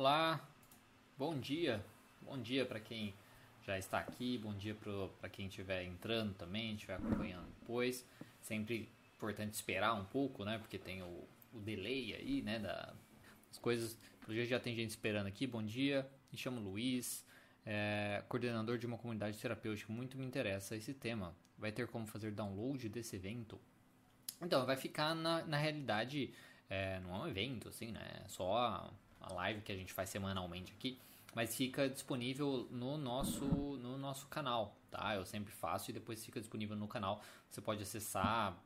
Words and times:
Olá, 0.00 0.40
bom 1.18 1.36
dia, 1.36 1.84
bom 2.22 2.40
dia 2.40 2.64
para 2.64 2.78
quem 2.78 3.12
já 3.66 3.76
está 3.76 3.98
aqui, 3.98 4.38
bom 4.38 4.54
dia 4.54 4.76
para 5.20 5.28
quem 5.28 5.48
estiver 5.48 5.82
entrando 5.82 6.34
também, 6.34 6.74
estiver 6.74 6.94
acompanhando 6.94 7.48
depois. 7.58 8.06
Sempre 8.40 8.88
importante 9.16 9.54
esperar 9.54 9.94
um 9.94 10.04
pouco, 10.04 10.44
né? 10.44 10.56
Porque 10.56 10.78
tem 10.78 11.02
o, 11.02 11.24
o 11.52 11.58
delay 11.58 12.14
aí, 12.14 12.42
né? 12.42 12.60
Da, 12.60 12.94
as 13.50 13.58
coisas. 13.58 13.98
Pelo 14.20 14.34
jeito 14.34 14.48
já 14.48 14.60
tem 14.60 14.72
gente 14.72 14.90
esperando 14.90 15.26
aqui. 15.26 15.48
Bom 15.48 15.64
dia, 15.64 16.08
me 16.30 16.38
chamo 16.38 16.60
Luiz, 16.60 17.26
é, 17.66 18.22
coordenador 18.28 18.78
de 18.78 18.86
uma 18.86 18.98
comunidade 18.98 19.36
terapêutica. 19.36 19.92
Muito 19.92 20.16
me 20.16 20.24
interessa 20.24 20.76
esse 20.76 20.94
tema. 20.94 21.34
Vai 21.58 21.72
ter 21.72 21.88
como 21.88 22.06
fazer 22.06 22.30
download 22.30 22.88
desse 22.88 23.16
evento? 23.16 23.60
Então, 24.40 24.64
vai 24.64 24.76
ficar 24.76 25.16
na, 25.16 25.44
na 25.44 25.56
realidade, 25.56 26.32
é, 26.70 27.00
não 27.00 27.16
é 27.16 27.18
um 27.18 27.26
evento, 27.26 27.68
assim, 27.68 27.90
né? 27.90 28.22
É 28.24 28.28
só 28.28 28.94
a, 29.20 29.32
live 29.32 29.62
que 29.62 29.72
a 29.72 29.76
gente 29.76 29.92
faz 29.92 30.10
semanalmente 30.10 30.72
aqui 30.72 30.98
mas 31.34 31.54
fica 31.54 31.88
disponível 31.88 32.66
no 32.70 32.96
nosso, 32.96 33.44
no 33.44 33.98
nosso 33.98 34.26
canal, 34.26 34.76
tá? 34.90 35.14
Eu 35.14 35.24
sempre 35.24 35.52
faço 35.52 35.90
e 35.90 35.94
depois 35.94 36.24
fica 36.24 36.40
disponível 36.40 36.76
no 36.76 36.88
canal. 36.88 37.22
Você 37.48 37.60
pode 37.60 37.82
acessar 37.82 38.58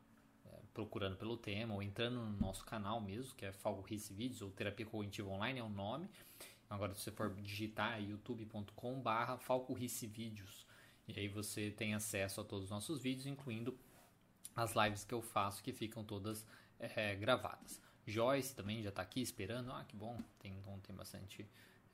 é, 0.47 0.61
procurando 0.73 1.17
pelo 1.17 1.37
tema 1.37 1.75
ou 1.75 1.83
entrando 1.83 2.17
no 2.17 2.39
nosso 2.39 2.65
canal 2.65 3.01
mesmo, 3.01 3.35
que 3.35 3.45
é 3.45 3.53
Falgorice 3.53 4.15
Vídeos 4.15 4.43
ou 4.43 4.51
Terapia 4.51 4.87
Cognitiva 4.87 5.29
Online 5.29 5.59
é 5.59 5.63
o 5.63 5.69
nome. 5.69 6.09
Agora, 6.71 6.95
se 6.95 7.03
você 7.03 7.11
for 7.11 7.35
digitar 7.35 7.99
é 7.99 8.03
youtube.com/barra 8.03 9.39
Vídeos 10.09 10.67
e 11.07 11.19
aí 11.19 11.29
você 11.29 11.71
tem 11.71 11.95
acesso 11.95 12.41
a 12.41 12.45
todos 12.45 12.65
os 12.65 12.71
nossos 12.71 13.03
vídeos, 13.03 13.27
incluindo 13.27 13.79
as 14.57 14.75
lives 14.75 15.05
que 15.05 15.13
eu 15.13 15.21
faço 15.21 15.63
que 15.63 15.73
ficam 15.73 16.05
todas 16.05 16.47
é, 16.79 17.15
gravadas. 17.17 17.83
Joyce 18.07 18.55
também 18.55 18.83
já 18.83 18.89
está 18.89 19.03
aqui 19.03 19.21
esperando. 19.21 19.71
Ah, 19.73 19.85
que 19.87 19.97
bom, 19.97 20.19
tem, 20.39 20.53
então, 20.53 20.79
tem 20.81 20.95
bastante 20.95 21.47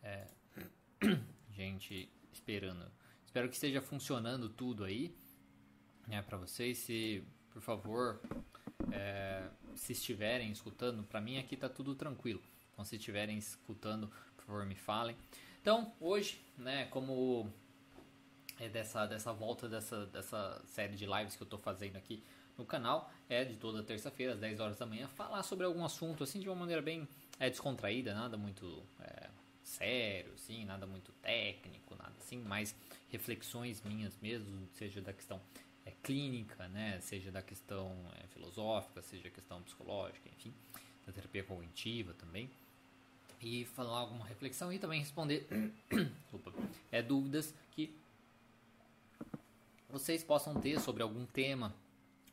é, 0.03 0.27
gente 1.51 2.11
esperando. 2.33 2.91
Espero 3.25 3.49
que 3.49 3.55
esteja 3.55 3.81
funcionando 3.81 4.49
tudo 4.49 4.85
aí, 4.85 5.15
né, 6.07 6.23
para 6.23 6.39
vocês. 6.39 6.79
Se, 6.79 7.23
por 7.51 7.61
favor, 7.61 8.21
é, 8.93 9.49
se 9.75 9.93
estiverem 9.93 10.51
escutando, 10.51 11.03
para 11.05 11.21
mim 11.21 11.39
aqui 11.39 11.57
tá 11.57 11.69
tudo 11.69 11.95
tranquilo. 11.95 12.43
Então, 12.73 12.85
se 12.85 12.97
estiverem 12.97 13.37
escutando, 13.37 14.11
por 14.37 14.45
favor, 14.45 14.65
me 14.65 14.77
falem. 14.77 15.17
Então, 15.61 15.93
hoje, 16.01 16.41
né, 16.57 16.87
como 16.87 17.53
é 18.59 18.69
dessa, 18.69 19.07
dessa 19.07 19.33
volta 19.33 19.69
dessa, 19.69 20.07
dessa 20.07 20.63
série 20.67 20.97
de 20.97 21.07
lives 21.07 21.37
que 21.37 21.43
eu 21.43 21.47
estou 21.47 21.59
fazendo 21.59 21.97
aqui 21.97 22.23
no 22.59 22.67
canal, 22.67 23.11
é 23.29 23.45
de 23.45 23.57
toda 23.57 23.83
terça-feira, 23.83 24.35
às 24.35 24.41
10 24.41 24.59
horas 24.61 24.77
da 24.77 24.85
manhã, 24.85 25.07
falar 25.07 25.43
sobre 25.45 25.65
algum 25.65 25.85
assunto 25.85 26.25
assim 26.25 26.41
de 26.41 26.49
uma 26.49 26.57
maneira 26.57 26.83
bem 26.83 27.09
é, 27.39 27.49
descontraída, 27.49 28.13
nada 28.13 28.37
muito 28.37 28.83
é, 29.01 29.31
sério, 29.63 30.33
assim, 30.35 30.65
nada 30.65 30.87
muito 30.87 31.13
técnico, 31.23 31.95
nada 31.95 32.13
assim, 32.19 32.39
mais 32.39 32.75
reflexões 33.11 33.81
minhas 33.83 34.19
mesmo, 34.21 34.69
seja 34.75 35.01
da 35.01 35.13
questão 35.13 35.41
é, 35.87 35.93
clínica, 36.03 36.67
né, 36.69 36.99
seja 37.01 37.31
da 37.31 37.43
questão 37.43 37.95
é, 38.23 38.27
filosófica, 38.27 39.01
seja 39.03 39.31
questão 39.31 39.63
psicológica, 39.63 40.29
enfim, 40.29 40.53
da 41.07 41.13
terapia 41.13 41.45
cognitiva 41.45 42.13
também, 42.15 42.51
e 43.41 43.65
falar 43.67 44.01
alguma 44.01 44.27
reflexão 44.27 44.73
e 44.73 44.81
também 44.81 44.99
responder 44.99 45.47
é, 46.91 47.01
dúvidas 47.01 47.55
que 47.71 47.95
vocês 49.89 50.25
possam 50.25 50.61
ter 50.61 50.81
sobre 50.81 51.03
algum 51.03 51.25
tema 51.25 51.73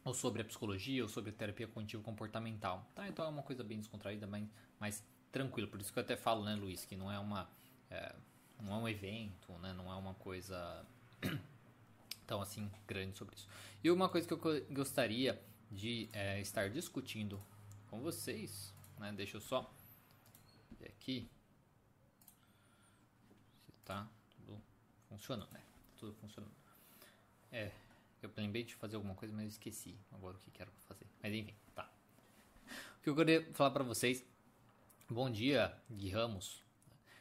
ou 0.06 0.14
sobre 0.14 0.44
a 0.44 0.46
psicologia 0.46 1.02
ou 1.02 1.10
sobre 1.10 1.32
a 1.32 1.34
terapia 1.34 1.68
cognitivo 1.68 2.04
comportamental, 2.04 2.88
tá? 2.94 3.10
Então 3.10 3.26
é 3.26 3.28
uma 3.28 3.42
coisa 3.42 3.64
bem 3.64 3.80
descontraída, 3.80 4.28
mas 4.28 4.48
mais 4.80 5.04
tranquilo. 5.32 5.68
Por 5.68 5.82
isso 5.82 5.92
que 5.92 5.98
eu 5.98 6.04
até 6.04 6.16
falo, 6.16 6.46
né, 6.46 6.54
Luiz, 6.54 6.86
que 6.86 6.96
não 6.96 7.12
é 7.12 7.18
uma 7.18 7.50
é, 7.90 8.16
não 8.62 8.76
é 8.76 8.78
um 8.78 8.88
evento, 8.88 9.52
né, 9.54 9.74
não 9.74 9.92
é 9.92 9.96
uma 9.96 10.14
coisa 10.14 10.86
tão 12.28 12.40
assim 12.40 12.72
grande 12.88 13.18
sobre 13.18 13.36
isso. 13.36 13.50
E 13.84 13.90
uma 13.90 14.08
coisa 14.08 14.28
que 14.28 14.34
eu 14.34 14.40
gostaria 14.70 15.42
de 15.72 16.08
é, 16.14 16.40
estar 16.40 16.70
discutindo 16.70 17.42
com 17.90 18.00
vocês, 18.00 18.72
né, 19.00 19.12
deixa 19.12 19.38
eu 19.38 19.42
só 19.42 19.74
ver 20.80 20.90
aqui 20.90 21.28
se 23.66 23.72
tá 23.84 24.08
tudo 24.30 24.62
funcionando, 25.10 25.52
né? 25.52 25.64
Tudo 25.98 26.14
funcionando. 26.14 26.54
É, 27.52 27.72
eu 28.22 28.32
lembrei 28.38 28.64
de 28.64 28.76
fazer 28.76 28.96
alguma 28.96 29.16
coisa, 29.16 29.34
mas 29.34 29.54
esqueci 29.54 29.98
agora 30.12 30.36
o 30.36 30.40
que 30.40 30.52
quero 30.52 30.72
fazer. 30.88 31.08
Mas 31.22 31.34
enfim, 31.34 31.56
tá. 31.74 31.92
O 32.98 33.02
que 33.04 33.10
eu 33.10 33.16
queria 33.16 33.48
falar 33.54 33.72
para 33.72 33.84
vocês 33.84 34.26
Bom 35.08 35.30
dia, 35.30 35.72
Gui 35.88 36.10
Ramos. 36.10 36.64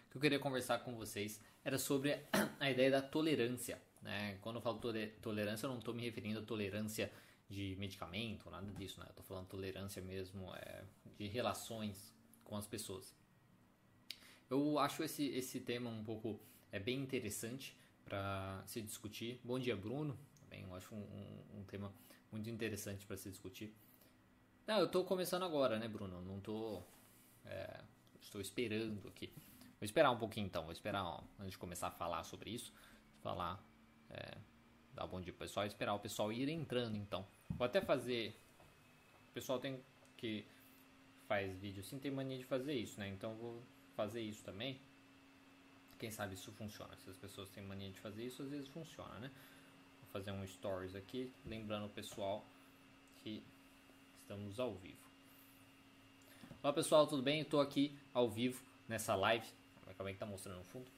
O 0.07 0.11
que 0.13 0.17
eu 0.17 0.21
queria 0.23 0.39
conversar 0.39 0.79
com 0.79 0.97
vocês 0.97 1.39
era 1.63 1.77
sobre 1.79 2.19
a 2.59 2.71
ideia 2.71 2.91
da 2.91 3.03
tolerância. 3.03 3.81
Né? 4.01 4.39
Quando 4.41 4.57
eu 4.57 4.63
falo 4.63 4.81
tolerância, 5.21 5.67
eu 5.67 5.71
não 5.71 5.79
estou 5.79 5.93
me 5.93 6.03
referindo 6.03 6.41
à 6.41 6.43
tolerância 6.43 7.13
de 7.47 7.77
medicamento, 7.79 8.51
nada 8.51 8.73
disso. 8.73 9.01
Né? 9.01 9.07
Eu 9.07 9.11
estou 9.11 9.25
falando 9.27 9.49
tolerância 9.49 10.01
mesmo 10.01 10.51
é, 10.55 10.85
de 11.19 11.27
relações 11.27 12.15
com 12.43 12.57
as 12.57 12.67
pessoas. 12.67 13.15
Eu 14.49 14.79
acho 14.79 15.03
esse, 15.03 15.27
esse 15.27 15.61
tema 15.61 15.91
um 15.91 16.03
pouco 16.03 16.41
é 16.73 16.79
bem 16.79 16.99
interessante 17.01 17.77
para 18.07 18.63
se 18.67 18.81
discutir. 18.81 19.43
Bom 19.45 19.59
dia, 19.59 19.77
Bruno. 19.77 20.19
Também 20.55 20.65
eu 20.69 20.75
acho 20.75 20.95
um, 20.95 20.99
um, 20.99 21.61
um 21.61 21.65
tema 21.65 21.93
muito 22.31 22.49
interessante 22.49 23.05
para 23.07 23.17
se 23.17 23.29
discutir. 23.29 23.75
Não, 24.67 24.79
eu 24.79 24.87
estou 24.87 25.05
começando 25.05 25.45
agora, 25.45 25.79
né, 25.79 25.89
Bruno? 25.89 26.21
Não 26.23 26.39
estou 26.39 26.87
é, 27.45 27.81
estou 28.21 28.41
esperando 28.41 29.09
aqui. 29.09 29.33
Vou 29.81 29.85
esperar 29.85 30.11
um 30.11 30.19
pouquinho 30.19 30.47
então, 30.47 30.63
vou 30.63 30.73
esperar 30.73 31.05
ó, 31.05 31.23
antes 31.39 31.53
de 31.53 31.59
começar 31.59 31.89
a 31.89 31.91
falar 31.91 32.23
sobre 32.25 32.51
isso. 32.51 32.73
Falar, 33.21 33.63
é, 34.11 34.39
dar 34.95 35.07
bom 35.07 35.21
dia 35.21 35.33
pro 35.33 35.41
pessoal, 35.41 35.67
esperar 35.67 35.95
o 35.95 35.99
pessoal 35.99 36.33
ir 36.33 36.49
entrando 36.49 36.97
então. 36.97 37.27
Vou 37.51 37.65
até 37.65 37.81
fazer. 37.81 38.39
O 39.31 39.33
pessoal 39.35 39.59
tem 39.59 39.83
que 40.17 40.47
faz 41.27 41.57
vídeo 41.59 41.81
assim, 41.81 41.99
tem 41.99 42.11
mania 42.11 42.39
de 42.39 42.45
fazer 42.45 42.75
isso, 42.75 43.01
né? 43.01 43.09
Então 43.09 43.35
vou 43.35 43.63
fazer 43.97 44.21
isso 44.21 44.45
também. 44.45 44.81
Quem 45.99 46.11
sabe 46.11 46.35
isso 46.35 46.53
funciona. 46.53 46.97
Se 46.97 47.11
as 47.11 47.17
pessoas 47.17 47.51
têm 47.51 47.63
mania 47.63 47.91
de 47.91 47.99
fazer 47.99 48.25
isso, 48.25 48.43
às 48.43 48.51
vezes 48.51 48.69
funciona, 48.69 49.19
né? 49.19 49.31
Fazer 50.15 50.31
um 50.31 50.47
stories 50.47 50.95
aqui, 50.95 51.29
lembrando 51.45 51.87
o 51.87 51.89
pessoal 51.89 52.47
que 53.21 53.43
estamos 54.21 54.61
ao 54.61 54.73
vivo. 54.77 55.03
Olá 56.63 56.73
pessoal, 56.73 57.05
tudo 57.05 57.21
bem? 57.21 57.41
Estou 57.41 57.61
aqui 57.61 57.99
ao 58.13 58.31
vivo 58.31 58.63
nessa 58.87 59.17
live. 59.17 59.45
Acabei 59.89 60.13
que 60.13 60.19
está 60.19 60.25
mostrando 60.25 60.59
no 60.59 60.65
fundo. 60.67 60.89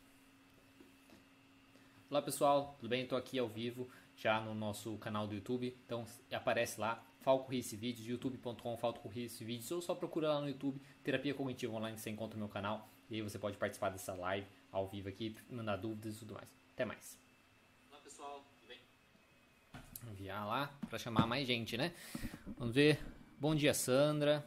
Olá 2.11 2.21
pessoal, 2.21 2.77
tudo 2.79 2.91
bem? 2.91 3.05
Estou 3.05 3.17
aqui 3.17 3.39
ao 3.39 3.49
vivo 3.49 3.89
já 4.19 4.39
no 4.39 4.55
nosso 4.55 4.99
canal 4.99 5.27
do 5.27 5.35
YouTube. 5.35 5.75
Então 5.87 6.05
aparece 6.31 6.79
lá 6.79 7.03
Falco 7.21 7.51
Rice 7.51 7.75
Vídeos, 7.75 8.07
youtube.com 8.07 8.77
Falco 8.77 9.09
Rice 9.09 9.43
Vídeos 9.43 9.71
ou 9.71 9.81
só 9.81 9.95
procura 9.95 10.29
lá 10.29 10.43
no 10.43 10.49
YouTube 10.51 10.79
Terapia 11.03 11.33
Cognitiva 11.33 11.73
Online, 11.73 11.97
você 11.97 12.11
encontra 12.11 12.37
o 12.37 12.39
meu 12.39 12.51
canal 12.51 12.87
e 13.09 13.15
aí 13.15 13.23
você 13.23 13.39
pode 13.39 13.57
participar 13.57 13.89
dessa 13.89 14.13
live 14.13 14.47
ao 14.71 14.87
vivo 14.87 15.09
aqui, 15.09 15.35
mandar 15.49 15.77
dúvidas 15.77 16.17
e 16.17 16.19
tudo 16.19 16.35
mais. 16.35 16.55
Até 16.75 16.85
mais. 16.85 17.19
Olá 17.91 17.99
pessoal, 18.03 18.45
tudo 18.61 18.69
bem? 18.69 18.79
Enviar 20.27 20.45
lá 20.45 20.77
para 20.91 20.99
chamar 20.99 21.25
mais 21.25 21.47
gente, 21.47 21.77
né? 21.77 21.95
Vamos 22.59 22.75
ver. 22.75 22.99
Bom 23.39 23.55
dia, 23.55 23.73
Sandra. 23.73 24.45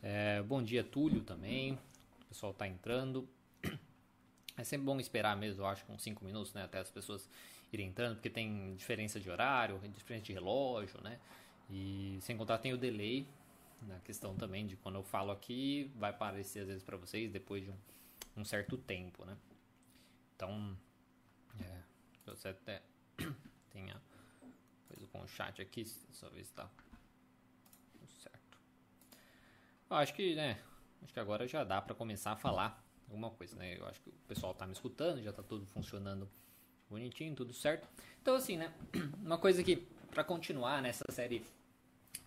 É, 0.00 0.40
bom 0.42 0.62
dia, 0.62 0.84
Túlio 0.84 1.22
também. 1.22 1.72
O 1.72 2.26
pessoal 2.26 2.52
está 2.52 2.68
entrando. 2.68 3.28
É 4.56 4.62
sempre 4.62 4.84
bom 4.84 5.00
esperar 5.00 5.36
mesmo, 5.36 5.62
eu 5.62 5.66
acho, 5.66 5.82
uns 5.90 6.02
5 6.04 6.24
minutos, 6.24 6.54
né? 6.54 6.62
Até 6.62 6.78
as 6.78 6.88
pessoas 6.88 7.28
irem 7.72 7.88
entrando, 7.88 8.14
porque 8.14 8.30
tem 8.30 8.76
diferença 8.76 9.18
de 9.18 9.28
horário, 9.28 9.80
diferença 9.88 10.26
de 10.26 10.32
relógio, 10.32 11.00
né? 11.02 11.18
E 11.68 12.18
sem 12.20 12.36
contar 12.36 12.58
tem 12.58 12.72
o 12.72 12.78
delay 12.78 13.26
na 13.80 13.98
questão 14.00 14.36
também 14.36 14.68
de 14.68 14.76
quando 14.76 14.96
eu 14.96 15.02
falo 15.02 15.32
aqui, 15.32 15.90
vai 15.96 16.10
aparecer 16.10 16.60
às 16.60 16.68
vezes 16.68 16.82
para 16.84 16.96
vocês 16.96 17.28
depois 17.28 17.64
de 17.64 17.70
um, 17.70 17.76
um, 18.36 18.44
certo 18.44 18.76
tempo, 18.76 19.24
né? 19.24 19.36
Então, 20.36 20.78
é, 21.58 21.78
você 22.24 22.48
até 22.48 22.82
tenha 23.72 24.00
com 25.12 25.20
o 25.20 25.28
chat 25.28 25.60
aqui, 25.60 25.84
só 25.84 26.28
ver 26.30 26.42
se 26.42 26.50
está 26.50 26.68
certo. 28.08 28.58
Eu 29.90 29.96
acho 29.96 30.14
que, 30.14 30.34
né? 30.34 30.58
Acho 31.02 31.12
que 31.12 31.20
agora 31.20 31.46
já 31.46 31.62
dá 31.62 31.80
para 31.82 31.94
começar 31.94 32.32
a 32.32 32.36
falar 32.36 32.82
alguma 33.08 33.30
coisa, 33.30 33.54
né? 33.56 33.78
Eu 33.78 33.86
acho 33.86 34.00
que 34.00 34.08
o 34.08 34.26
pessoal 34.26 34.54
tá 34.54 34.66
me 34.66 34.72
escutando, 34.72 35.22
já 35.22 35.32
tá 35.32 35.42
tudo 35.42 35.66
funcionando 35.66 36.28
bonitinho, 36.88 37.34
tudo 37.34 37.52
certo. 37.52 37.86
Então, 38.20 38.34
assim, 38.34 38.56
né? 38.56 38.72
Uma 39.22 39.38
coisa 39.38 39.62
que, 39.62 39.76
para 40.10 40.24
continuar 40.24 40.80
nessa 40.80 41.04
série 41.10 41.44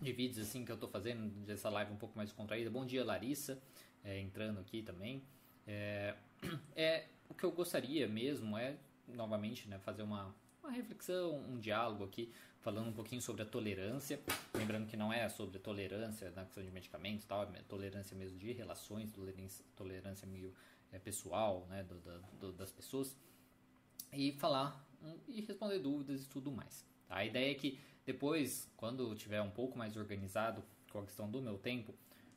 de 0.00 0.12
vídeos, 0.12 0.46
assim, 0.46 0.64
que 0.64 0.70
eu 0.70 0.76
tô 0.76 0.86
fazendo, 0.86 1.28
dessa 1.44 1.68
live 1.68 1.92
um 1.92 1.96
pouco 1.96 2.16
mais 2.16 2.32
contraída. 2.32 2.70
Bom 2.70 2.84
dia, 2.84 3.04
Larissa, 3.04 3.60
é, 4.04 4.20
entrando 4.20 4.60
aqui 4.60 4.82
também. 4.82 5.22
É, 5.66 6.14
é, 6.76 7.06
o 7.28 7.34
que 7.34 7.44
eu 7.44 7.50
gostaria 7.50 8.06
mesmo 8.06 8.56
é, 8.56 8.76
novamente, 9.08 9.68
né? 9.68 9.78
Fazer 9.78 10.02
uma, 10.02 10.34
uma 10.66 10.72
reflexão, 10.72 11.38
um 11.48 11.58
diálogo 11.58 12.04
aqui, 12.04 12.32
falando 12.60 12.88
um 12.88 12.92
pouquinho 12.92 13.22
sobre 13.22 13.42
a 13.42 13.46
tolerância. 13.46 14.20
Lembrando 14.52 14.86
que 14.86 14.96
não 14.96 15.12
é 15.12 15.28
sobre 15.28 15.58
tolerância 15.58 16.30
na 16.32 16.44
questão 16.44 16.62
de 16.62 16.70
medicamentos 16.70 17.24
tal, 17.24 17.44
é 17.44 17.62
tolerância 17.62 18.16
mesmo 18.16 18.38
de 18.38 18.52
relações, 18.52 19.12
tolerância, 19.12 19.64
tolerância 19.76 20.26
meio 20.26 20.52
é, 20.92 20.98
pessoal 20.98 21.66
né, 21.68 21.84
do, 21.84 21.94
do, 22.40 22.52
das 22.52 22.72
pessoas. 22.72 23.16
E 24.12 24.32
falar 24.32 24.84
um, 25.02 25.16
e 25.28 25.40
responder 25.40 25.78
dúvidas 25.78 26.24
e 26.24 26.28
tudo 26.28 26.50
mais. 26.50 26.84
Tá? 27.06 27.16
A 27.16 27.24
ideia 27.24 27.52
é 27.52 27.54
que 27.54 27.78
depois, 28.04 28.70
quando 28.76 29.14
tiver 29.14 29.40
um 29.40 29.50
pouco 29.50 29.78
mais 29.78 29.96
organizado 29.96 30.62
com 30.90 30.98
a 30.98 31.04
questão 31.04 31.30
do 31.30 31.40
meu 31.40 31.58
tempo, 31.58 31.94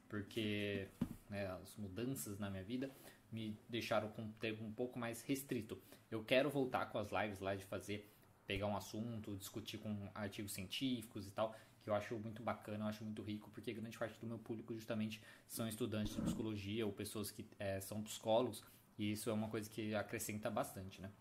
porque 0.08 0.88
né, 1.30 1.48
as 1.48 1.76
mudanças 1.78 2.40
na 2.40 2.50
minha 2.50 2.64
vida 2.64 2.92
me 3.32 3.58
deixaram 3.68 4.10
com 4.10 4.24
o 4.24 4.32
tempo 4.34 4.64
um 4.64 4.72
pouco 4.72 4.98
mais 4.98 5.22
restrito. 5.22 5.80
Eu 6.10 6.24
quero 6.24 6.50
voltar 6.50 6.88
com 6.88 6.98
as 6.98 7.12
lives 7.12 7.40
lá 7.40 7.56
de 7.56 7.64
fazer, 7.66 8.10
pegar 8.50 8.66
um 8.66 8.76
assunto, 8.76 9.38
discutir 9.38 9.78
com 9.78 10.10
artigos 10.16 10.54
científicos 10.54 11.28
e 11.28 11.30
tal, 11.30 11.56
que 11.84 11.88
eu 11.88 11.94
acho 11.94 12.18
muito 12.18 12.42
bacana, 12.42 12.86
eu 12.86 12.90
acho 12.90 13.04
muito 13.04 13.22
rico, 13.22 13.52
porque 13.52 13.72
grande 13.72 13.96
parte 13.96 14.20
do 14.20 14.26
meu 14.26 14.40
público 14.40 14.74
justamente 14.74 15.22
são 15.48 15.68
estudantes 15.68 16.16
de 16.16 16.22
psicologia 16.24 16.84
ou 16.84 16.92
pessoas 16.92 17.30
que 17.30 17.46
é, 17.60 17.80
são 17.80 18.02
psicólogos, 18.02 18.64
e 18.98 19.12
isso 19.12 19.30
é 19.30 19.34
uma 19.34 19.50
coisa 19.50 19.70
que 19.70 19.94
acrescenta 19.94 20.50
bastante, 20.50 21.00
né? 21.00 21.12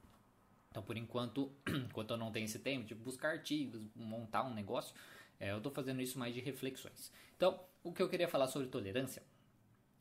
Então, 0.70 0.82
por 0.82 0.96
enquanto, 0.96 1.52
enquanto 1.68 2.12
eu 2.12 2.16
não 2.16 2.32
tenho 2.32 2.46
esse 2.46 2.60
tempo 2.60 2.86
de 2.86 2.94
buscar 2.94 3.32
artigos, 3.32 3.86
montar 3.94 4.44
um 4.44 4.54
negócio, 4.54 4.94
é, 5.38 5.52
eu 5.52 5.58
estou 5.58 5.70
fazendo 5.70 6.00
isso 6.00 6.18
mais 6.18 6.32
de 6.32 6.40
reflexões. 6.40 7.12
Então, 7.36 7.60
o 7.84 7.92
que 7.92 8.00
eu 8.00 8.08
queria 8.08 8.26
falar 8.26 8.46
sobre 8.46 8.68
tolerância 8.68 9.22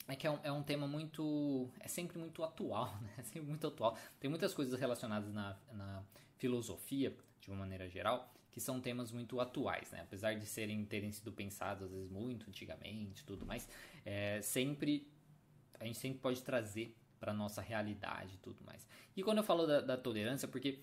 é 0.07 0.15
que 0.15 0.25
é 0.25 0.31
um, 0.31 0.39
é 0.43 0.51
um 0.51 0.63
tema 0.63 0.87
muito. 0.87 1.69
é 1.81 1.89
sempre 1.89 2.17
muito 2.17 2.41
atual, 2.41 2.97
né? 3.03 3.15
É 3.17 3.23
sempre 3.23 3.49
muito 3.49 3.67
atual. 3.67 3.97
Tem 4.17 4.29
muitas 4.29 4.53
coisas 4.53 4.79
relacionadas 4.79 5.33
na, 5.33 5.57
na 5.73 6.03
filosofia, 6.37 7.15
de 7.41 7.49
uma 7.49 7.57
maneira 7.57 7.89
geral, 7.89 8.33
que 8.51 8.59
são 8.59 8.81
temas 8.81 9.11
muito 9.11 9.39
atuais, 9.39 9.91
né? 9.91 10.01
Apesar 10.01 10.33
de 10.33 10.45
serem 10.45 10.83
terem 10.85 11.11
sido 11.11 11.31
pensados 11.31 11.83
às 11.83 11.91
vezes 11.91 12.09
muito 12.09 12.49
antigamente, 12.49 13.23
tudo 13.23 13.45
mais, 13.45 13.67
é, 14.05 14.41
sempre 14.41 15.07
a 15.79 15.85
gente 15.85 15.99
sempre 15.99 16.19
pode 16.19 16.41
trazer 16.41 16.95
para 17.19 17.33
nossa 17.33 17.61
realidade 17.61 18.37
tudo 18.39 18.63
mais. 18.65 18.87
E 19.15 19.23
quando 19.23 19.39
eu 19.39 19.43
falo 19.43 19.65
da, 19.65 19.81
da, 19.81 19.97
tolerância, 19.97 20.47
porque 20.47 20.79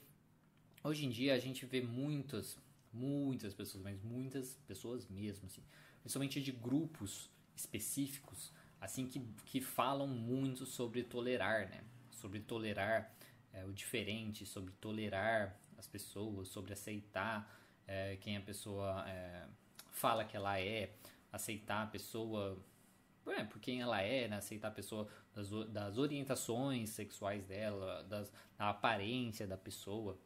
hoje 0.83 1.05
em 1.05 1.11
dia 1.11 1.35
a 1.35 1.39
gente 1.39 1.67
vê 1.67 1.81
muitas, 1.81 2.59
muitas 2.93 3.55
pessoas, 3.55 3.83
mas 3.83 4.01
muitas 4.03 4.57
pessoas 4.67 5.09
mesmo, 5.09 5.47
assim, 5.47 5.63
principalmente 6.01 6.41
de 6.41 6.53
grupos 6.53 7.31
específicos, 7.57 8.53
assim 8.81 9.07
que, 9.07 9.21
que 9.47 9.61
falam 9.61 10.07
muito 10.07 10.67
sobre 10.67 11.03
tolerar, 11.03 11.69
né? 11.69 11.83
Sobre 12.11 12.41
tolerar 12.41 13.13
é, 13.55 13.65
o 13.65 13.73
diferente, 13.73 14.45
sobre 14.45 14.73
tolerar 14.75 15.59
as 15.79 15.87
pessoas, 15.87 16.49
sobre 16.49 16.73
aceitar 16.73 17.51
é, 17.87 18.17
quem 18.17 18.37
a 18.37 18.41
pessoa 18.41 19.05
é, 19.09 19.47
fala 19.91 20.25
que 20.25 20.37
ela 20.37 20.61
é, 20.61 20.95
aceitar 21.33 21.83
a 21.83 21.87
pessoa 21.87 22.59
é, 23.27 23.45
por 23.45 23.59
quem 23.59 23.81
ela 23.81 24.01
é, 24.03 24.29
né? 24.29 24.37
aceitar 24.37 24.69
a 24.69 24.71
pessoa 24.73 25.09
das, 25.33 25.49
das 25.71 25.97
orientações 25.97 26.91
sexuais 26.91 27.45
dela, 27.45 28.03
das, 28.05 28.31
da 28.59 28.69
aparência 28.71 29.47
da 29.47 29.57
pessoa 29.57 30.19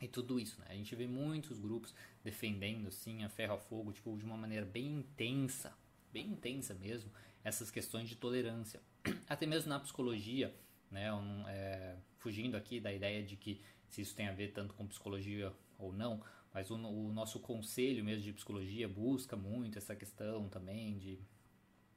e 0.00 0.06
tudo 0.06 0.38
isso, 0.38 0.60
né? 0.60 0.66
A 0.68 0.74
gente 0.74 0.94
vê 0.94 1.06
muitos 1.06 1.58
grupos 1.58 1.94
defendendo, 2.22 2.88
assim, 2.88 3.24
a 3.24 3.28
ferro 3.30 3.54
a 3.54 3.58
fogo, 3.58 3.92
tipo, 3.92 4.16
de 4.18 4.24
uma 4.24 4.36
maneira 4.36 4.66
bem 4.66 4.98
intensa, 4.98 5.72
bem 6.12 6.26
intensa 6.26 6.74
mesmo, 6.74 7.10
essas 7.42 7.70
questões 7.70 8.08
de 8.08 8.16
tolerância. 8.16 8.80
Até 9.26 9.46
mesmo 9.46 9.70
na 9.70 9.80
psicologia, 9.80 10.54
né? 10.90 11.12
Um, 11.12 11.48
é, 11.48 11.96
fugindo 12.18 12.56
aqui 12.56 12.80
da 12.80 12.92
ideia 12.92 13.22
de 13.22 13.36
que 13.36 13.60
se 13.88 14.02
isso 14.02 14.14
tem 14.14 14.28
a 14.28 14.32
ver 14.32 14.52
tanto 14.52 14.74
com 14.74 14.86
psicologia 14.86 15.52
ou 15.78 15.92
não, 15.92 16.22
mas 16.52 16.70
o, 16.70 16.74
o 16.74 17.12
nosso 17.12 17.40
conselho 17.40 18.04
mesmo 18.04 18.22
de 18.22 18.32
psicologia 18.32 18.88
busca 18.88 19.36
muito 19.36 19.78
essa 19.78 19.94
questão 19.94 20.48
também 20.48 20.98
de 20.98 21.18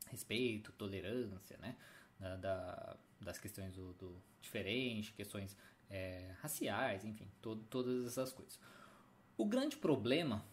respeito, 0.07 0.71
tolerância, 0.74 1.57
né? 1.57 1.75
Da, 2.19 2.36
da, 2.36 2.97
das 3.21 3.39
questões 3.39 3.74
do, 3.74 3.94
do 3.94 4.21
diferente, 4.41 5.13
questões 5.13 5.56
é, 5.89 6.33
raciais, 6.41 7.06
enfim, 7.06 7.27
todas 7.41 8.06
essas 8.06 8.33
coisas. 8.33 8.59
O 9.38 9.45
grande 9.45 9.77
problema 9.77 10.44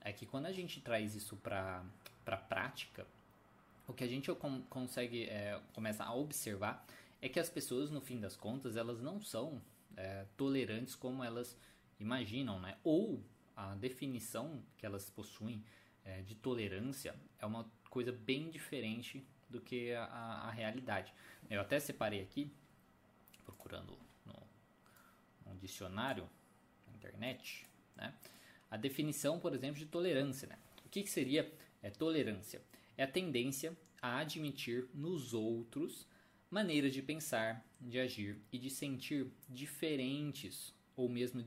é 0.00 0.12
que 0.12 0.26
quando 0.26 0.46
a 0.46 0.52
gente 0.52 0.80
traz 0.80 1.14
isso 1.14 1.36
para 1.36 1.84
a 2.26 2.36
prática, 2.36 3.06
o 3.86 3.92
que 3.92 4.04
a 4.04 4.08
gente 4.08 4.30
consegue 4.68 5.24
é, 5.24 5.60
começa 5.72 6.04
a 6.04 6.14
observar 6.14 6.84
é 7.24 7.28
que 7.30 7.40
as 7.40 7.48
pessoas, 7.48 7.90
no 7.90 8.02
fim 8.02 8.20
das 8.20 8.36
contas, 8.36 8.76
elas 8.76 9.00
não 9.00 9.18
são 9.18 9.62
é, 9.96 10.26
tolerantes 10.36 10.94
como 10.94 11.24
elas 11.24 11.58
imaginam, 11.98 12.60
né? 12.60 12.76
Ou 12.84 13.24
a 13.56 13.74
definição 13.76 14.62
que 14.76 14.84
elas 14.84 15.08
possuem 15.08 15.64
é, 16.04 16.20
de 16.20 16.34
tolerância 16.34 17.18
é 17.38 17.46
uma 17.46 17.66
coisa 17.88 18.12
bem 18.12 18.50
diferente 18.50 19.26
do 19.48 19.58
que 19.58 19.94
a, 19.94 20.04
a, 20.04 20.50
realidade. 20.50 21.14
Eu 21.48 21.62
até 21.62 21.80
separei 21.80 22.20
aqui, 22.20 22.52
procurando 23.42 23.98
no, 24.26 24.34
no 25.46 25.58
dicionário 25.58 26.28
na 26.86 26.92
internet, 26.92 27.66
né? 27.96 28.12
a 28.70 28.76
definição, 28.76 29.40
por 29.40 29.54
exemplo, 29.54 29.78
de 29.78 29.86
tolerância. 29.86 30.46
Né? 30.46 30.58
O 30.84 30.90
que, 30.90 31.02
que 31.02 31.10
seria 31.10 31.50
é, 31.82 31.88
tolerância? 31.88 32.60
É 32.98 33.04
a 33.04 33.08
tendência 33.08 33.74
a 34.02 34.18
admitir 34.18 34.86
nos 34.92 35.32
outros 35.32 36.06
maneiras 36.54 36.92
de 36.92 37.02
pensar, 37.02 37.66
de 37.80 37.98
agir 37.98 38.38
e 38.52 38.58
de 38.58 38.70
sentir 38.70 39.26
diferentes 39.48 40.72
ou 40.94 41.08
mesmo 41.08 41.42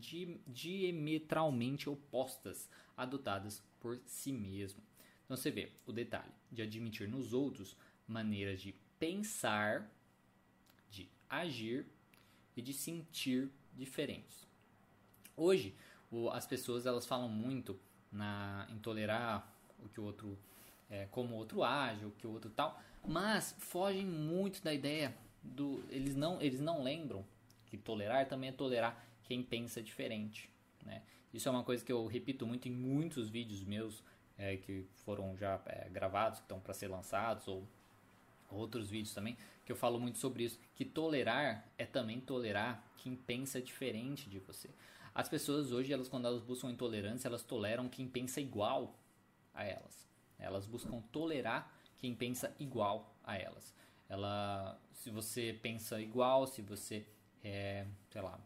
diametralmente 0.45 1.89
opostas 1.89 2.69
adotadas 2.97 3.63
por 3.79 3.97
si 4.05 4.33
mesmo. 4.33 4.83
Então 5.23 5.37
você 5.37 5.49
vê 5.49 5.71
o 5.85 5.93
detalhe 5.93 6.33
de 6.51 6.61
admitir 6.61 7.07
nos 7.07 7.31
outros 7.31 7.77
maneiras 8.05 8.59
de 8.59 8.75
pensar, 8.99 9.89
de 10.91 11.07
agir 11.29 11.85
e 12.57 12.61
de 12.61 12.73
sentir 12.73 13.49
diferentes. 13.73 14.45
Hoje, 15.37 15.73
as 16.33 16.45
pessoas 16.45 16.85
elas 16.85 17.05
falam 17.05 17.29
muito 17.29 17.79
na, 18.11 18.67
em 18.69 18.77
tolerar 18.79 19.55
o 19.79 19.87
que 19.87 20.01
o 20.01 20.03
outro, 20.03 20.37
é, 20.89 21.05
como 21.05 21.33
o 21.33 21.37
outro 21.37 21.63
age, 21.63 22.03
o 22.03 22.11
que 22.11 22.27
o 22.27 22.31
outro 22.31 22.49
tal, 22.49 22.77
mas 23.07 23.55
fogem 23.57 24.05
muito 24.05 24.61
da 24.61 24.73
ideia 24.73 25.15
do, 25.41 25.83
eles 25.89 26.15
não, 26.15 26.41
eles 26.41 26.59
não 26.59 26.83
lembram 26.83 27.25
que 27.67 27.77
tolerar 27.77 28.27
também 28.27 28.49
é 28.49 28.53
tolerar 28.53 29.03
quem 29.23 29.41
pensa 29.41 29.81
diferente, 29.81 30.49
né? 30.85 31.01
Isso 31.33 31.47
é 31.47 31.51
uma 31.51 31.63
coisa 31.63 31.83
que 31.83 31.91
eu 31.91 32.05
repito 32.07 32.47
muito 32.47 32.67
em 32.67 32.71
muitos 32.71 33.29
vídeos 33.29 33.63
meus 33.63 34.03
é, 34.37 34.57
que 34.57 34.85
foram 35.05 35.35
já 35.37 35.61
é, 35.65 35.89
gravados, 35.89 36.39
que 36.39 36.45
estão 36.45 36.59
para 36.59 36.73
ser 36.73 36.87
lançados, 36.87 37.47
ou 37.47 37.67
outros 38.49 38.89
vídeos 38.89 39.13
também, 39.13 39.37
que 39.65 39.71
eu 39.71 39.75
falo 39.75 39.99
muito 39.99 40.17
sobre 40.17 40.43
isso, 40.43 40.59
que 40.75 40.85
tolerar 40.85 41.67
é 41.77 41.85
também 41.85 42.21
tolerar 42.21 42.83
quem 42.97 43.15
pensa 43.15 43.61
diferente 43.61 44.29
de 44.29 44.39
você. 44.39 44.69
As 45.13 45.27
pessoas 45.27 45.71
hoje, 45.71 45.91
elas 45.91 46.07
quando 46.07 46.25
elas 46.25 46.41
buscam 46.41 46.69
intolerância, 46.69 47.27
elas 47.27 47.43
toleram 47.43 47.89
quem 47.89 48.07
pensa 48.07 48.39
igual 48.39 48.95
a 49.53 49.65
elas. 49.65 50.07
Elas 50.39 50.65
buscam 50.65 51.01
tolerar 51.11 51.76
quem 51.97 52.15
pensa 52.15 52.55
igual 52.59 53.15
a 53.23 53.37
elas. 53.37 53.73
Ela, 54.09 54.79
se 54.93 55.09
você 55.09 55.57
pensa 55.61 55.99
igual, 55.99 56.47
se 56.47 56.61
você, 56.61 57.05
é, 57.43 57.85
sei 58.09 58.21
lá, 58.21 58.39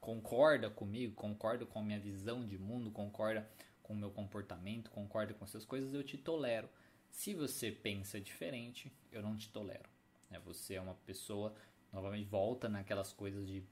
concorda 0.00 0.68
comigo, 0.68 1.14
concorda 1.14 1.64
com 1.64 1.78
a 1.78 1.82
minha 1.82 1.98
visão 1.98 2.44
de 2.44 2.58
mundo, 2.58 2.90
concorda 2.90 3.48
com 3.82 3.94
o 3.94 3.96
meu 3.96 4.10
comportamento, 4.10 4.90
concorda 4.90 5.32
com 5.32 5.44
essas 5.44 5.64
coisas, 5.64 5.94
eu 5.94 6.02
te 6.02 6.18
tolero. 6.18 6.68
Se 7.10 7.32
você 7.32 7.70
pensa 7.70 8.20
diferente, 8.20 8.92
eu 9.10 9.22
não 9.22 9.36
te 9.36 9.48
tolero. 9.48 9.88
Né? 10.30 10.38
Você 10.44 10.74
é 10.74 10.80
uma 10.80 10.94
pessoa, 11.06 11.54
novamente, 11.92 12.28
volta 12.28 12.68
naquelas 12.68 13.12
coisas 13.12 13.46
de 13.46 13.64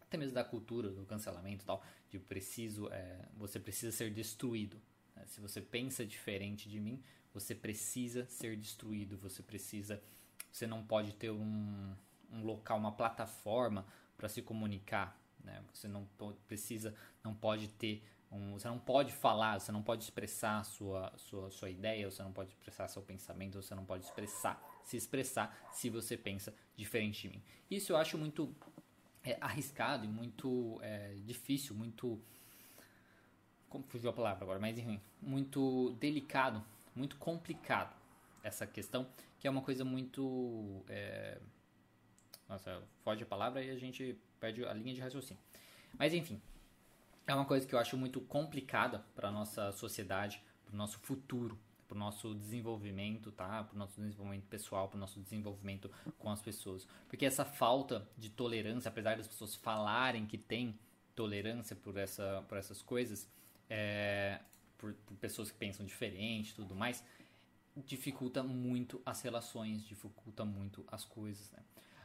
até 0.00 0.16
mesmo 0.16 0.34
da 0.34 0.44
cultura 0.44 0.88
do 0.88 1.04
cancelamento 1.04 1.64
e 1.64 1.66
tal, 1.66 1.84
de 2.10 2.18
preciso, 2.18 2.88
é, 2.92 3.28
você 3.36 3.58
precisa 3.58 3.90
ser 3.90 4.12
destruído. 4.12 4.80
Né? 5.14 5.24
Se 5.26 5.40
você 5.40 5.60
pensa 5.60 6.06
diferente 6.06 6.68
de 6.68 6.80
mim, 6.80 7.02
você 7.36 7.54
precisa 7.54 8.26
ser 8.30 8.56
destruído. 8.56 9.18
Você 9.18 9.42
precisa, 9.42 10.02
você 10.50 10.66
não 10.66 10.82
pode 10.82 11.12
ter 11.12 11.30
um, 11.30 11.94
um 12.32 12.42
local, 12.42 12.78
uma 12.78 12.92
plataforma 12.92 13.86
para 14.16 14.26
se 14.26 14.40
comunicar. 14.40 15.20
Né? 15.44 15.62
Você 15.74 15.86
não 15.86 16.08
precisa, 16.48 16.94
não 17.22 17.34
pode 17.34 17.68
ter 17.68 18.02
um, 18.32 18.54
você 18.54 18.66
não 18.68 18.78
pode 18.78 19.12
falar, 19.12 19.60
você 19.60 19.70
não 19.70 19.82
pode 19.82 20.02
expressar 20.02 20.64
sua, 20.64 21.12
sua, 21.16 21.50
sua 21.50 21.68
ideia, 21.68 22.10
você 22.10 22.22
não 22.22 22.32
pode 22.32 22.50
expressar 22.50 22.88
seu 22.88 23.02
pensamento, 23.02 23.60
você 23.60 23.74
não 23.74 23.84
pode 23.84 24.04
expressar, 24.04 24.60
se 24.82 24.96
expressar 24.96 25.54
se 25.72 25.90
você 25.90 26.16
pensa 26.16 26.54
diferente 26.74 27.28
de 27.28 27.36
mim. 27.36 27.42
Isso 27.70 27.92
eu 27.92 27.98
acho 27.98 28.16
muito 28.16 28.52
é, 29.22 29.36
arriscado 29.42 30.06
e 30.06 30.08
muito 30.08 30.78
é, 30.80 31.14
difícil, 31.24 31.74
muito. 31.74 32.18
Como 33.68 33.84
fugiu 33.88 34.08
a 34.08 34.12
palavra 34.12 34.42
agora, 34.42 34.58
mas 34.58 34.78
enfim, 34.78 35.00
muito 35.20 35.90
delicado, 36.00 36.64
muito 36.96 37.16
complicado 37.16 37.94
essa 38.42 38.66
questão, 38.66 39.06
que 39.38 39.46
é 39.46 39.50
uma 39.50 39.62
coisa 39.62 39.84
muito. 39.84 40.84
É, 40.88 41.38
nossa, 42.48 42.82
foge 43.02 43.22
a 43.22 43.26
palavra 43.26 43.62
e 43.62 43.70
a 43.70 43.76
gente 43.76 44.18
perde 44.40 44.64
a 44.64 44.72
linha 44.72 44.94
de 44.94 45.00
raciocínio. 45.00 45.42
Mas 45.98 46.14
enfim, 46.14 46.40
é 47.26 47.34
uma 47.34 47.44
coisa 47.44 47.66
que 47.66 47.74
eu 47.74 47.78
acho 47.78 47.96
muito 47.96 48.20
complicada 48.20 49.04
para 49.14 49.30
nossa 49.30 49.72
sociedade, 49.72 50.42
para 50.64 50.74
o 50.74 50.76
nosso 50.76 50.98
futuro, 51.00 51.58
para 51.86 51.96
o 51.96 51.98
nosso 51.98 52.34
desenvolvimento, 52.34 53.32
tá? 53.32 53.64
Para 53.64 53.74
o 53.74 53.78
nosso 53.78 54.00
desenvolvimento 54.00 54.46
pessoal, 54.46 54.88
para 54.88 54.96
o 54.96 55.00
nosso 55.00 55.20
desenvolvimento 55.20 55.90
com 56.18 56.30
as 56.30 56.42
pessoas. 56.42 56.86
Porque 57.08 57.26
essa 57.26 57.44
falta 57.44 58.08
de 58.16 58.30
tolerância, 58.30 58.88
apesar 58.88 59.16
das 59.16 59.26
pessoas 59.26 59.54
falarem 59.54 60.26
que 60.26 60.38
tem 60.38 60.78
tolerância 61.14 61.74
por, 61.74 61.96
essa, 61.96 62.44
por 62.48 62.58
essas 62.58 62.82
coisas, 62.82 63.28
é, 63.68 64.40
por, 64.78 64.94
por 64.94 65.16
pessoas 65.16 65.50
que 65.50 65.56
pensam 65.56 65.84
diferente 65.84 66.54
tudo 66.54 66.74
mais, 66.74 67.02
dificulta 67.76 68.42
muito 68.42 69.00
as 69.04 69.20
relações, 69.22 69.86
dificulta 69.86 70.44
muito 70.44 70.84
as 70.90 71.04
coisas. 71.04 71.50
Né? 71.50 71.58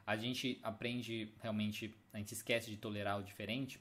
A 0.06 0.18
gente 0.18 0.60
aprende 0.64 1.32
realmente, 1.42 1.96
a 2.12 2.18
gente 2.18 2.34
esquece 2.34 2.70
de 2.70 2.78
tolerar 2.78 3.20
o 3.20 3.24
diferente 3.24 3.80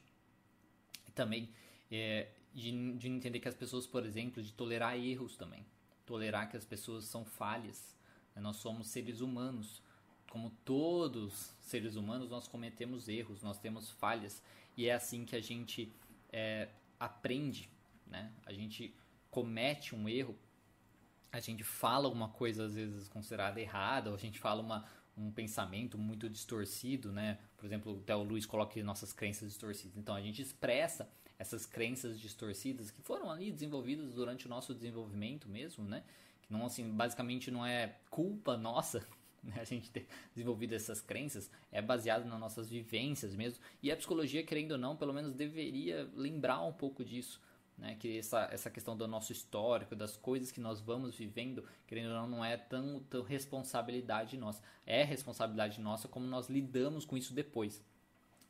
e 1.08 1.10
também 1.10 1.48
é, 1.90 2.28
de, 2.54 2.96
de 2.96 3.08
entender 3.08 3.40
que 3.40 3.48
as 3.48 3.54
pessoas, 3.54 3.86
por 3.86 4.04
exemplo, 4.06 4.42
de 4.42 4.52
tolerar 4.52 4.96
erros 4.96 5.36
também, 5.36 5.64
tolerar 6.06 6.48
que 6.48 6.56
as 6.56 6.64
pessoas 6.64 7.04
são 7.04 7.24
falhas. 7.24 7.96
Né? 8.34 8.42
Nós 8.42 8.56
somos 8.56 8.88
seres 8.88 9.20
humanos, 9.20 9.82
como 10.30 10.50
todos 10.64 11.52
seres 11.60 11.96
humanos, 11.96 12.30
nós 12.30 12.46
cometemos 12.46 13.08
erros, 13.08 13.42
nós 13.42 13.58
temos 13.58 13.90
falhas 13.90 14.40
e 14.76 14.86
é 14.86 14.94
assim 14.94 15.24
que 15.24 15.34
a 15.34 15.40
gente 15.40 15.92
é, 16.32 16.68
aprende, 16.98 17.68
né? 18.10 18.32
A 18.44 18.52
gente 18.52 18.94
comete 19.30 19.94
um 19.94 20.08
erro 20.08 20.38
a 21.32 21.40
gente 21.40 21.62
fala 21.62 22.08
uma 22.08 22.28
coisa 22.28 22.64
às 22.64 22.74
vezes 22.74 23.08
considerada 23.08 23.60
errada, 23.60 24.10
ou 24.10 24.16
a 24.16 24.18
gente 24.18 24.38
fala 24.38 24.60
uma, 24.60 24.84
um 25.16 25.30
pensamento 25.30 25.96
muito 25.96 26.28
distorcido, 26.28 27.12
né? 27.12 27.38
Por 27.56 27.66
exemplo, 27.66 28.00
até 28.02 28.14
o 28.16 28.22
Luiz 28.22 28.46
coloca 28.46 28.72
aqui 28.72 28.82
nossas 28.82 29.12
crenças 29.12 29.48
distorcidas. 29.48 29.96
Então 29.96 30.14
a 30.14 30.20
gente 30.20 30.42
expressa 30.42 31.08
essas 31.38 31.64
crenças 31.64 32.18
distorcidas 32.18 32.90
que 32.90 33.00
foram 33.00 33.30
ali 33.30 33.50
desenvolvidas 33.50 34.12
durante 34.14 34.46
o 34.46 34.48
nosso 34.48 34.74
desenvolvimento 34.74 35.48
mesmo, 35.48 35.84
né? 35.84 36.02
Que 36.42 36.52
não 36.52 36.66
assim, 36.66 36.90
basicamente 36.90 37.50
não 37.50 37.64
é 37.64 37.96
culpa 38.10 38.56
nossa 38.56 39.06
né? 39.42 39.54
a 39.56 39.64
gente 39.64 39.88
ter 39.90 40.08
desenvolvido 40.34 40.74
essas 40.74 41.00
crenças, 41.00 41.48
é 41.70 41.80
baseado 41.80 42.24
nas 42.24 42.40
nossas 42.40 42.68
vivências 42.68 43.36
mesmo. 43.36 43.62
E 43.80 43.92
a 43.92 43.96
psicologia, 43.96 44.42
querendo 44.42 44.72
ou 44.72 44.78
não, 44.78 44.96
pelo 44.96 45.14
menos 45.14 45.32
deveria 45.32 46.10
lembrar 46.12 46.60
um 46.62 46.72
pouco 46.72 47.04
disso 47.04 47.40
né? 47.80 47.96
Que 47.98 48.18
essa, 48.18 48.48
essa 48.52 48.70
questão 48.70 48.96
do 48.96 49.08
nosso 49.08 49.32
histórico, 49.32 49.96
das 49.96 50.16
coisas 50.16 50.52
que 50.52 50.60
nós 50.60 50.80
vamos 50.80 51.16
vivendo, 51.16 51.64
querendo 51.86 52.10
ou 52.10 52.14
não, 52.14 52.28
não 52.28 52.44
é 52.44 52.56
tão, 52.56 53.00
tão 53.08 53.22
responsabilidade 53.22 54.36
nossa. 54.36 54.62
É 54.86 55.02
responsabilidade 55.02 55.80
nossa 55.80 56.06
como 56.06 56.26
nós 56.26 56.48
lidamos 56.48 57.04
com 57.04 57.16
isso 57.16 57.32
depois. 57.32 57.82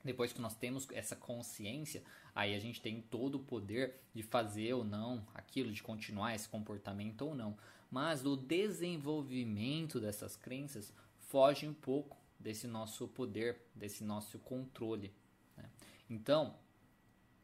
Depois 0.05 0.33
que 0.33 0.41
nós 0.41 0.55
temos 0.55 0.89
essa 0.93 1.15
consciência, 1.15 2.03
aí 2.35 2.55
a 2.55 2.59
gente 2.59 2.81
tem 2.81 3.01
todo 3.03 3.37
o 3.37 3.45
poder 3.45 4.01
de 4.15 4.23
fazer 4.23 4.73
ou 4.73 4.83
não 4.83 5.25
aquilo, 5.35 5.73
de 5.73 5.83
continuar 5.83 6.35
esse 6.35 6.49
comportamento 6.49 7.23
ou 7.23 7.35
não. 7.35 7.57
Mas 7.91 8.25
o 8.25 8.37
desenvolvimento 8.37 10.01
dessas 10.01 10.37
crenças 10.37 10.93
foge 11.19 11.69
um 11.69 11.75
pouco 11.75 12.17
desse 12.39 12.67
nosso 12.67 13.07
poder, 13.09 13.61
desse 13.75 14.03
nosso 14.03 14.39
controle. 14.39 15.13
Né? 15.57 15.69
Então, 16.09 16.57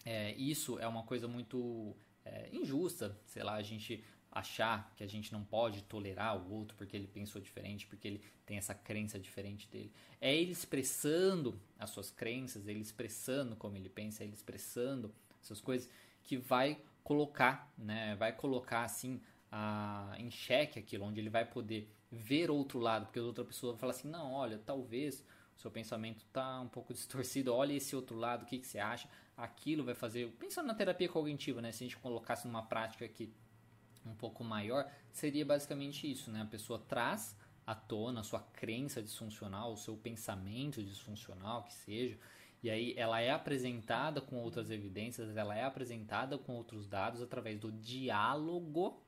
é, 0.06 0.32
isso 0.36 0.78
é 0.78 0.86
uma 0.86 1.02
coisa 1.02 1.26
muito 1.26 1.96
é, 2.24 2.48
injusta, 2.52 3.18
sei 3.26 3.42
lá, 3.42 3.54
a 3.54 3.62
gente 3.62 4.04
achar 4.30 4.92
que 4.94 5.02
a 5.02 5.06
gente 5.06 5.32
não 5.32 5.42
pode 5.42 5.82
tolerar 5.82 6.36
o 6.36 6.52
outro 6.52 6.76
porque 6.76 6.96
ele 6.96 7.08
pensou 7.08 7.40
diferente, 7.40 7.88
porque 7.88 8.06
ele 8.06 8.22
tem 8.44 8.56
essa 8.56 8.72
crença 8.72 9.18
diferente 9.18 9.68
dele. 9.68 9.90
É 10.20 10.32
ele 10.32 10.52
expressando 10.52 11.60
as 11.76 11.90
suas 11.90 12.08
crenças, 12.08 12.68
ele 12.68 12.80
expressando 12.80 13.56
como 13.56 13.76
ele 13.76 13.88
pensa, 13.88 14.22
ele 14.22 14.32
expressando 14.32 15.12
essas 15.42 15.60
coisas 15.60 15.90
que 16.22 16.36
vai 16.36 16.80
colocar, 17.02 17.72
né, 17.76 18.14
vai 18.14 18.32
colocar 18.32 18.84
assim 18.84 19.20
a, 19.50 20.14
em 20.18 20.30
xeque 20.30 20.78
aquilo, 20.78 21.04
onde 21.04 21.18
ele 21.18 21.30
vai 21.30 21.44
poder 21.44 21.90
ver 22.12 22.48
outro 22.48 22.78
lado, 22.78 23.06
porque 23.06 23.18
outra 23.18 23.44
pessoa 23.44 23.72
vai 23.72 23.80
falar 23.80 23.92
assim, 23.92 24.08
não, 24.08 24.32
olha, 24.32 24.58
talvez 24.58 25.24
seu 25.56 25.70
pensamento 25.70 26.24
está 26.24 26.60
um 26.60 26.68
pouco 26.68 26.92
distorcido, 26.94 27.54
olha 27.54 27.72
esse 27.72 27.96
outro 27.96 28.16
lado, 28.16 28.42
o 28.42 28.46
que, 28.46 28.58
que 28.58 28.66
você 28.66 28.78
acha? 28.78 29.08
Aquilo 29.36 29.84
vai 29.84 29.94
fazer. 29.94 30.30
Pensando 30.38 30.66
na 30.66 30.74
terapia 30.74 31.08
cognitiva, 31.08 31.60
né? 31.60 31.72
Se 31.72 31.84
a 31.84 31.86
gente 31.86 31.96
colocasse 31.98 32.46
numa 32.46 32.62
prática 32.62 33.04
aqui 33.04 33.32
um 34.04 34.14
pouco 34.14 34.44
maior, 34.44 34.90
seria 35.12 35.44
basicamente 35.44 36.10
isso, 36.10 36.30
né? 36.30 36.42
A 36.42 36.46
pessoa 36.46 36.78
traz 36.78 37.36
à 37.66 37.74
tona 37.74 38.20
a 38.20 38.22
sua 38.22 38.40
crença 38.40 39.02
disfuncional, 39.02 39.72
o 39.72 39.76
seu 39.76 39.96
pensamento 39.96 40.82
disfuncional, 40.82 41.64
que 41.64 41.74
seja, 41.74 42.16
e 42.62 42.70
aí 42.70 42.94
ela 42.96 43.20
é 43.20 43.30
apresentada 43.30 44.20
com 44.20 44.36
outras 44.36 44.70
evidências, 44.70 45.36
ela 45.36 45.56
é 45.56 45.64
apresentada 45.64 46.38
com 46.38 46.54
outros 46.54 46.86
dados 46.86 47.22
através 47.22 47.58
do 47.58 47.70
diálogo, 47.70 49.02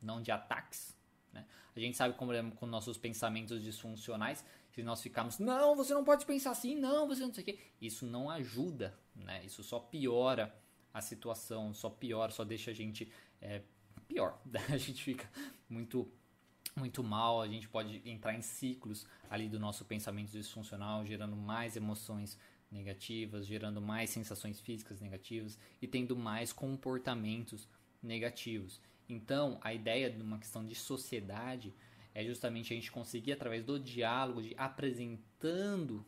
não 0.00 0.22
de 0.22 0.30
ataques. 0.30 0.96
Né? 1.32 1.46
A 1.74 1.78
gente 1.80 1.96
sabe 1.96 2.16
como 2.16 2.32
é 2.32 2.42
com 2.52 2.66
nossos 2.66 2.96
pensamentos 2.96 3.62
disfuncionais, 3.62 4.44
se 4.72 4.82
nós 4.82 5.02
ficarmos, 5.02 5.38
não, 5.38 5.74
você 5.74 5.92
não 5.92 6.04
pode 6.04 6.24
pensar 6.24 6.52
assim, 6.52 6.76
não, 6.76 7.06
você 7.06 7.22
não 7.22 7.34
sei 7.34 7.42
o 7.42 7.46
quê, 7.46 7.58
isso 7.80 8.06
não 8.06 8.30
ajuda, 8.30 8.98
né? 9.14 9.44
Isso 9.44 9.62
só 9.62 9.78
piora 9.78 10.54
a 10.92 11.00
situação, 11.00 11.72
só 11.74 11.88
piora, 11.88 12.32
só 12.32 12.44
deixa 12.44 12.70
a 12.70 12.74
gente 12.74 13.10
é, 13.40 13.62
pior. 14.06 14.40
a 14.68 14.76
gente 14.76 15.02
fica 15.02 15.28
muito 15.68 16.10
muito 16.76 17.02
mal, 17.02 17.42
a 17.42 17.48
gente 17.48 17.68
pode 17.68 18.00
entrar 18.08 18.32
em 18.32 18.40
ciclos 18.40 19.04
ali 19.28 19.48
do 19.48 19.58
nosso 19.58 19.84
pensamento 19.84 20.30
disfuncional, 20.30 21.04
gerando 21.04 21.36
mais 21.36 21.76
emoções 21.76 22.38
negativas, 22.70 23.44
gerando 23.44 23.80
mais 23.80 24.10
sensações 24.10 24.60
físicas 24.60 25.00
negativas 25.00 25.58
e 25.82 25.86
tendo 25.86 26.16
mais 26.16 26.52
comportamentos 26.52 27.68
negativos. 28.00 28.80
Então, 29.08 29.58
a 29.60 29.74
ideia 29.74 30.08
de 30.08 30.22
uma 30.22 30.38
questão 30.38 30.64
de 30.64 30.74
sociedade 30.74 31.74
é 32.14 32.24
justamente 32.24 32.72
a 32.72 32.76
gente 32.76 32.90
conseguir, 32.90 33.32
através 33.32 33.64
do 33.64 33.78
diálogo, 33.78 34.42
de 34.42 34.54
apresentando 34.56 36.04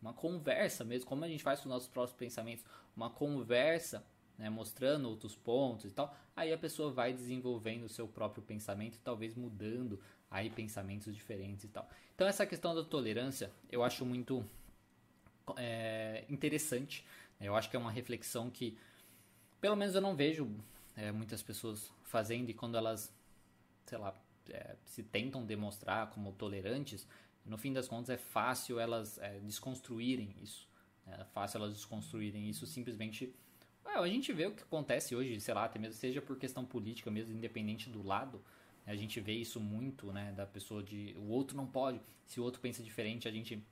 uma 0.00 0.12
conversa 0.12 0.84
mesmo, 0.84 1.08
como 1.08 1.24
a 1.24 1.28
gente 1.28 1.42
faz 1.42 1.60
com 1.60 1.68
os 1.68 1.74
nossos 1.74 1.88
próprios 1.88 2.16
pensamentos, 2.16 2.64
uma 2.96 3.10
conversa, 3.10 4.04
né, 4.38 4.48
mostrando 4.48 5.08
outros 5.08 5.36
pontos 5.36 5.84
e 5.84 5.90
tal, 5.90 6.16
aí 6.34 6.52
a 6.52 6.58
pessoa 6.58 6.90
vai 6.90 7.12
desenvolvendo 7.12 7.84
o 7.84 7.88
seu 7.88 8.08
próprio 8.08 8.42
pensamento 8.42 8.98
talvez 9.04 9.34
mudando 9.34 10.00
aí 10.30 10.48
pensamentos 10.48 11.14
diferentes 11.14 11.64
e 11.64 11.68
tal. 11.68 11.88
Então 12.14 12.26
essa 12.26 12.46
questão 12.46 12.74
da 12.74 12.82
tolerância 12.82 13.50
eu 13.70 13.82
acho 13.82 14.06
muito 14.06 14.44
é, 15.56 16.24
interessante, 16.28 17.04
né, 17.38 17.48
eu 17.48 17.54
acho 17.54 17.68
que 17.68 17.76
é 17.76 17.78
uma 17.78 17.90
reflexão 17.90 18.48
que 18.50 18.78
pelo 19.60 19.76
menos 19.76 19.94
eu 19.94 20.00
não 20.00 20.16
vejo 20.16 20.50
é, 20.96 21.12
muitas 21.12 21.42
pessoas 21.42 21.92
fazendo 22.04 22.48
e 22.48 22.54
quando 22.54 22.78
elas, 22.78 23.12
sei 23.84 23.98
lá, 23.98 24.14
é, 24.52 24.76
se 24.84 25.02
tentam 25.02 25.44
demonstrar 25.44 26.10
como 26.10 26.32
tolerantes, 26.32 27.06
no 27.44 27.56
fim 27.56 27.72
das 27.72 27.88
contas 27.88 28.10
é 28.10 28.16
fácil 28.16 28.78
elas 28.78 29.18
é, 29.18 29.38
desconstruírem 29.40 30.34
isso. 30.42 30.68
É 31.06 31.24
fácil 31.24 31.58
elas 31.58 31.72
desconstruírem 31.72 32.48
isso 32.48 32.66
simplesmente. 32.66 33.34
a 33.84 34.06
gente 34.06 34.32
vê 34.32 34.46
o 34.46 34.54
que 34.54 34.62
acontece 34.62 35.16
hoje, 35.16 35.40
sei 35.40 35.54
lá, 35.54 35.64
até 35.64 35.78
mesmo 35.78 35.94
seja 35.94 36.20
por 36.20 36.38
questão 36.38 36.64
política 36.64 37.10
mesmo, 37.10 37.34
independente 37.34 37.88
do 37.88 38.02
lado. 38.02 38.42
A 38.86 38.94
gente 38.94 39.20
vê 39.20 39.32
isso 39.32 39.60
muito, 39.60 40.12
né, 40.12 40.32
da 40.32 40.46
pessoa 40.46 40.82
de 40.82 41.14
o 41.18 41.28
outro 41.28 41.56
não 41.56 41.66
pode, 41.66 42.00
se 42.26 42.40
o 42.40 42.42
outro 42.42 42.60
pensa 42.60 42.82
diferente, 42.82 43.28
a 43.28 43.30
gente 43.30 43.62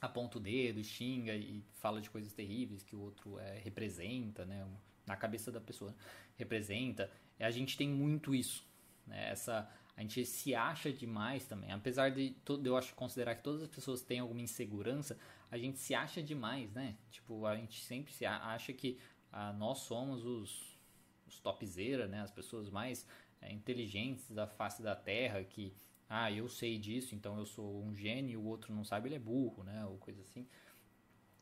aponta 0.00 0.38
o 0.38 0.40
dedo, 0.40 0.82
xinga 0.82 1.34
e 1.34 1.62
fala 1.74 2.00
de 2.00 2.10
coisas 2.10 2.32
terríveis 2.32 2.82
que 2.82 2.94
o 2.94 3.00
outro 3.00 3.38
é, 3.38 3.58
representa, 3.58 4.44
né, 4.44 4.66
na 5.06 5.16
cabeça 5.16 5.50
da 5.50 5.60
pessoa 5.60 5.94
representa. 6.36 7.10
A 7.38 7.50
gente 7.50 7.76
tem 7.76 7.88
muito 7.88 8.34
isso, 8.34 8.64
né, 9.06 9.30
essa 9.30 9.70
a 9.98 10.02
gente 10.02 10.24
se 10.24 10.54
acha 10.54 10.92
demais 10.92 11.44
também. 11.44 11.72
Apesar 11.72 12.12
de 12.12 12.36
eu 12.64 12.76
acho 12.76 12.94
considerar 12.94 13.34
que 13.34 13.42
todas 13.42 13.62
as 13.62 13.68
pessoas 13.68 14.00
têm 14.00 14.20
alguma 14.20 14.40
insegurança, 14.40 15.18
a 15.50 15.58
gente 15.58 15.80
se 15.80 15.92
acha 15.92 16.22
demais, 16.22 16.72
né? 16.72 16.96
Tipo, 17.10 17.44
a 17.44 17.56
gente 17.56 17.80
sempre 17.82 18.12
se 18.12 18.24
acha 18.24 18.72
que 18.72 18.96
ah, 19.32 19.52
nós 19.52 19.78
somos 19.78 20.24
os, 20.24 20.78
os 21.26 21.40
topzera, 21.40 22.06
né? 22.06 22.20
As 22.20 22.30
pessoas 22.30 22.70
mais 22.70 23.08
é, 23.42 23.52
inteligentes 23.52 24.30
da 24.30 24.46
face 24.46 24.80
da 24.84 24.94
Terra, 24.94 25.42
que 25.42 25.74
ah, 26.08 26.30
eu 26.30 26.48
sei 26.48 26.78
disso, 26.78 27.16
então 27.16 27.36
eu 27.36 27.44
sou 27.44 27.82
um 27.82 27.92
gênio, 27.92 28.30
e 28.30 28.36
o 28.36 28.44
outro 28.44 28.72
não 28.72 28.84
sabe, 28.84 29.08
ele 29.08 29.16
é 29.16 29.18
burro, 29.18 29.64
né? 29.64 29.84
Ou 29.84 29.98
coisa 29.98 30.20
assim. 30.20 30.46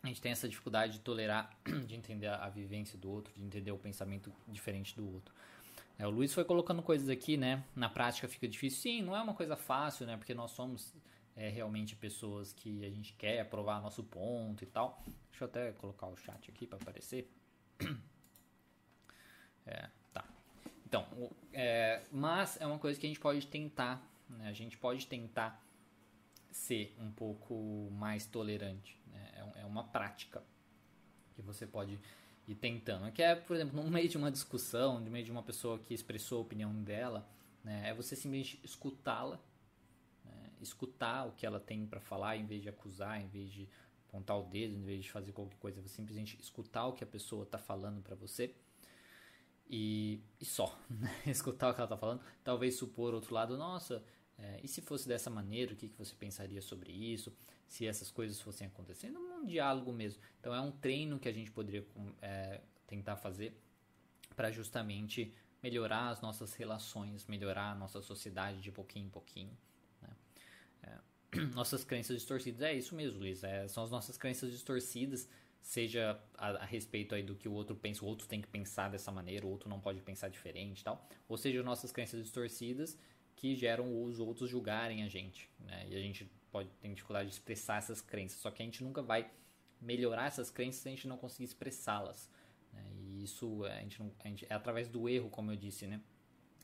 A 0.02 0.06
gente 0.06 0.22
tem 0.22 0.32
essa 0.32 0.48
dificuldade 0.48 0.94
de 0.94 1.00
tolerar, 1.00 1.54
de 1.86 1.94
entender 1.94 2.28
a 2.28 2.48
vivência 2.48 2.96
do 2.96 3.10
outro, 3.10 3.34
de 3.34 3.44
entender 3.44 3.70
o 3.70 3.78
pensamento 3.78 4.32
diferente 4.48 4.96
do 4.96 5.06
outro. 5.12 5.34
É, 5.98 6.06
o 6.06 6.10
Luiz 6.10 6.34
foi 6.34 6.44
colocando 6.44 6.82
coisas 6.82 7.08
aqui, 7.08 7.36
né? 7.36 7.64
Na 7.74 7.88
prática 7.88 8.28
fica 8.28 8.46
difícil. 8.46 8.80
Sim, 8.80 9.02
não 9.02 9.16
é 9.16 9.22
uma 9.22 9.34
coisa 9.34 9.56
fácil, 9.56 10.06
né? 10.06 10.16
Porque 10.16 10.34
nós 10.34 10.50
somos 10.50 10.94
é, 11.34 11.48
realmente 11.48 11.96
pessoas 11.96 12.52
que 12.52 12.84
a 12.84 12.90
gente 12.90 13.14
quer 13.14 13.48
provar 13.48 13.80
nosso 13.80 14.04
ponto 14.04 14.62
e 14.62 14.66
tal. 14.66 15.02
Deixa 15.30 15.44
eu 15.44 15.48
até 15.48 15.72
colocar 15.72 16.06
o 16.06 16.16
chat 16.16 16.50
aqui 16.50 16.66
para 16.66 16.78
aparecer. 16.78 17.30
É, 19.68 19.90
tá. 20.12 20.24
Então, 20.86 21.04
é, 21.52 22.04
mas 22.12 22.56
é 22.60 22.66
uma 22.68 22.78
coisa 22.78 23.00
que 23.00 23.04
a 23.04 23.08
gente 23.08 23.18
pode 23.18 23.44
tentar, 23.48 24.00
né? 24.28 24.48
A 24.48 24.52
gente 24.52 24.78
pode 24.78 25.08
tentar 25.08 25.60
ser 26.52 26.94
um 27.00 27.10
pouco 27.10 27.88
mais 27.90 28.26
tolerante. 28.26 28.96
Né? 29.08 29.28
É, 29.56 29.62
é 29.62 29.64
uma 29.64 29.82
prática 29.82 30.40
que 31.34 31.42
você 31.42 31.66
pode 31.66 31.98
e 32.46 32.54
tentando. 32.54 33.10
Que 33.12 33.22
é, 33.22 33.34
por 33.34 33.56
exemplo, 33.56 33.82
no 33.82 33.90
meio 33.90 34.08
de 34.08 34.16
uma 34.16 34.30
discussão, 34.30 35.00
no 35.00 35.10
meio 35.10 35.24
de 35.24 35.30
uma 35.30 35.42
pessoa 35.42 35.78
que 35.78 35.92
expressou 35.92 36.38
a 36.38 36.42
opinião 36.42 36.72
dela, 36.82 37.28
né, 37.64 37.90
é 37.90 37.94
você 37.94 38.14
simplesmente 38.14 38.60
escutá-la, 38.62 39.40
né, 40.24 40.50
escutar 40.60 41.26
o 41.26 41.32
que 41.32 41.44
ela 41.44 41.58
tem 41.58 41.86
para 41.86 42.00
falar, 42.00 42.36
em 42.36 42.46
vez 42.46 42.62
de 42.62 42.68
acusar, 42.68 43.20
em 43.20 43.28
vez 43.28 43.50
de 43.50 43.68
apontar 44.08 44.38
o 44.38 44.44
dedo, 44.44 44.74
em 44.74 44.82
vez 44.82 45.04
de 45.04 45.10
fazer 45.10 45.32
qualquer 45.32 45.58
coisa, 45.58 45.82
você 45.82 45.88
simplesmente 45.88 46.38
escutar 46.40 46.86
o 46.86 46.92
que 46.92 47.02
a 47.02 47.06
pessoa 47.06 47.42
está 47.42 47.58
falando 47.58 48.00
para 48.02 48.14
você. 48.14 48.54
E, 49.68 50.20
e 50.40 50.44
só, 50.44 50.78
né? 50.88 51.10
escutar 51.26 51.70
o 51.70 51.74
que 51.74 51.80
ela 51.80 51.86
está 51.86 51.96
falando, 51.96 52.22
talvez 52.44 52.76
supor 52.76 53.12
outro 53.12 53.34
lado, 53.34 53.56
nossa, 53.56 54.04
é, 54.38 54.60
e 54.62 54.68
se 54.68 54.80
fosse 54.80 55.08
dessa 55.08 55.30
maneira, 55.30 55.72
o 55.72 55.76
que, 55.76 55.88
que 55.88 55.98
você 55.98 56.14
pensaria 56.14 56.60
sobre 56.60 56.92
isso? 56.92 57.32
Se 57.66 57.84
essas 57.84 58.10
coisas 58.10 58.40
fossem 58.40 58.66
acontecendo, 58.66 59.18
diálogo 59.46 59.92
mesmo. 59.92 60.20
Então 60.40 60.54
é 60.54 60.60
um 60.60 60.70
treino 60.70 61.18
que 61.18 61.28
a 61.28 61.32
gente 61.32 61.50
poderia 61.50 61.86
é, 62.20 62.60
tentar 62.86 63.16
fazer 63.16 63.56
para 64.34 64.50
justamente 64.50 65.32
melhorar 65.62 66.10
as 66.10 66.20
nossas 66.20 66.54
relações, 66.54 67.26
melhorar 67.26 67.72
a 67.72 67.74
nossa 67.74 68.00
sociedade 68.02 68.60
de 68.60 68.70
pouquinho 68.70 69.06
em 69.06 69.10
pouquinho. 69.10 69.56
Né? 70.02 70.10
É, 70.82 71.40
nossas 71.54 71.84
crenças 71.84 72.16
distorcidas, 72.16 72.62
é 72.62 72.74
isso 72.74 72.94
mesmo, 72.94 73.20
Luiz, 73.20 73.42
é, 73.42 73.66
são 73.68 73.82
as 73.82 73.90
nossas 73.90 74.16
crenças 74.16 74.50
distorcidas, 74.50 75.28
seja 75.60 76.20
a, 76.36 76.50
a, 76.50 76.64
respeito 76.64 77.14
aí 77.14 77.22
do 77.22 77.34
que 77.34 77.48
o 77.48 77.52
outro 77.52 77.74
pensa, 77.74 78.04
o 78.04 78.08
outro 78.08 78.28
tem 78.28 78.40
que 78.40 78.48
pensar 78.48 78.90
dessa 78.90 79.10
maneira, 79.10 79.46
o 79.46 79.50
outro 79.50 79.68
não 79.68 79.80
pode 79.80 80.00
pensar 80.00 80.28
diferente 80.28 80.84
tal, 80.84 81.08
ou 81.28 81.36
seja, 81.36 81.62
nossas 81.62 81.90
crenças 81.90 82.22
distorcidas 82.22 82.96
que 83.34 83.54
geram 83.54 84.02
os 84.04 84.18
outros 84.18 84.48
julgarem 84.48 85.02
a 85.02 85.08
gente, 85.08 85.50
né? 85.60 85.86
E 85.88 85.94
a 85.94 86.00
gente 86.00 86.30
pode 86.56 86.70
ter 86.80 86.88
dificuldade 86.88 87.28
de 87.28 87.34
expressar 87.34 87.76
essas 87.76 88.00
crenças, 88.00 88.38
só 88.40 88.50
que 88.50 88.62
a 88.62 88.64
gente 88.64 88.82
nunca 88.82 89.02
vai 89.02 89.30
melhorar 89.78 90.24
essas 90.24 90.48
crenças 90.50 90.80
se 90.80 90.88
a 90.88 90.90
gente 90.90 91.06
não 91.06 91.18
conseguir 91.18 91.44
expressá-las. 91.44 92.30
Né? 92.72 92.82
E 92.94 93.24
isso 93.24 93.62
a 93.66 93.80
gente, 93.80 94.00
não, 94.00 94.10
a 94.24 94.28
gente, 94.28 94.46
é 94.48 94.54
através 94.54 94.88
do 94.88 95.06
erro, 95.06 95.28
como 95.28 95.52
eu 95.52 95.56
disse, 95.56 95.86
né? 95.86 96.00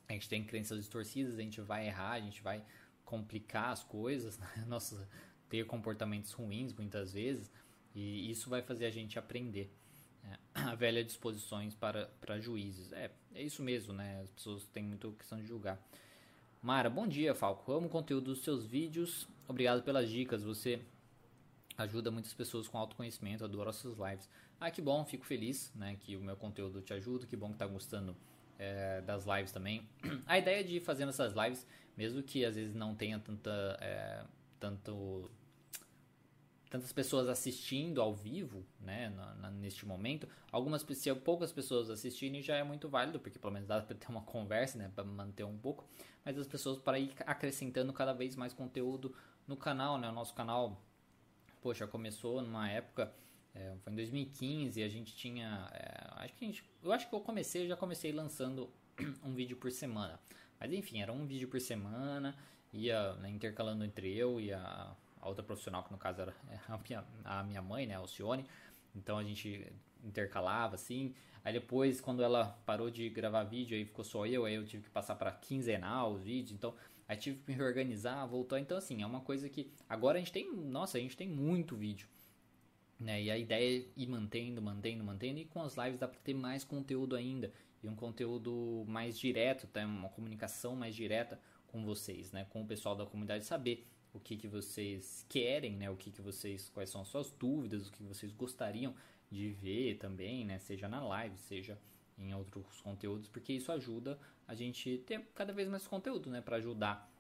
A 0.09 0.15
gente 0.15 0.31
tem 0.31 0.43
crenças 0.43 0.79
distorcidas, 0.79 1.39
a 1.39 1.43
gente 1.43 1.61
vai 1.61 1.89
errar, 1.89 2.13
a 2.13 2.21
gente 2.21 2.41
vai 2.43 2.65
complicar 3.05 3.69
as 3.69 3.85
coisas, 3.85 4.39
né? 4.41 4.65
Nossa, 4.67 5.07
ter 5.51 5.67
comportamentos 5.67 6.33
ruins 6.33 6.73
muitas 6.73 7.13
vezes, 7.13 7.53
e 7.95 8.31
isso 8.31 8.49
vai 8.49 8.63
fazer 8.63 8.87
a 8.87 8.91
gente 8.91 9.19
aprender. 9.19 9.71
Né? 10.23 10.39
A 10.55 10.75
velha 10.75 11.05
disposições 11.05 11.75
para, 11.75 12.07
para 12.19 12.41
juízes. 12.41 12.91
É, 12.95 13.11
é 13.35 13.43
isso 13.43 13.63
mesmo, 13.63 13.93
né? 13.93 14.23
As 14.23 14.31
pessoas 14.31 14.65
têm 14.69 14.85
muito 14.85 15.13
questão 15.13 15.37
de 15.39 15.45
julgar. 15.45 15.79
Mara, 16.63 16.89
bom 16.89 17.09
dia, 17.09 17.35
Falco. 17.35 17.73
Amo 17.73 17.89
o 17.89 17.91
conteúdo 17.91 18.27
dos 18.27 18.45
seus 18.45 18.65
vídeos. 18.65 19.27
Obrigado 19.53 19.83
pelas 19.83 20.09
dicas. 20.09 20.43
Você 20.43 20.81
ajuda 21.77 22.11
muitas 22.11 22.33
pessoas 22.33 22.67
com 22.67 22.79
autoconhecimento. 22.79 23.45
Adoro 23.45 23.69
as 23.69 23.77
suas 23.77 23.99
lives. 23.99 24.27
Ah, 24.59 24.71
que 24.71 24.81
bom, 24.81 25.05
fico 25.05 25.27
feliz 25.27 25.71
né, 25.75 25.95
que 26.01 26.17
o 26.17 26.23
meu 26.23 26.35
conteúdo 26.35 26.81
te 26.81 26.95
ajuda. 26.95 27.27
Que 27.27 27.37
bom 27.37 27.53
que 27.53 27.59
tá 27.59 27.67
gostando 27.67 28.17
é, 28.59 29.03
das 29.03 29.27
lives 29.27 29.53
também. 29.53 29.87
A 30.25 30.39
ideia 30.39 30.65
de 30.65 30.81
fazer 30.81 31.07
essas 31.07 31.35
lives, 31.35 31.67
mesmo 31.95 32.23
que 32.23 32.47
às 32.47 32.55
vezes 32.55 32.75
não 32.75 32.95
tenha 32.95 33.19
tanta, 33.19 33.77
é, 33.79 34.25
tanto 34.59 35.31
tantas 36.71 36.91
pessoas 36.91 37.29
assistindo 37.29 38.01
ao 38.01 38.15
vivo, 38.15 38.65
né, 38.81 39.11
na, 39.11 39.35
na, 39.35 39.51
neste 39.51 39.85
momento, 39.85 40.27
algumas 40.51 40.81
se 40.81 41.15
poucas 41.17 41.53
pessoas 41.53 41.91
assistindo 41.91 42.41
já 42.41 42.57
é 42.57 42.65
muito 42.65 42.89
válido, 42.89 43.21
porque 43.21 43.39
pelo 43.39 43.53
menos 43.53 43.69
dá 43.69 43.83
para 43.83 43.95
ter 43.95 44.09
uma 44.09 44.23
conversa, 44.25 44.79
né, 44.79 44.91
para 44.95 45.05
manter 45.05 45.45
um 45.45 45.59
pouco, 45.59 45.87
mas 46.25 46.39
as 46.39 46.47
pessoas 46.47 46.79
para 46.79 46.99
ir 46.99 47.13
acrescentando 47.27 47.93
cada 47.93 48.15
vez 48.15 48.37
mais 48.37 48.55
conteúdo 48.55 49.15
no 49.47 49.57
canal, 49.57 49.99
né, 49.99 50.09
o 50.09 50.13
nosso 50.13 50.35
canal, 50.35 50.81
poxa, 51.61 51.87
começou 51.87 52.43
numa 52.43 52.69
época, 52.69 53.13
é, 53.55 53.75
foi 53.83 53.93
em 53.93 53.97
2015, 53.97 54.83
a 54.83 54.89
gente 54.89 55.15
tinha, 55.15 55.69
é, 55.73 56.25
acho 56.25 56.35
que 56.35 56.45
a 56.45 56.49
gente, 56.49 56.65
eu 56.83 56.93
acho 56.93 57.09
que 57.09 57.15
eu 57.15 57.21
comecei, 57.21 57.67
já 57.67 57.77
comecei 57.77 58.13
lançando 58.13 58.71
um 59.25 59.35
vídeo 59.35 59.57
por 59.57 59.71
semana, 59.71 60.19
mas 60.59 60.73
enfim, 60.73 61.01
era 61.01 61.13
um 61.13 61.27
vídeo 61.27 61.49
por 61.49 61.61
semana, 61.61 62.37
ia 62.73 63.15
né, 63.15 63.31
intercalando 63.31 63.85
entre 63.85 64.17
eu 64.17 64.41
e 64.41 64.53
a 64.53 64.97
a 65.23 65.29
outra 65.29 65.45
profissional, 65.45 65.85
que 65.85 65.93
no 65.93 65.99
caso 65.99 66.21
era 66.21 66.35
é, 66.51 66.59
a 66.69 66.77
minha, 66.77 67.05
a 67.25 67.43
minha 67.45 67.63
mãe, 67.63 67.87
né, 67.87 67.95
a 67.95 67.99
Alcione. 67.99 68.45
Então 68.95 69.17
a 69.17 69.23
gente 69.23 69.73
intercalava 70.03 70.75
assim. 70.75 71.15
Aí 71.45 71.53
depois, 71.53 72.01
quando 72.01 72.23
ela 72.23 72.59
parou 72.67 72.91
de 72.91 73.09
gravar 73.09 73.45
vídeo, 73.45 73.77
aí 73.77 73.85
ficou 73.85 74.05
só 74.05 74.27
eu, 74.27 74.45
aí 74.45 74.55
eu 74.57 74.67
tive 74.67 74.83
que 74.83 74.91
passar 74.91 75.15
para 75.15 75.31
quinzenal 75.31 76.13
os 76.13 76.23
vídeos. 76.23 76.53
Então 76.53 76.75
aí 77.13 77.19
tive 77.19 77.39
que 77.39 77.51
me 77.51 77.57
reorganizar, 77.57 78.27
voltou. 78.27 78.59
Então 78.59 78.77
assim, 78.77 79.03
é 79.03 79.07
uma 79.07 79.21
coisa 79.21 79.49
que 79.49 79.71
agora 79.89 80.19
a 80.19 80.21
gente 80.21 80.33
tem, 80.33 80.53
nossa, 80.53 80.99
a 80.99 81.01
gente 81.01 81.17
tem 81.17 81.29
muito 81.29 81.77
vídeo. 81.77 82.09
Né? 82.99 83.23
E 83.23 83.31
a 83.31 83.39
ideia 83.39 83.81
é 83.81 83.85
ir 83.97 84.07
mantendo, 84.07 84.63
mantendo, 84.63 85.05
mantendo. 85.05 85.39
E 85.39 85.45
com 85.45 85.63
as 85.63 85.77
lives 85.77 85.99
dá 85.99 86.07
para 86.09 86.21
ter 86.21 86.35
mais 86.35 86.65
conteúdo 86.65 87.17
ainda. 87.17 87.53
E 87.83 87.89
um 87.89 87.97
conteúdo 87.97 88.85
mais 88.87 89.19
direto, 89.19 89.67
tá? 89.67 89.85
uma 89.85 90.09
comunicação 90.09 90.77
mais 90.77 90.95
direta 90.95 91.41
com 91.67 91.85
vocês, 91.85 92.31
né? 92.31 92.47
com 92.51 92.63
o 92.63 92.67
pessoal 92.67 92.95
da 92.95 93.05
comunidade, 93.05 93.45
saber 93.45 93.87
o 94.13 94.21
que, 94.21 94.37
que 94.37 94.47
vocês 94.47 95.25
querem, 95.29 95.75
né? 95.75 95.91
O 95.91 95.97
que, 95.97 96.11
que 96.11 96.21
vocês, 96.21 96.69
quais 96.69 96.91
são 96.91 97.01
as 97.01 97.09
suas 97.09 97.31
dúvidas, 97.31 97.89
o 97.89 97.93
que 97.93 98.03
vocês 98.03 98.31
gostariam 98.31 98.95
de 99.31 99.49
ver 99.51 99.97
também, 99.97 100.45
né? 100.45 100.59
Seja 100.59 100.87
na 100.87 101.03
live, 101.03 101.37
seja 101.39 101.79
em 102.19 102.35
outros 102.35 102.81
conteúdos, 102.83 103.29
porque 103.29 103.55
isso 103.55 103.73
ajuda 103.73 104.19
a 104.47 104.55
gente 104.55 104.99
ter 105.07 105.21
cada 105.35 105.53
vez 105.53 105.69
mais 105.69 105.87
conteúdo, 105.87 106.31
né? 106.31 106.41
Para 106.41 106.57
ajudar 106.57 107.11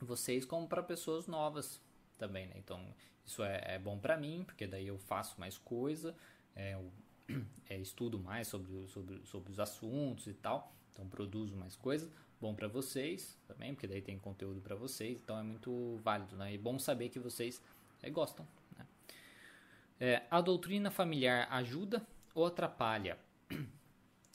vocês 0.00 0.44
como 0.44 0.66
para 0.66 0.82
pessoas 0.82 1.26
novas 1.26 1.80
também, 2.18 2.46
né? 2.48 2.54
Então 2.56 2.94
isso 3.24 3.42
é, 3.42 3.74
é 3.74 3.78
bom 3.78 3.98
para 3.98 4.16
mim, 4.16 4.44
porque 4.44 4.66
daí 4.66 4.86
eu 4.86 4.98
faço 4.98 5.38
mais 5.38 5.56
coisa, 5.58 6.16
é, 6.54 6.74
eu, 6.74 6.92
é, 7.68 7.76
estudo 7.78 8.18
mais 8.18 8.48
sobre, 8.48 8.86
sobre, 8.88 9.24
sobre 9.26 9.52
os 9.52 9.60
assuntos 9.60 10.26
e 10.26 10.34
tal, 10.34 10.74
então 10.90 11.08
produzo 11.08 11.56
mais 11.56 11.76
coisas 11.76 12.10
bom 12.40 12.54
para 12.54 12.66
vocês 12.66 13.38
também, 13.46 13.74
porque 13.74 13.86
daí 13.86 14.00
tem 14.00 14.18
conteúdo 14.18 14.60
para 14.60 14.74
vocês, 14.74 15.20
então 15.22 15.38
é 15.38 15.42
muito 15.42 16.00
válido, 16.02 16.36
né? 16.36 16.54
E 16.54 16.58
bom 16.58 16.78
saber 16.78 17.10
que 17.10 17.18
vocês 17.18 17.62
é, 18.02 18.08
gostam. 18.08 18.48
Né? 18.76 18.86
É, 20.00 20.22
a 20.30 20.40
doutrina 20.40 20.90
familiar 20.90 21.46
ajuda 21.50 22.04
ou 22.34 22.46
atrapalha? 22.46 23.18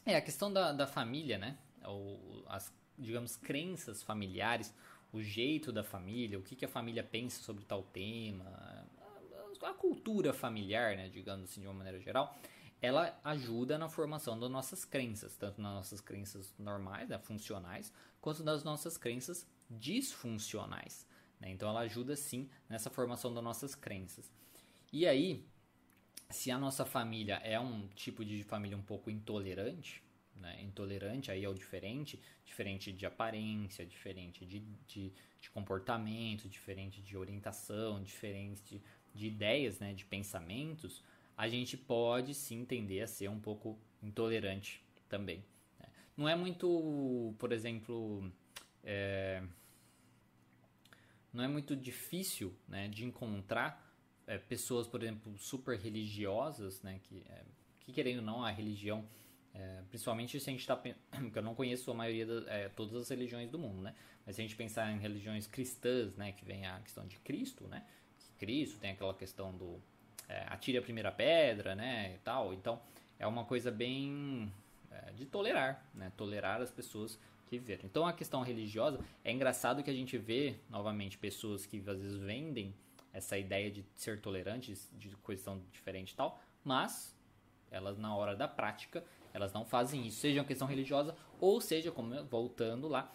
É 0.08 0.16
a 0.16 0.22
questão 0.22 0.54
da, 0.54 0.72
da 0.72 0.86
família, 0.86 1.36
né? 1.40 1.58
Ou 1.88 2.44
as, 2.48 2.74
digamos, 2.98 3.36
crenças 3.36 4.04
familiares, 4.04 4.74
o 5.12 5.22
jeito 5.22 5.72
da 5.72 5.84
família, 5.84 6.40
o 6.40 6.42
que, 6.42 6.56
que 6.56 6.66
a 6.66 6.70
família 6.70 7.04
pensa 7.04 7.42
sobre 7.44 7.64
tal 7.66 7.84
tema, 7.84 8.46
a, 9.62 9.70
a 9.70 9.74
cultura 9.74 10.34
familiar, 10.34 10.96
né? 10.96 11.10
Digamos 11.10 11.46
assim, 11.46 11.62
de 11.62 11.68
uma 11.68 11.74
maneira 11.74 12.00
geral 12.00 12.38
ela 12.82 13.20
ajuda 13.24 13.78
na 13.78 13.90
formação 13.90 14.40
das 14.40 14.50
nossas 14.50 14.86
crenças, 14.86 15.36
tanto 15.36 15.62
nas 15.62 15.74
nossas 15.74 16.02
crenças 16.02 16.54
normais, 16.58 17.10
né, 17.10 17.18
funcionais, 17.18 17.92
quanto 18.22 18.44
nas 18.44 18.64
nossas 18.64 18.98
crenças 18.98 19.48
disfuncionais. 19.70 21.08
Né? 21.40 21.50
Então 21.50 21.70
ela 21.70 21.82
ajuda 21.82 22.16
sim 22.16 22.50
nessa 22.70 22.90
formação 22.90 23.34
das 23.34 23.44
nossas 23.44 23.76
crenças. 23.76 24.32
E 24.92 25.08
aí, 25.08 25.46
se 26.30 26.52
a 26.52 26.58
nossa 26.58 26.86
família 26.86 27.36
é 27.44 27.60
um 27.60 27.88
tipo 27.90 28.24
de 28.24 28.44
família 28.44 28.78
um 28.78 28.84
pouco 28.84 29.10
intolerante, 29.10 30.04
né? 30.36 30.62
intolerante 30.62 31.32
aí 31.32 31.44
é 31.44 31.50
o 31.50 31.54
diferente, 31.54 32.22
diferente 32.46 32.92
de 32.92 33.06
aparência, 33.06 33.86
diferente 33.86 34.46
de, 34.46 34.60
de, 34.88 35.14
de 35.42 35.50
comportamento, 35.50 36.48
diferente 36.50 37.02
de 37.02 37.18
orientação, 37.18 38.02
diferente 38.04 38.62
de, 38.64 38.82
de 39.14 39.28
ideias, 39.28 39.80
né? 39.80 39.94
de 39.94 40.06
pensamentos, 40.06 41.04
a 41.38 41.48
gente 41.48 41.78
pode 41.78 42.34
sim 42.34 42.66
tender 42.66 43.04
a 43.04 43.08
ser 43.08 43.30
um 43.30 43.40
pouco 43.40 43.78
intolerante 44.02 44.84
também. 45.10 45.44
Né? 45.80 45.88
Não 46.16 46.30
é 46.30 46.36
muito, 46.36 47.34
por 47.38 47.52
exemplo, 47.52 48.32
é, 48.84 49.44
não 51.34 51.44
é 51.44 51.48
muito 51.48 51.76
difícil 51.76 52.56
né, 52.68 52.88
de 52.88 53.04
encontrar 53.04 53.84
é, 54.26 54.38
pessoas, 54.38 54.88
por 54.88 55.04
exemplo, 55.04 55.38
super 55.38 55.78
religiosas, 55.78 56.82
né, 56.82 57.00
que, 57.04 57.24
é, 57.28 57.44
que 57.82 57.92
querendo 57.92 58.20
ou 58.20 58.26
não, 58.26 58.44
a 58.44 58.52
religião, 58.52 59.06
é, 59.58 59.82
principalmente 59.90 60.40
se 60.40 60.50
a 60.50 60.52
gente 60.52 60.62
está 60.62 60.76
porque 61.10 61.40
eu 61.40 61.44
não 61.44 61.56
conheço 61.56 61.90
a 61.90 61.94
maioria 61.94 62.26
de 62.26 62.50
é, 62.50 62.70
todas 62.70 62.96
as 62.96 63.10
religiões 63.10 63.50
do 63.50 63.58
mundo, 63.58 63.82
né? 63.82 63.96
Mas 64.26 64.36
se 64.36 64.42
a 64.42 64.44
gente 64.44 64.56
pensar 64.56 64.92
em 64.92 65.00
religiões 65.00 65.48
cristãs, 65.48 66.16
né, 66.18 66.32
que 66.32 66.44
vem 66.44 66.66
a 66.66 66.80
questão 66.80 67.06
de 67.06 67.18
Cristo, 67.20 67.68
né? 67.68 67.86
Cristo 68.38 68.80
tem 68.80 68.92
aquela 68.92 69.14
questão 69.14 69.56
do 69.56 69.80
é, 70.28 70.46
atire 70.48 70.78
a 70.78 70.82
primeira 70.82 71.12
pedra, 71.12 71.76
né, 71.76 72.16
e 72.16 72.18
tal. 72.20 72.54
Então, 72.54 72.82
é 73.18 73.26
uma 73.26 73.46
coisa 73.46 73.72
bem 73.72 74.52
é, 74.92 75.12
de 75.12 75.26
tolerar, 75.26 75.86
né, 75.94 76.12
tolerar 76.18 76.62
as 76.62 76.72
pessoas 76.72 77.20
que 77.48 77.58
viveram. 77.58 77.86
Então, 77.86 78.06
a 78.06 78.12
questão 78.12 78.42
religiosa, 78.42 79.00
é 79.24 79.32
engraçado 79.32 79.84
que 79.84 79.90
a 79.90 79.94
gente 79.94 80.18
vê, 80.18 80.56
novamente, 80.70 81.18
pessoas 81.18 81.66
que 81.66 81.78
às 81.78 82.02
vezes 82.02 82.18
vendem 82.18 82.74
essa 83.14 83.38
ideia 83.38 83.72
de 83.72 83.86
ser 83.96 84.20
tolerantes, 84.20 84.92
de 84.98 85.16
questão 85.18 85.62
diferente 85.72 86.12
e 86.12 86.16
tal, 86.16 86.42
mas 86.64 87.16
elas 87.72 87.98
na 87.98 88.14
hora 88.16 88.36
da 88.36 88.48
prática, 88.48 89.04
elas 89.36 89.52
não 89.52 89.66
fazem 89.66 90.08
isso, 90.08 90.22
seja 90.22 90.40
uma 90.40 90.48
questão 90.48 90.66
religiosa 90.66 91.14
ou 91.42 91.60
seja, 91.60 91.92
como 91.92 92.24
voltando 92.26 92.88
lá, 92.88 93.14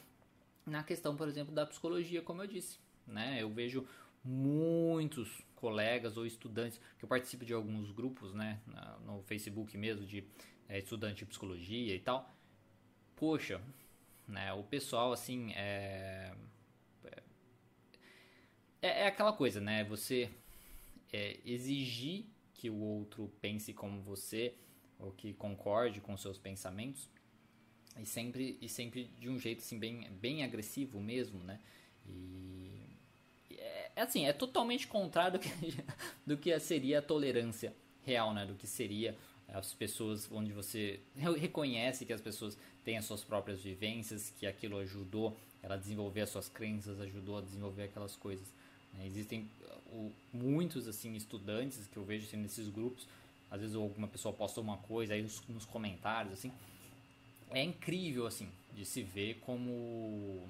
na 0.67 0.83
questão, 0.83 1.17
por 1.17 1.27
exemplo, 1.27 1.55
da 1.55 1.65
psicologia, 1.65 2.21
como 2.21 2.43
eu 2.43 2.47
disse, 2.47 2.79
né? 3.07 3.39
Eu 3.41 3.51
vejo 3.51 3.87
muitos 4.23 5.43
colegas 5.57 6.19
ou 6.19 6.27
estudantes, 6.27 6.79
que 6.99 7.05
eu 7.05 7.09
participo 7.09 7.43
de 7.43 7.55
alguns 7.55 7.91
grupos, 7.91 8.35
né, 8.35 8.61
no 9.07 9.23
Facebook 9.23 9.77
mesmo, 9.79 10.07
de 10.07 10.23
é, 10.69 10.79
estudante 10.79 11.21
de 11.21 11.27
psicologia 11.27 11.95
e 11.95 12.01
tal. 12.01 12.31
Poxa, 13.17 13.63
né, 14.29 14.53
o 14.53 14.63
pessoal, 14.63 15.13
assim, 15.13 15.53
é, 15.53 16.35
é, 18.83 19.03
é 19.03 19.07
aquela 19.07 19.33
coisa, 19.33 19.59
né, 19.59 19.85
você 19.85 20.31
é, 21.11 21.41
exigir 21.47 22.27
que 22.53 22.69
o 22.69 22.77
outro 22.77 23.33
pense 23.41 23.73
como 23.73 24.03
você, 24.03 24.55
ou 25.01 25.13
que 25.13 25.33
concorde 25.35 26.01
com 26.01 26.17
seus 26.17 26.39
pensamentos, 26.39 27.09
e 27.99 28.07
sempre, 28.07 28.57
e 28.61 28.69
sempre 28.69 29.11
de 29.19 29.29
um 29.29 29.39
jeito, 29.39 29.59
assim, 29.61 29.79
bem, 29.79 30.09
bem 30.21 30.45
agressivo 30.45 31.01
mesmo, 31.01 31.41
né, 31.41 31.59
e 32.07 32.61
é 34.01 34.03
assim, 34.03 34.27
é 34.27 34.33
totalmente 34.33 34.87
contrário 34.87 35.39
do 35.39 35.43
que, 35.43 35.85
do 36.27 36.37
que 36.37 36.59
seria 36.59 37.01
a 37.01 37.03
tolerância 37.03 37.75
real, 38.05 38.33
né? 38.33 38.47
Do 38.47 38.55
que 38.55 38.67
seria 38.67 39.17
as 39.49 39.75
pessoas 39.75 40.31
onde 40.31 40.53
você 40.53 41.01
reconhece 41.17 42.07
que 42.07 42.13
as 42.13 42.21
pessoas 42.21 42.57
têm 42.85 42.97
as 42.97 43.05
suas 43.05 43.25
próprias 43.25 43.61
vivências, 43.61 44.33
que 44.39 44.47
aquilo 44.47 44.79
ajudou 44.79 45.37
ela 45.63 45.75
a 45.75 45.79
desenvolver 45.79 46.23
as 46.23 46.31
suas 46.31 46.49
crenças, 46.49 47.01
ajudou 47.01 47.39
a 47.39 47.41
desenvolver 47.41 47.83
aquelas 47.83 48.17
coisas. 48.17 48.47
Né? 48.95 49.07
Existem 49.07 49.51
uh, 49.93 50.13
muitos 50.33 50.89
assim 50.89 51.15
estudantes 51.15 51.87
que 51.87 51.97
eu 51.97 52.05
vejo 52.05 52.27
assim, 52.27 52.37
nesses 52.37 52.69
grupos, 52.69 53.07
às 53.51 53.61
vezes 53.61 53.77
alguma 53.77 54.07
pessoa 54.09 54.33
posta 54.33 54.61
uma 54.61 54.77
coisa 54.79 55.15
aí 55.15 55.23
nos, 55.23 55.47
nos 55.49 55.65
comentários 55.65 56.33
assim, 56.33 56.53
é 57.51 57.63
incrível 57.63 58.27
assim 58.27 58.49
de 58.73 58.85
se 58.85 59.03
ver 59.03 59.41
como 59.41 60.49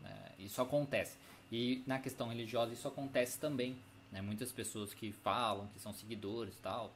né, 0.00 0.32
isso 0.38 0.60
acontece. 0.60 1.16
E 1.50 1.82
na 1.86 1.98
questão 1.98 2.28
religiosa 2.28 2.72
isso 2.72 2.88
acontece 2.88 3.38
também. 3.38 3.76
Né? 4.10 4.20
Muitas 4.20 4.50
pessoas 4.50 4.94
que 4.94 5.12
falam 5.12 5.66
que 5.68 5.80
são 5.80 5.92
seguidores 5.92 6.54
e 6.54 6.60
tal, 6.60 6.94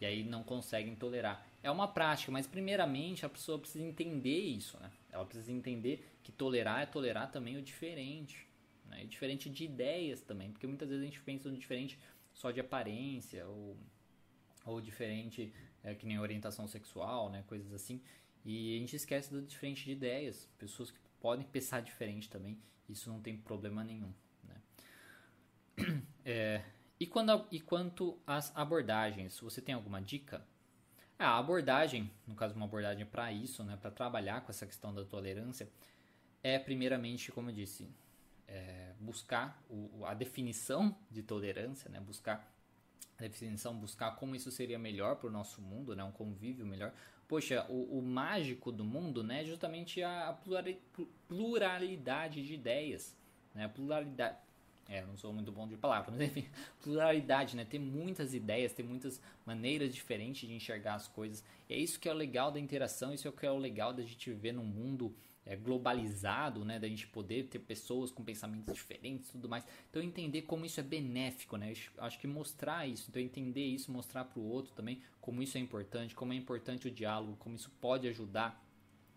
e 0.00 0.06
aí 0.06 0.22
não 0.22 0.42
conseguem 0.42 0.94
tolerar. 0.94 1.44
É 1.62 1.70
uma 1.70 1.88
prática, 1.88 2.30
mas 2.30 2.46
primeiramente 2.46 3.26
a 3.26 3.28
pessoa 3.28 3.58
precisa 3.58 3.84
entender 3.84 4.38
isso. 4.38 4.78
Né? 4.78 4.90
Ela 5.10 5.24
precisa 5.24 5.50
entender 5.52 6.06
que 6.22 6.30
tolerar 6.30 6.82
é 6.82 6.86
tolerar 6.86 7.30
também 7.30 7.56
o 7.56 7.62
diferente. 7.62 8.46
Né? 8.88 9.04
E 9.04 9.06
diferente 9.06 9.48
de 9.48 9.64
ideias 9.64 10.20
também, 10.20 10.50
porque 10.50 10.66
muitas 10.66 10.88
vezes 10.88 11.02
a 11.02 11.06
gente 11.06 11.20
pensa 11.20 11.48
no 11.48 11.56
diferente 11.56 11.98
só 12.34 12.50
de 12.50 12.60
aparência 12.60 13.46
ou, 13.46 13.76
ou 14.66 14.80
diferente 14.80 15.52
é, 15.82 15.94
que 15.94 16.04
nem 16.04 16.18
orientação 16.18 16.66
sexual, 16.66 17.30
né? 17.30 17.44
coisas 17.46 17.72
assim. 17.72 18.02
E 18.44 18.76
a 18.76 18.80
gente 18.80 18.96
esquece 18.96 19.30
do 19.30 19.40
diferente 19.40 19.84
de 19.84 19.92
ideias, 19.92 20.48
pessoas 20.58 20.90
que 20.90 20.98
podem 21.20 21.46
pensar 21.46 21.80
diferente 21.80 22.28
também 22.28 22.58
isso 22.88 23.10
não 23.10 23.20
tem 23.20 23.36
problema 23.36 23.82
nenhum. 23.84 24.12
Né? 24.44 24.56
É, 26.28 26.64
e, 26.98 27.06
quando, 27.06 27.46
e 27.52 27.60
quanto 27.60 28.18
às 28.26 28.50
abordagens, 28.56 29.38
você 29.38 29.60
tem 29.60 29.76
alguma 29.76 30.02
dica? 30.02 30.44
Ah, 31.16 31.28
a 31.28 31.38
abordagem, 31.38 32.10
no 32.26 32.34
caso 32.34 32.56
uma 32.56 32.64
abordagem 32.64 33.06
para 33.06 33.30
isso, 33.30 33.62
né, 33.62 33.78
para 33.80 33.92
trabalhar 33.92 34.40
com 34.40 34.50
essa 34.50 34.66
questão 34.66 34.92
da 34.92 35.04
tolerância, 35.04 35.70
é 36.42 36.58
primeiramente, 36.58 37.30
como 37.30 37.50
eu 37.50 37.54
disse, 37.54 37.88
é, 38.48 38.92
buscar 38.98 39.62
o, 39.70 40.04
a 40.04 40.14
definição 40.14 40.98
de 41.08 41.22
tolerância, 41.22 41.88
né, 41.88 42.00
buscar 42.00 42.52
definição, 43.18 43.74
buscar 43.74 44.16
como 44.16 44.36
isso 44.36 44.50
seria 44.50 44.78
melhor 44.78 45.16
para 45.16 45.28
o 45.28 45.30
nosso 45.30 45.60
mundo, 45.62 45.96
né, 45.96 46.04
um 46.04 46.12
convívio 46.12 46.66
melhor, 46.66 46.92
poxa, 47.26 47.66
o, 47.68 47.98
o 47.98 48.02
mágico 48.02 48.70
do 48.70 48.84
mundo, 48.84 49.22
né, 49.22 49.42
é 49.42 49.44
justamente 49.44 50.02
a 50.02 50.36
pluralidade 51.26 52.46
de 52.46 52.54
ideias, 52.54 53.16
né, 53.54 53.68
pluralidade, 53.68 54.36
é, 54.88 55.04
não 55.04 55.16
sou 55.16 55.32
muito 55.32 55.50
bom 55.50 55.66
de 55.66 55.76
palavras, 55.76 56.14
mas 56.16 56.28
enfim, 56.28 56.48
pluralidade, 56.82 57.56
né, 57.56 57.64
ter 57.64 57.78
muitas 57.78 58.34
ideias, 58.34 58.72
ter 58.72 58.82
muitas 58.82 59.20
maneiras 59.44 59.94
diferentes 59.94 60.48
de 60.48 60.54
enxergar 60.54 60.94
as 60.94 61.08
coisas, 61.08 61.42
e 61.68 61.74
é 61.74 61.78
isso 61.78 61.98
que 61.98 62.08
é 62.08 62.12
o 62.12 62.16
legal 62.16 62.52
da 62.52 62.60
interação, 62.60 63.14
isso 63.14 63.26
é 63.26 63.30
o 63.30 63.34
que 63.34 63.46
é 63.46 63.50
o 63.50 63.58
legal 63.58 63.92
da 63.92 64.02
gente 64.02 64.30
viver 64.30 64.52
num 64.52 64.64
mundo 64.64 65.14
é, 65.46 65.54
globalizado, 65.54 66.64
né, 66.64 66.78
da 66.78 66.88
gente 66.88 67.06
poder 67.06 67.44
ter 67.44 67.60
pessoas 67.60 68.10
com 68.10 68.24
pensamentos 68.24 68.74
diferentes, 68.74 69.30
tudo 69.30 69.48
mais. 69.48 69.64
Então 69.88 70.02
entender 70.02 70.42
como 70.42 70.66
isso 70.66 70.80
é 70.80 70.82
benéfico, 70.82 71.56
né? 71.56 71.72
Acho 71.98 72.18
que 72.18 72.26
mostrar 72.26 72.86
isso, 72.86 73.06
então 73.08 73.22
entender 73.22 73.64
isso, 73.64 73.92
mostrar 73.92 74.24
para 74.24 74.40
o 74.40 74.44
outro 74.44 74.72
também 74.74 75.00
como 75.20 75.40
isso 75.40 75.56
é 75.56 75.60
importante, 75.60 76.14
como 76.14 76.32
é 76.32 76.36
importante 76.36 76.88
o 76.88 76.90
diálogo, 76.90 77.36
como 77.38 77.54
isso 77.54 77.70
pode 77.80 78.08
ajudar 78.08 78.60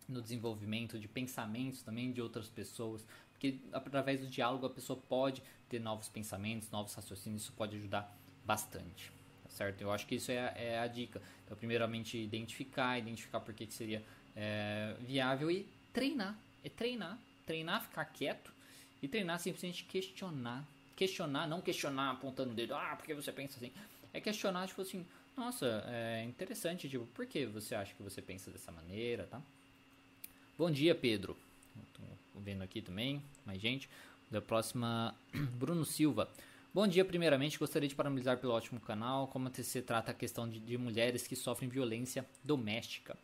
no 0.07 0.21
desenvolvimento 0.21 0.99
de 0.99 1.07
pensamentos 1.07 1.81
também 1.81 2.11
de 2.11 2.21
outras 2.21 2.47
pessoas, 2.47 3.05
porque 3.31 3.59
através 3.73 4.19
do 4.19 4.27
diálogo 4.27 4.65
a 4.65 4.69
pessoa 4.69 4.99
pode 4.99 5.41
ter 5.67 5.79
novos 5.79 6.09
pensamentos, 6.09 6.69
novos 6.69 6.93
raciocínios, 6.93 7.43
isso 7.43 7.53
pode 7.53 7.75
ajudar 7.77 8.15
bastante, 8.45 9.11
tá 9.43 9.49
certo? 9.49 9.81
Eu 9.81 9.91
acho 9.91 10.05
que 10.05 10.15
isso 10.15 10.31
é, 10.31 10.39
a, 10.39 10.53
é 10.57 10.79
a 10.79 10.87
dica. 10.87 11.21
Então, 11.45 11.55
primeiramente, 11.55 12.17
identificar, 12.17 12.97
identificar 12.97 13.39
por 13.39 13.53
que, 13.53 13.67
que 13.67 13.73
seria 13.73 14.03
é, 14.35 14.95
viável 14.99 15.49
e 15.51 15.67
treinar. 15.99 16.39
É 16.63 16.69
treinar. 16.69 17.19
Treinar, 17.45 17.83
ficar 17.83 18.05
quieto 18.05 18.53
e 19.01 19.07
treinar 19.07 19.39
simplesmente 19.39 19.83
questionar. 19.83 20.65
Questionar, 20.95 21.47
não 21.47 21.61
questionar 21.61 22.11
apontando 22.11 22.51
o 22.51 22.53
dedo, 22.53 22.73
ah, 22.73 22.95
porque 22.95 23.13
você 23.13 23.31
pensa 23.31 23.57
assim. 23.57 23.71
É 24.13 24.21
questionar, 24.21 24.67
tipo 24.67 24.81
assim, 24.81 25.05
nossa, 25.35 25.83
é 25.87 26.23
interessante, 26.23 26.89
tipo, 26.89 27.05
por 27.07 27.25
que 27.25 27.45
você 27.45 27.75
acha 27.75 27.93
que 27.93 28.03
você 28.03 28.21
pensa 28.21 28.49
dessa 28.49 28.71
maneira, 28.71 29.25
tá? 29.25 29.41
Bom 30.57 30.71
dia, 30.71 30.95
Pedro. 30.95 31.37
Tô 31.93 32.39
vendo 32.39 32.61
aqui 32.61 32.81
também, 32.81 33.21
mais 33.45 33.61
gente. 33.61 33.89
Da 34.31 34.41
próxima, 34.41 35.15
Bruno 35.57 35.83
Silva. 35.83 36.29
Bom 36.73 36.87
dia, 36.87 37.03
primeiramente, 37.03 37.57
gostaria 37.57 37.89
de 37.89 37.95
parabenizar 37.95 38.37
pelo 38.37 38.53
ótimo 38.53 38.79
canal, 38.79 39.27
como 39.27 39.49
você 39.49 39.81
trata 39.81 40.11
a 40.11 40.13
questão 40.13 40.47
de, 40.47 40.59
de 40.59 40.77
mulheres 40.77 41.27
que 41.27 41.35
sofrem 41.35 41.69
violência 41.69 42.25
doméstica. 42.43 43.17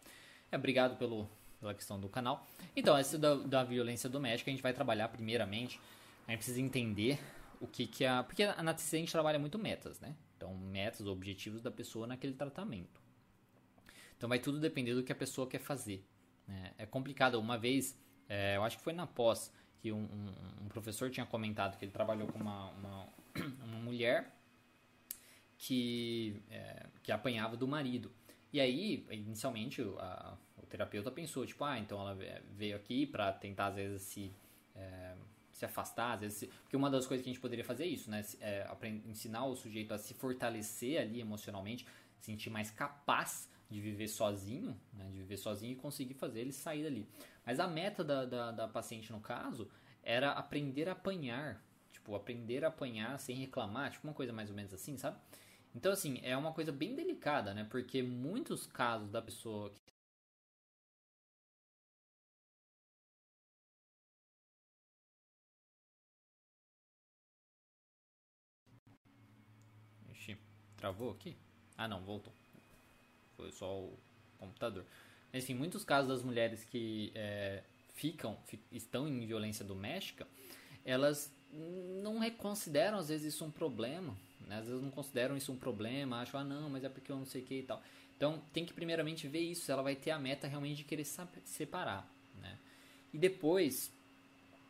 É, 0.51 0.57
obrigado 0.57 0.97
pelo, 0.97 1.29
pela 1.59 1.73
questão 1.73 1.99
do 1.99 2.09
canal. 2.09 2.45
Então, 2.75 2.97
essa 2.97 3.17
da, 3.17 3.35
da 3.35 3.63
violência 3.63 4.09
doméstica 4.09 4.49
a 4.49 4.53
gente 4.53 4.63
vai 4.63 4.73
trabalhar 4.73 5.07
primeiramente. 5.09 5.79
A 6.27 6.31
gente 6.31 6.39
precisa 6.39 6.61
entender 6.61 7.19
o 7.59 7.67
que 7.67 7.87
que 7.87 8.05
a... 8.05 8.23
Porque 8.23 8.45
na 8.45 8.73
TCC 8.73 8.95
a 8.97 8.99
gente 8.99 9.11
trabalha 9.11 9.39
muito 9.39 9.57
metas, 9.57 9.99
né? 9.99 10.15
Então, 10.37 10.53
metas, 10.55 11.07
objetivos 11.07 11.61
da 11.61 11.71
pessoa 11.71 12.05
naquele 12.05 12.33
tratamento. 12.33 13.01
Então, 14.17 14.29
vai 14.29 14.39
tudo 14.39 14.59
depender 14.59 14.93
do 14.93 15.03
que 15.03 15.11
a 15.11 15.15
pessoa 15.15 15.47
quer 15.47 15.59
fazer. 15.59 16.05
Né? 16.47 16.73
É 16.77 16.85
complicado. 16.85 17.35
Uma 17.39 17.57
vez, 17.57 17.97
é, 18.27 18.55
eu 18.55 18.63
acho 18.63 18.77
que 18.77 18.83
foi 18.83 18.93
na 18.93 19.07
pós, 19.07 19.51
que 19.79 19.91
um, 19.91 20.03
um, 20.03 20.65
um, 20.65 20.67
professor 20.67 21.09
tinha 21.09 21.25
comentado 21.25 21.77
que 21.77 21.85
ele 21.85 21.91
trabalhou 21.91 22.27
com 22.27 22.39
uma, 22.39 22.69
uma, 22.71 23.07
uma 23.63 23.79
mulher 23.79 24.35
que, 25.57 26.41
é, 26.49 26.87
que 27.03 27.11
apanhava 27.11 27.55
do 27.55 27.67
marido. 27.67 28.11
E 28.51 28.59
aí, 28.59 29.05
inicialmente, 29.11 29.81
a, 29.99 30.37
o 30.65 30.67
terapeuta 30.67 31.11
pensou, 31.11 31.45
tipo, 31.45 31.63
ah, 31.63 31.79
então 31.79 31.99
ela 32.01 32.17
veio 32.51 32.75
aqui 32.75 33.05
para 33.05 33.31
tentar, 33.31 33.67
às 33.67 33.75
vezes, 33.75 34.01
se, 34.01 34.33
é, 34.75 35.15
se 35.51 35.63
afastar, 35.63 36.13
às 36.13 36.21
vezes, 36.21 36.37
se... 36.39 36.47
porque 36.47 36.75
uma 36.75 36.89
das 36.89 37.05
coisas 37.05 37.23
que 37.23 37.29
a 37.29 37.33
gente 37.33 37.41
poderia 37.41 37.63
fazer 37.63 37.83
é 37.83 37.87
isso, 37.87 38.09
né, 38.09 38.25
é, 38.41 38.67
ensinar 39.05 39.45
o 39.45 39.55
sujeito 39.55 39.93
a 39.93 39.97
se 39.97 40.13
fortalecer 40.13 40.99
ali 40.99 41.21
emocionalmente, 41.21 41.85
sentir 42.19 42.49
mais 42.49 42.71
capaz 42.71 43.49
de 43.69 43.79
viver 43.79 44.07
sozinho, 44.07 44.79
né, 44.93 45.05
de 45.11 45.19
viver 45.19 45.37
sozinho 45.37 45.73
e 45.73 45.75
conseguir 45.75 46.15
fazer 46.15 46.41
ele 46.41 46.51
sair 46.51 46.83
dali. 46.83 47.07
Mas 47.45 47.59
a 47.59 47.67
meta 47.67 48.03
da, 48.03 48.25
da, 48.25 48.51
da 48.51 48.67
paciente, 48.67 49.11
no 49.11 49.19
caso, 49.19 49.69
era 50.03 50.31
aprender 50.31 50.89
a 50.89 50.93
apanhar, 50.93 51.63
tipo, 51.91 52.15
aprender 52.15 52.65
a 52.65 52.69
apanhar 52.69 53.19
sem 53.19 53.35
reclamar, 53.35 53.91
tipo, 53.91 54.07
uma 54.07 54.13
coisa 54.13 54.33
mais 54.33 54.49
ou 54.49 54.55
menos 54.55 54.73
assim, 54.73 54.97
sabe? 54.97 55.17
Então, 55.75 55.91
assim, 55.91 56.19
é 56.23 56.37
uma 56.37 56.53
coisa 56.53 56.71
bem 56.71 56.95
delicada, 56.95 57.53
né? 57.53 57.67
Porque 57.69 58.01
muitos 58.01 58.65
casos 58.65 59.09
da 59.09 59.21
pessoa 59.21 59.69
Travou 70.85 71.09
aqui? 71.09 71.35
Ah, 71.75 71.87
não, 71.87 71.99
voltou. 72.01 72.31
Foi 73.35 73.51
só 73.51 73.75
o 73.75 73.97
computador. 74.37 74.85
Enfim, 75.33 75.55
muitos 75.55 75.83
casos 75.83 76.07
das 76.07 76.21
mulheres 76.21 76.63
que 76.63 77.11
é, 77.15 77.63
ficam, 77.95 78.37
estão 78.71 79.07
em 79.07 79.25
violência 79.25 79.65
doméstica, 79.65 80.27
elas 80.85 81.33
não 82.03 82.19
reconsideram 82.19 82.99
às 82.99 83.09
vezes 83.09 83.33
isso 83.33 83.43
um 83.43 83.49
problema. 83.49 84.15
Né? 84.41 84.59
Às 84.59 84.67
vezes 84.67 84.83
não 84.83 84.91
consideram 84.91 85.35
isso 85.35 85.51
um 85.51 85.57
problema, 85.57 86.21
acham, 86.21 86.39
ah, 86.39 86.43
não, 86.43 86.69
mas 86.69 86.83
é 86.83 86.89
porque 86.89 87.11
eu 87.11 87.15
não 87.15 87.25
sei 87.25 87.41
o 87.41 87.45
que 87.45 87.61
e 87.61 87.63
tal. 87.63 87.81
Então 88.15 88.39
tem 88.53 88.63
que 88.63 88.71
primeiramente 88.71 89.27
ver 89.27 89.39
isso, 89.39 89.71
ela 89.71 89.81
vai 89.81 89.95
ter 89.95 90.11
a 90.11 90.19
meta 90.19 90.47
realmente 90.47 90.77
de 90.77 90.83
querer 90.83 91.03
se 91.03 91.19
separar. 91.45 92.07
Né? 92.39 92.59
E 93.11 93.17
depois, 93.17 93.91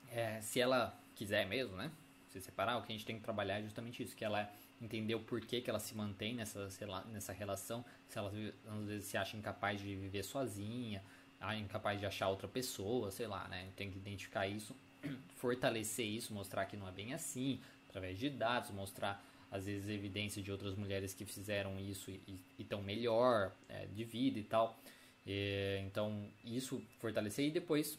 é, 0.10 0.40
se 0.40 0.62
ela 0.62 0.98
quiser 1.14 1.46
mesmo, 1.46 1.76
né? 1.76 1.92
Se 2.30 2.40
separar, 2.40 2.78
o 2.78 2.84
que 2.84 2.94
a 2.94 2.96
gente 2.96 3.06
tem 3.06 3.18
que 3.18 3.22
trabalhar 3.22 3.60
é 3.60 3.64
justamente 3.64 4.02
isso, 4.02 4.16
que 4.16 4.24
ela 4.24 4.50
entender 4.82 5.16
o 5.16 5.20
porquê 5.20 5.62
que 5.62 5.70
ela 5.70 5.80
se 5.80 5.96
mantém 5.96 6.34
nessa, 6.34 6.68
nessa 7.12 7.34
relação, 7.34 7.84
se 8.08 8.18
ela 8.18 8.32
às 8.68 8.88
vezes 8.88 9.08
se 9.08 9.18
acha 9.18 9.38
incapaz 9.38 9.80
de 9.80 9.96
viver 9.96 10.24
sozinha, 10.24 11.04
ah, 11.40 11.56
incapaz 11.56 12.00
de 12.00 12.06
achar 12.06 12.30
outra 12.30 12.48
pessoa, 12.48 13.12
sei 13.12 13.28
lá, 13.28 13.48
né? 13.48 13.70
Tem 13.76 13.90
que 13.90 13.98
identificar 13.98 14.48
isso. 14.48 14.76
fortalecer 15.36 16.06
isso, 16.06 16.34
mostrar 16.34 16.66
que 16.66 16.76
não 16.76 16.88
é 16.88 16.92
bem 16.92 17.14
assim, 17.14 17.62
através 17.88 18.18
de 18.18 18.30
dados, 18.30 18.72
mostrar 18.72 19.24
às 19.52 19.66
vezes 19.66 19.88
evidência 19.88 20.42
de 20.42 20.52
outras 20.52 20.76
mulheres 20.76 21.14
que 21.14 21.26
fizeram 21.26 21.80
isso 21.80 22.12
e 22.12 22.40
estão 22.60 22.82
melhor 22.82 23.54
é, 23.70 23.86
de 23.86 24.04
vida 24.04 24.40
e 24.40 24.44
tal. 24.44 24.78
E, 25.26 25.82
então, 25.86 26.28
isso 26.44 26.82
fortalecer 27.00 27.48
e 27.48 27.52
depois 27.52 27.98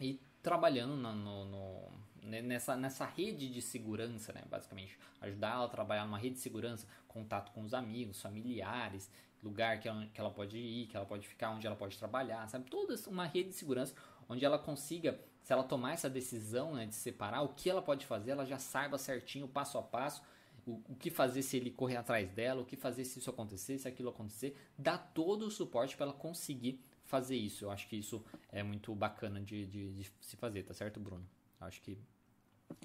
ir 0.00 0.20
trabalhando 0.42 0.96
no, 0.96 1.14
no, 1.14 1.44
no, 1.44 1.88
nessa, 2.26 2.76
nessa 2.76 3.04
rede 3.04 3.48
de 3.48 3.62
segurança, 3.62 4.32
né, 4.32 4.42
basicamente. 4.50 4.98
Ajudar 5.20 5.52
ela 5.54 5.64
a 5.64 5.68
trabalhar 5.68 6.04
numa 6.04 6.18
rede 6.18 6.34
de 6.34 6.40
segurança, 6.40 6.86
contato 7.06 7.52
com 7.52 7.62
os 7.62 7.72
amigos, 7.72 8.20
familiares, 8.20 9.10
lugar 9.42 9.80
que 9.80 9.88
ela, 9.88 10.06
que 10.06 10.20
ela 10.20 10.30
pode 10.30 10.58
ir, 10.58 10.86
que 10.86 10.96
ela 10.96 11.06
pode 11.06 11.26
ficar, 11.26 11.50
onde 11.50 11.66
ela 11.66 11.76
pode 11.76 11.96
trabalhar, 11.96 12.48
sabe? 12.48 12.68
Toda 12.68 12.94
uma 13.08 13.26
rede 13.26 13.50
de 13.50 13.54
segurança 13.54 13.94
onde 14.28 14.44
ela 14.44 14.58
consiga, 14.58 15.20
se 15.42 15.52
ela 15.52 15.62
tomar 15.62 15.92
essa 15.92 16.10
decisão 16.10 16.74
né, 16.74 16.86
de 16.86 16.94
separar, 16.94 17.42
o 17.42 17.48
que 17.50 17.70
ela 17.70 17.80
pode 17.80 18.04
fazer, 18.04 18.32
ela 18.32 18.44
já 18.44 18.58
saiba 18.58 18.98
certinho, 18.98 19.46
passo 19.46 19.78
a 19.78 19.82
passo, 19.82 20.22
o, 20.66 20.82
o, 20.88 20.96
que 20.96 21.10
fazer 21.10 21.42
se 21.42 21.56
ele 21.56 21.70
correr 21.70 21.96
atrás 21.96 22.28
dela, 22.30 22.62
o 22.62 22.64
que 22.64 22.76
fazer 22.76 23.04
se 23.04 23.20
isso 23.20 23.30
acontecer, 23.30 23.78
se 23.78 23.86
aquilo 23.86 24.10
acontecer, 24.10 24.56
dá 24.76 24.98
todo 24.98 25.46
o 25.46 25.50
suporte 25.50 25.96
para 25.96 26.06
ela 26.06 26.12
conseguir 26.12 26.80
fazer 27.04 27.36
isso. 27.36 27.64
Eu 27.64 27.70
acho 27.70 27.88
que 27.88 27.96
isso 27.96 28.24
é 28.50 28.64
muito 28.64 28.92
bacana 28.94 29.40
de, 29.40 29.64
de, 29.66 29.92
de, 29.92 30.12
se 30.20 30.36
fazer, 30.36 30.64
tá 30.64 30.74
certo, 30.74 30.98
Bruno? 30.98 31.24
Eu 31.60 31.66
acho 31.68 31.80
que 31.80 31.96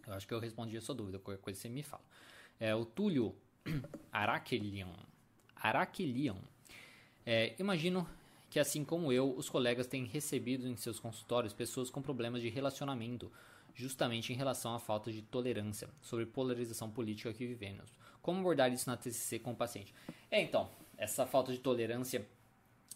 eu 0.08 0.14
acho 0.14 0.28
que 0.28 0.34
eu 0.34 0.40
respondi 0.40 0.78
a 0.78 0.82
sua 0.82 0.96
dúvida, 0.96 1.20
qualquer 1.20 1.42
coisa 1.42 1.60
você 1.60 1.70
me 1.70 1.84
fala. 1.84 2.04
É, 2.60 2.76
o 2.76 2.86
Túlio 2.86 3.36
Araquelion. 4.12 4.94
Araquelion. 5.56 6.38
É, 7.26 7.56
imagino 7.60 8.08
que 8.50 8.60
assim 8.60 8.84
como 8.84 9.14
eu, 9.14 9.34
os 9.38 9.50
colegas 9.50 9.88
têm 9.88 10.06
recebido 10.06 10.68
em 10.68 10.76
seus 10.76 11.00
consultórios 11.00 11.54
pessoas 11.54 11.90
com 11.90 12.02
problemas 12.02 12.42
de 12.42 12.50
relacionamento, 12.50 13.32
justamente 13.74 14.34
em 14.34 14.36
relação 14.36 14.76
à 14.76 14.80
falta 14.80 15.12
de 15.12 15.22
tolerância 15.22 15.90
sobre 16.02 16.26
polarização 16.26 16.90
política 16.90 17.32
que 17.34 17.48
vivemos. 17.48 17.90
Como 18.22 18.40
abordar 18.40 18.72
isso 18.72 18.90
na 18.90 18.98
TCC 18.98 19.40
com 19.40 19.52
o 19.52 19.56
paciente? 19.56 19.94
É, 20.30 20.42
então, 20.42 20.70
essa 20.98 21.26
falta 21.26 21.52
de 21.52 21.60
tolerância 21.60 22.28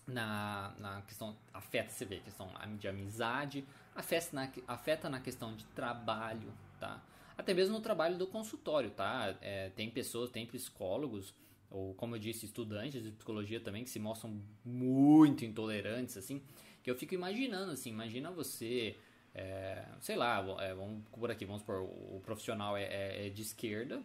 na, 0.06 0.74
na 0.78 1.02
questão 1.04 1.36
afeta, 1.54 1.90
você 1.90 2.06
vê, 2.06 2.18
a 2.18 2.22
questão 2.22 2.52
de 2.78 2.88
amizade, 2.88 3.66
afeta 3.96 4.36
na, 4.36 4.52
afeta 4.68 5.10
na 5.10 5.20
questão 5.20 5.56
de 5.56 5.64
trabalho, 5.68 6.52
tá? 6.86 7.04
Até 7.38 7.54
mesmo 7.54 7.76
no 7.76 7.82
trabalho 7.82 8.18
do 8.18 8.28
consultório, 8.28 8.92
tá? 8.92 9.36
É, 9.42 9.70
tem 9.70 9.90
pessoas, 9.90 10.30
tem 10.30 10.46
psicólogos, 10.46 11.34
ou 11.70 11.94
como 11.96 12.16
eu 12.16 12.20
disse, 12.20 12.46
estudantes 12.46 13.04
de 13.04 13.12
psicologia 13.12 13.60
também, 13.60 13.84
que 13.84 13.90
se 13.90 14.00
mostram 14.00 14.42
muito 14.64 15.44
intolerantes, 15.44 16.16
assim, 16.16 16.42
que 16.82 16.90
eu 16.90 16.96
fico 16.96 17.14
imaginando, 17.14 17.72
assim, 17.72 17.90
imagina 17.90 18.32
você 18.32 18.96
é, 19.36 19.84
sei 20.00 20.16
lá, 20.16 20.40
é, 20.62 20.74
vamos 20.74 21.04
por 21.10 21.30
aqui, 21.30 21.44
vamos 21.44 21.62
por 21.62 21.76
o 21.82 22.22
profissional 22.24 22.78
é, 22.78 22.84
é, 22.84 23.28
é, 23.28 23.30
de 23.30 23.42
esquerda, 23.42 24.02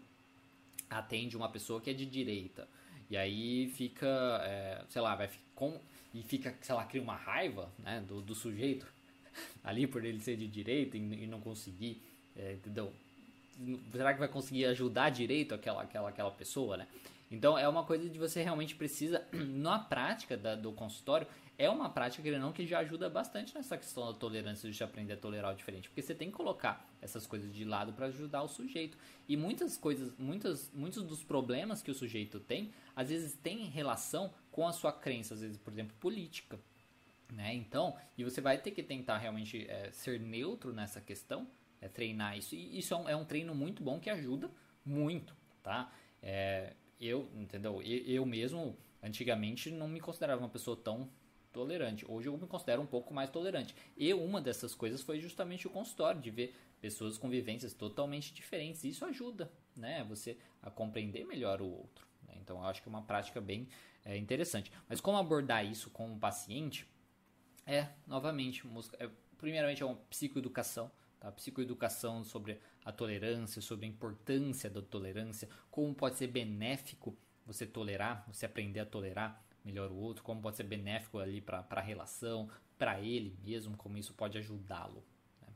atende 0.90 1.36
uma 1.36 1.48
pessoa 1.48 1.80
que 1.80 1.88
é 1.88 1.92
de 1.92 2.04
direita. 2.04 2.68
E 3.08 3.16
aí 3.16 3.68
fica, 3.68 4.08
é, 4.42 4.84
sei 4.88 5.00
lá, 5.00 5.14
vai 5.14 5.30
com 5.54 5.80
e 6.12 6.22
fica, 6.22 6.56
sei 6.60 6.74
lá, 6.74 6.84
cria 6.84 7.00
uma 7.00 7.14
raiva, 7.14 7.72
né, 7.78 8.00
do, 8.06 8.20
do 8.20 8.34
sujeito 8.34 8.92
ali 9.62 9.86
por 9.86 10.04
ele 10.04 10.20
ser 10.20 10.36
de 10.36 10.48
direita 10.48 10.96
e, 10.96 11.00
e 11.00 11.26
não 11.28 11.40
conseguir, 11.40 12.02
é, 12.40 12.52
entendeu? 12.54 12.92
Será 13.92 14.14
que 14.14 14.18
vai 14.18 14.28
conseguir 14.28 14.64
ajudar 14.66 15.10
direito 15.10 15.54
aquela, 15.54 15.82
aquela, 15.82 16.08
aquela 16.08 16.30
pessoa, 16.30 16.78
né? 16.78 16.86
Então 17.30 17.56
é 17.56 17.68
uma 17.68 17.84
coisa 17.84 18.08
de 18.08 18.18
você 18.18 18.42
realmente 18.42 18.74
precisa, 18.74 19.24
na 19.32 19.78
prática 19.78 20.36
da, 20.36 20.54
do 20.54 20.72
consultório, 20.72 21.26
é 21.60 21.68
uma 21.68 21.90
prática, 21.90 22.22
que 22.22 22.38
não, 22.38 22.52
que 22.52 22.66
já 22.66 22.78
ajuda 22.78 23.10
bastante 23.10 23.54
nessa 23.54 23.76
questão 23.76 24.06
da 24.10 24.18
tolerância, 24.18 24.70
de 24.70 24.82
aprender 24.82 25.12
a 25.12 25.16
tolerar 25.18 25.52
o 25.52 25.54
diferente. 25.54 25.90
Porque 25.90 26.00
você 26.00 26.14
tem 26.14 26.30
que 26.30 26.34
colocar 26.34 26.88
essas 27.02 27.26
coisas 27.26 27.52
de 27.54 27.66
lado 27.66 27.92
para 27.92 28.06
ajudar 28.06 28.42
o 28.42 28.48
sujeito. 28.48 28.96
E 29.28 29.36
muitas 29.36 29.76
coisas, 29.76 30.10
muitas, 30.18 30.70
muitos 30.72 31.02
dos 31.02 31.22
problemas 31.22 31.82
que 31.82 31.90
o 31.90 31.94
sujeito 31.94 32.40
tem, 32.40 32.72
às 32.96 33.10
vezes 33.10 33.34
tem 33.34 33.66
relação 33.66 34.32
com 34.50 34.66
a 34.66 34.72
sua 34.72 34.90
crença, 34.90 35.34
às 35.34 35.42
vezes, 35.42 35.58
por 35.58 35.70
exemplo, 35.70 35.94
política. 36.00 36.58
Né? 37.30 37.54
Então, 37.54 37.94
e 38.16 38.24
você 38.24 38.40
vai 38.40 38.56
ter 38.56 38.70
que 38.70 38.82
tentar 38.82 39.18
realmente 39.18 39.66
é, 39.68 39.90
ser 39.92 40.18
neutro 40.18 40.72
nessa 40.72 40.98
questão, 40.98 41.46
é, 41.80 41.88
treinar 41.88 42.36
isso. 42.36 42.54
E 42.54 42.78
isso 42.78 42.94
é 42.94 42.96
um, 42.96 43.08
é 43.08 43.16
um, 43.16 43.24
treino 43.24 43.54
muito 43.54 43.82
bom 43.82 43.98
que 43.98 44.10
ajuda 44.10 44.50
muito, 44.84 45.34
tá? 45.62 45.92
É, 46.22 46.74
eu, 47.00 47.28
entendeu? 47.34 47.82
Eu, 47.82 47.98
eu 48.06 48.26
mesmo, 48.26 48.76
antigamente, 49.02 49.70
não 49.70 49.88
me 49.88 50.00
considerava 50.00 50.40
uma 50.40 50.48
pessoa 50.48 50.76
tão 50.76 51.08
tolerante. 51.52 52.04
Hoje 52.08 52.28
eu 52.28 52.36
me 52.36 52.46
considero 52.46 52.82
um 52.82 52.86
pouco 52.86 53.12
mais 53.12 53.30
tolerante. 53.30 53.74
E 53.96 54.12
uma 54.14 54.40
dessas 54.40 54.74
coisas 54.74 55.02
foi 55.02 55.18
justamente 55.18 55.66
o 55.66 55.70
consultório, 55.70 56.20
de 56.20 56.30
ver 56.30 56.54
pessoas 56.80 57.18
com 57.18 57.28
vivências 57.28 57.74
totalmente 57.74 58.32
diferentes. 58.32 58.84
Isso 58.84 59.04
ajuda, 59.04 59.50
né? 59.76 60.04
Você 60.04 60.36
a 60.62 60.70
compreender 60.70 61.24
melhor 61.24 61.60
o 61.60 61.68
outro. 61.68 62.06
Né? 62.26 62.34
Então 62.40 62.58
eu 62.58 62.64
acho 62.64 62.82
que 62.82 62.88
é 62.88 62.90
uma 62.90 63.02
prática 63.02 63.40
bem 63.40 63.68
é, 64.04 64.16
interessante. 64.16 64.72
Mas 64.88 65.00
como 65.00 65.18
abordar 65.18 65.64
isso 65.64 65.90
com 65.90 66.12
o 66.12 66.18
paciente? 66.18 66.86
É, 67.66 67.88
novamente, 68.06 68.64
é, 68.98 69.08
primeiramente 69.36 69.82
é 69.82 69.86
uma 69.86 69.96
psicoeducação. 70.08 70.90
Tá? 71.20 71.30
Psicoeducação 71.30 72.24
sobre 72.24 72.58
a 72.82 72.90
tolerância, 72.90 73.60
sobre 73.60 73.84
a 73.84 73.88
importância 73.88 74.70
da 74.70 74.80
tolerância, 74.80 75.48
como 75.70 75.94
pode 75.94 76.16
ser 76.16 76.28
benéfico 76.28 77.14
você 77.44 77.66
tolerar, 77.66 78.24
você 78.26 78.46
aprender 78.46 78.80
a 78.80 78.86
tolerar 78.86 79.44
melhor 79.62 79.90
o 79.90 79.96
outro, 79.96 80.24
como 80.24 80.40
pode 80.40 80.56
ser 80.56 80.64
benéfico 80.64 81.18
ali 81.18 81.40
para 81.40 81.66
a 81.68 81.80
relação, 81.80 82.48
para 82.78 83.00
ele 83.00 83.36
mesmo, 83.44 83.76
como 83.76 83.98
isso 83.98 84.14
pode 84.14 84.38
ajudá-lo. 84.38 85.04
Né? 85.42 85.48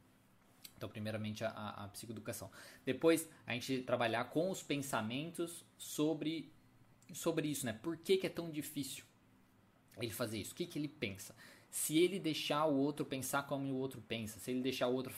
Então, 0.77 0.89
primeiramente, 0.89 1.43
a, 1.45 1.51
a 1.51 1.89
psicoeducação. 1.89 2.51
Depois, 2.85 3.27
a 3.47 3.55
gente 3.55 3.81
trabalhar 3.83 4.25
com 4.27 4.51
os 4.51 4.63
pensamentos 4.63 5.65
sobre, 5.79 6.53
sobre 7.15 7.49
isso, 7.49 7.65
né? 7.65 7.73
Por 7.73 7.97
que, 7.97 8.19
que 8.19 8.27
é 8.27 8.31
tão 8.31 8.51
difícil 8.51 9.05
ele 9.97 10.11
fazer 10.11 10.39
isso? 10.39 10.53
O 10.53 10.55
que, 10.57 10.67
que 10.67 10.79
ele 10.79 10.89
pensa? 10.89 11.35
Se 11.75 11.99
ele 11.99 12.21
deixar 12.21 12.67
o 12.67 12.77
outro 12.77 13.05
pensar 13.05 13.43
como 13.49 13.67
o 13.73 13.77
outro 13.77 14.01
pensa, 14.01 14.39
se 14.39 14.53
ele 14.53 14.61
deixar 14.61 14.87
o 14.87 14.95
outro 14.95 15.13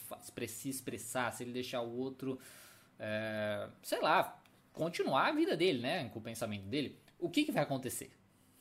se 0.49 0.71
expressar, 0.71 1.31
se 1.31 1.45
ele 1.45 1.53
deixar 1.53 1.83
o 1.83 1.99
outro, 1.99 2.41
é, 2.99 3.69
sei 3.83 4.01
lá, 4.01 4.41
continuar 4.73 5.27
a 5.27 5.33
vida 5.33 5.55
dele, 5.55 5.81
né? 5.81 6.09
Com 6.09 6.19
o 6.19 6.23
pensamento 6.23 6.65
dele, 6.65 6.99
o 7.19 7.29
que, 7.29 7.45
que 7.45 7.53
vai 7.53 7.63
acontecer? 7.63 8.11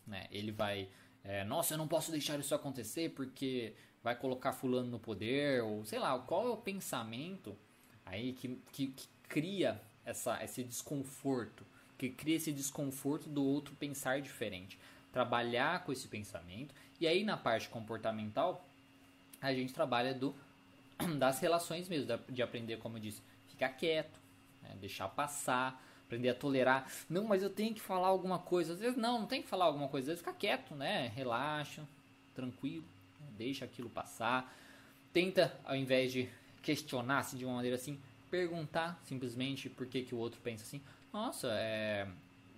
Né? 0.06 0.28
Ele 0.30 0.52
vai, 0.52 0.90
é, 1.24 1.46
nossa, 1.46 1.74
eu 1.74 1.78
não 1.78 1.88
posso 1.88 2.12
deixar 2.12 2.38
isso 2.38 2.54
acontecer 2.54 3.12
porque 3.12 3.74
vai 4.04 4.14
colocar 4.14 4.52
fulano 4.52 4.92
no 4.92 5.00
poder, 5.00 5.64
ou 5.64 5.86
sei 5.86 5.98
lá, 5.98 6.20
qual 6.20 6.50
é 6.50 6.52
o 6.52 6.58
pensamento 6.58 7.58
aí 8.06 8.34
que, 8.34 8.60
que, 8.74 8.88
que 8.88 9.08
cria 9.30 9.82
essa, 10.04 10.44
esse 10.44 10.66
desconforto, 10.66 11.66
que 11.98 12.10
cria 12.10 12.36
esse 12.36 12.52
desconforto 12.52 13.30
do 13.30 13.42
outro 13.42 13.74
pensar 13.76 14.20
diferente. 14.20 14.78
Trabalhar 15.14 15.86
com 15.86 15.94
esse 15.94 16.10
pensamento. 16.10 16.76
E 17.00 17.08
aí 17.08 17.24
na 17.24 17.38
parte 17.38 17.70
comportamental, 17.70 18.66
a 19.42 19.54
gente 19.54 19.74
trabalha 19.74 20.14
do 20.14 20.36
das 21.18 21.40
relações 21.40 21.90
mesmo, 21.90 22.08
de 22.30 22.42
aprender, 22.42 22.78
como 22.78 22.98
eu 22.98 23.02
disse, 23.02 23.22
ficar 23.48 23.70
quieto, 23.70 24.20
né? 24.62 24.76
deixar 24.80 25.08
passar, 25.10 25.82
aprender 26.06 26.30
a 26.30 26.36
tolerar. 26.36 26.90
Não, 27.10 27.26
mas 27.26 27.44
eu 27.44 27.50
tenho 27.50 27.74
que 27.74 27.82
falar 27.82 28.08
alguma 28.08 28.40
coisa. 28.40 28.74
Às 28.74 28.80
vezes 28.80 28.98
não, 28.98 29.20
não 29.20 29.28
tem 29.28 29.42
que 29.42 29.48
falar 29.48 29.66
alguma 29.66 29.88
coisa. 29.88 30.06
Às 30.06 30.08
vezes 30.08 30.20
fica 30.22 30.34
quieto, 30.34 30.76
né? 30.76 31.12
Relaxa, 31.16 31.84
tranquilo, 32.34 32.86
deixa 33.38 33.66
aquilo 33.66 33.90
passar. 33.90 34.54
Tenta, 35.12 35.58
ao 35.64 35.76
invés 35.76 36.12
de 36.12 36.30
questionar-se 36.62 37.38
de 37.38 37.46
uma 37.46 37.56
maneira 37.56 37.76
assim, 37.76 38.00
perguntar 38.30 39.00
simplesmente 39.04 39.70
por 39.70 39.88
que, 39.88 40.02
que 40.02 40.16
o 40.16 40.18
outro 40.18 40.40
pensa 40.42 40.64
assim. 40.64 40.82
Nossa, 41.14 41.50
é. 41.52 42.08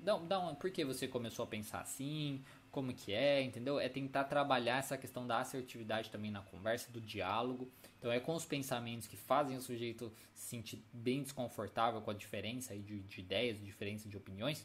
Dá, 0.03 0.17
dá 0.17 0.39
uma, 0.39 0.55
por 0.55 0.71
que 0.71 0.85
você 0.85 1.07
começou 1.07 1.43
a 1.43 1.47
pensar 1.47 1.81
assim? 1.81 2.41
Como 2.77 2.93
que 2.93 3.11
é, 3.11 3.41
entendeu? 3.41 3.79
É 3.79 3.89
tentar 3.89 4.25
trabalhar 4.25 4.77
essa 4.77 4.95
questão 4.95 5.25
da 5.25 5.39
assertividade 5.39 6.11
também 6.11 6.29
na 6.29 6.43
conversa, 6.43 6.91
do 6.91 7.01
diálogo. 7.01 7.71
Então 7.97 8.11
é 8.11 8.19
com 8.19 8.35
os 8.35 8.45
pensamentos 8.45 9.07
que 9.07 9.17
fazem 9.17 9.57
o 9.57 9.61
sujeito 9.61 10.13
se 10.31 10.49
sentir 10.49 10.85
bem 10.93 11.23
desconfortável 11.23 11.99
com 12.01 12.11
a 12.11 12.13
diferença 12.13 12.77
de, 12.77 12.99
de 12.99 13.19
ideias, 13.19 13.59
diferença 13.59 14.07
de 14.07 14.15
opiniões 14.15 14.63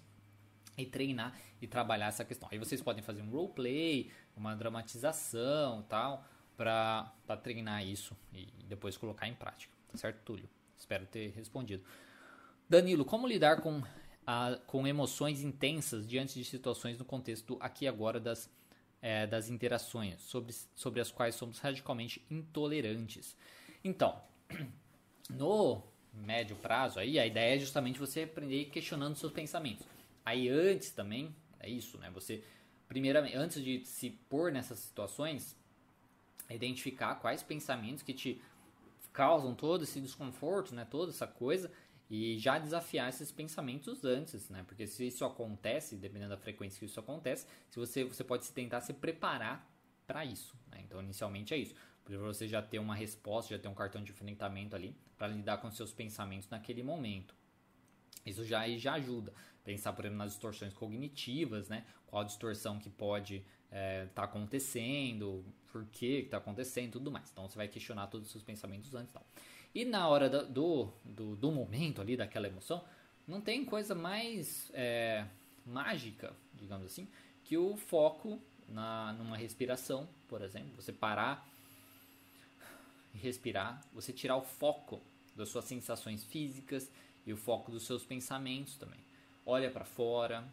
e 0.77 0.85
treinar 0.85 1.35
e 1.59 1.67
trabalhar 1.67 2.09
essa 2.09 2.23
questão. 2.23 2.47
Aí 2.53 2.59
vocês 2.59 2.83
podem 2.83 3.03
fazer 3.03 3.23
um 3.23 3.31
roleplay, 3.31 4.11
uma 4.37 4.55
dramatização 4.55 5.83
tal, 5.89 6.23
para 6.55 7.11
treinar 7.43 7.83
isso 7.83 8.15
e 8.31 8.47
depois 8.69 8.95
colocar 8.95 9.27
em 9.27 9.35
prática. 9.35 9.73
Tá 9.91 9.97
certo, 9.97 10.21
Túlio? 10.23 10.51
Espero 10.77 11.07
ter 11.07 11.31
respondido. 11.31 11.83
Danilo, 12.69 13.07
como 13.07 13.27
lidar 13.27 13.63
com, 13.63 13.83
a, 14.27 14.59
com 14.67 14.87
emoções 14.87 15.43
intensas 15.43 16.07
diante 16.07 16.35
de 16.35 16.45
situações 16.45 16.99
no 16.99 17.05
contexto 17.05 17.57
aqui 17.61 17.85
e 17.85 17.89
agora 17.89 18.21
das 18.21 18.49
é, 19.03 19.27
das 19.27 19.51
interações, 19.51 20.23
sobre, 20.23 20.55
sobre 20.77 21.01
as 21.01 21.11
quais 21.11 21.35
somos 21.35 21.59
radicalmente 21.59 22.25
intolerantes. 22.31 23.37
Então, 23.83 24.17
no 25.29 25.83
médio 26.15 26.55
prazo, 26.55 27.01
aí 27.01 27.19
a 27.19 27.27
ideia 27.27 27.57
é 27.57 27.59
justamente 27.59 27.99
você 27.99 28.23
aprender 28.23 28.67
questionando 28.67 29.17
seus 29.17 29.33
pensamentos. 29.33 29.85
Aí 30.25 30.49
antes 30.49 30.93
também, 30.93 31.35
é 31.59 31.69
isso, 31.69 31.99
né? 31.99 32.11
Você, 32.15 32.45
primeiramente, 32.87 33.35
antes 33.37 33.63
de 33.63 33.85
se 33.85 34.11
pôr 34.11 34.53
nessas 34.53 34.79
situações, 34.79 35.57
identificar 36.49 37.17
quais 37.17 37.43
pensamentos 37.43 38.03
que 38.03 38.15
te 38.15 38.41
causam 39.13 39.53
todo 39.53 39.83
esse 39.83 40.01
desconforto, 40.01 40.75
né? 40.75 40.87
Toda 40.89 41.11
essa 41.11 41.27
coisa 41.27 41.73
e 42.15 42.37
já 42.39 42.59
desafiar 42.59 43.09
esses 43.09 43.33
pensamentos 43.33 44.05
antes, 44.05 44.51
né? 44.51 44.63
Porque 44.69 44.87
se 44.87 45.07
isso 45.07 45.25
acontece, 45.25 45.97
dependendo 45.97 46.29
da 46.29 46.37
frequência 46.37 46.79
que 46.79 46.85
isso 46.85 47.01
acontece, 47.01 47.47
se 47.71 47.79
você 47.79 48.05
você 48.05 48.23
pode 48.23 48.47
tentar 48.53 48.83
se 48.83 48.93
preparar 48.93 49.67
para 50.07 50.23
isso, 50.23 50.55
né? 50.71 50.83
Então, 50.85 51.03
inicialmente 51.03 51.55
é 51.55 51.57
isso. 51.57 51.75
Para 52.05 52.19
você 52.19 52.47
já 52.47 52.61
ter 52.61 52.79
uma 52.79 52.95
resposta, 52.95 53.57
já 53.57 53.59
ter 53.59 53.69
um 53.69 53.75
cartão 53.75 54.05
de 54.05 54.13
enfrentamento 54.13 54.77
ali 54.77 54.95
para 55.17 55.29
lidar 55.29 55.57
com 55.57 55.71
seus 55.71 55.91
pensamentos 55.91 56.51
naquele 56.51 56.83
momento. 56.83 57.35
Isso 58.27 58.45
já, 58.45 58.69
já 58.77 58.93
ajuda. 58.93 59.33
Pensar, 59.65 59.95
por 59.95 60.05
exemplo, 60.05 60.19
nas 60.19 60.33
distorções 60.33 60.75
cognitivas, 60.75 61.71
né? 61.71 61.87
Qual 62.05 62.21
a 62.21 62.27
distorção 62.27 62.79
que 62.79 62.91
pode 62.91 63.37
estar 63.37 63.47
é, 63.71 64.05
tá 64.15 64.25
acontecendo, 64.25 65.43
por 65.69 65.87
que 65.87 66.19
está 66.19 66.37
acontecendo 66.37 66.93
tudo 66.93 67.11
mais. 67.11 67.31
Então 67.31 67.49
você 67.49 67.57
vai 67.57 67.69
questionar 67.69 68.09
todos 68.09 68.27
os 68.27 68.33
seus 68.33 68.45
pensamentos 68.45 68.95
antes. 68.95 69.15
Tal. 69.15 69.25
E 69.75 69.85
na 69.85 70.07
hora 70.09 70.29
do, 70.29 70.93
do, 71.05 71.37
do, 71.37 71.51
momento 71.51 72.01
ali, 72.01 72.17
daquela 72.17 72.47
emoção, 72.47 72.85
não 73.27 73.41
tem 73.41 73.65
coisa 73.65 73.95
mais 73.95 74.71
é, 74.75 75.27
mágica, 75.65 76.35
digamos 76.55 76.87
assim, 76.87 77.09
que 77.45 77.57
o 77.57 77.77
foco 77.77 78.39
na, 78.69 79.13
numa 79.15 79.37
respiração, 79.37 80.09
por 80.29 80.43
exemplo. 80.43 80.71
Você 80.77 80.93
parar 80.93 81.47
e 83.15 83.19
respirar, 83.19 83.81
você 83.93 84.13
tirar 84.13 84.37
o 84.37 84.43
foco 84.43 85.01
das 85.37 85.49
suas 85.49 85.65
sensações 85.65 86.25
físicas 86.25 86.91
e 87.27 87.33
o 87.33 87.37
foco 87.37 87.71
dos 87.71 87.85
seus 87.85 88.05
pensamentos 88.05 88.77
também. 88.77 89.01
Olha 89.45 89.71
para 89.71 89.85
fora, 89.85 90.45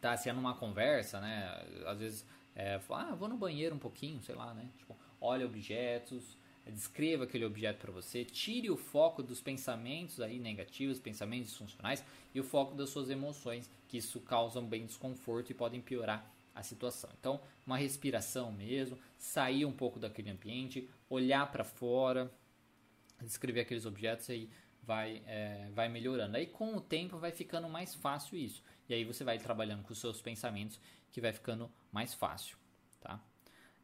tá? 0.00 0.16
Se 0.16 0.28
é 0.28 0.32
numa 0.32 0.54
conversa, 0.54 1.20
né? 1.20 1.64
Às 1.86 1.98
vezes, 1.98 2.26
é, 2.54 2.78
fala, 2.80 3.10
ah, 3.10 3.14
vou 3.14 3.28
no 3.28 3.36
banheiro 3.36 3.74
um 3.74 3.78
pouquinho, 3.78 4.22
sei 4.22 4.34
lá, 4.34 4.52
né? 4.54 4.68
Tipo, 4.78 4.96
olha 5.20 5.46
objetos, 5.46 6.36
descreva 6.70 7.24
aquele 7.24 7.44
objeto 7.44 7.78
para 7.78 7.92
você, 7.92 8.24
tire 8.24 8.70
o 8.70 8.76
foco 8.76 9.22
dos 9.22 9.40
pensamentos 9.40 10.20
aí 10.20 10.38
negativos, 10.38 10.98
pensamentos 10.98 11.48
disfuncionais 11.48 12.04
e 12.34 12.40
o 12.40 12.44
foco 12.44 12.74
das 12.74 12.90
suas 12.90 13.10
emoções, 13.10 13.70
que 13.88 13.96
isso 13.98 14.20
causa 14.20 14.60
um 14.60 14.66
bem 14.66 14.86
desconforto 14.86 15.50
e 15.50 15.54
podem 15.54 15.80
piorar 15.80 16.30
a 16.54 16.62
situação. 16.62 17.10
Então, 17.18 17.40
uma 17.66 17.76
respiração 17.76 18.52
mesmo, 18.52 18.98
sair 19.18 19.64
um 19.64 19.72
pouco 19.72 19.98
daquele 19.98 20.30
ambiente, 20.30 20.88
olhar 21.08 21.50
para 21.50 21.64
fora, 21.64 22.32
descrever 23.20 23.60
aqueles 23.60 23.86
objetos 23.86 24.28
aí 24.30 24.48
vai, 24.82 25.22
é, 25.26 25.68
vai 25.72 25.88
melhorando. 25.88 26.36
Aí 26.36 26.46
com 26.46 26.76
o 26.76 26.80
tempo 26.80 27.18
vai 27.18 27.32
ficando 27.32 27.68
mais 27.68 27.94
fácil 27.94 28.36
isso. 28.36 28.62
E 28.88 28.94
aí 28.94 29.04
você 29.04 29.24
vai 29.24 29.38
trabalhando 29.38 29.82
com 29.82 29.92
os 29.92 29.98
seus 29.98 30.20
pensamentos 30.20 30.78
que 31.10 31.20
vai 31.20 31.32
ficando 31.32 31.70
mais 31.90 32.14
fácil, 32.14 32.56
tá? 33.00 33.20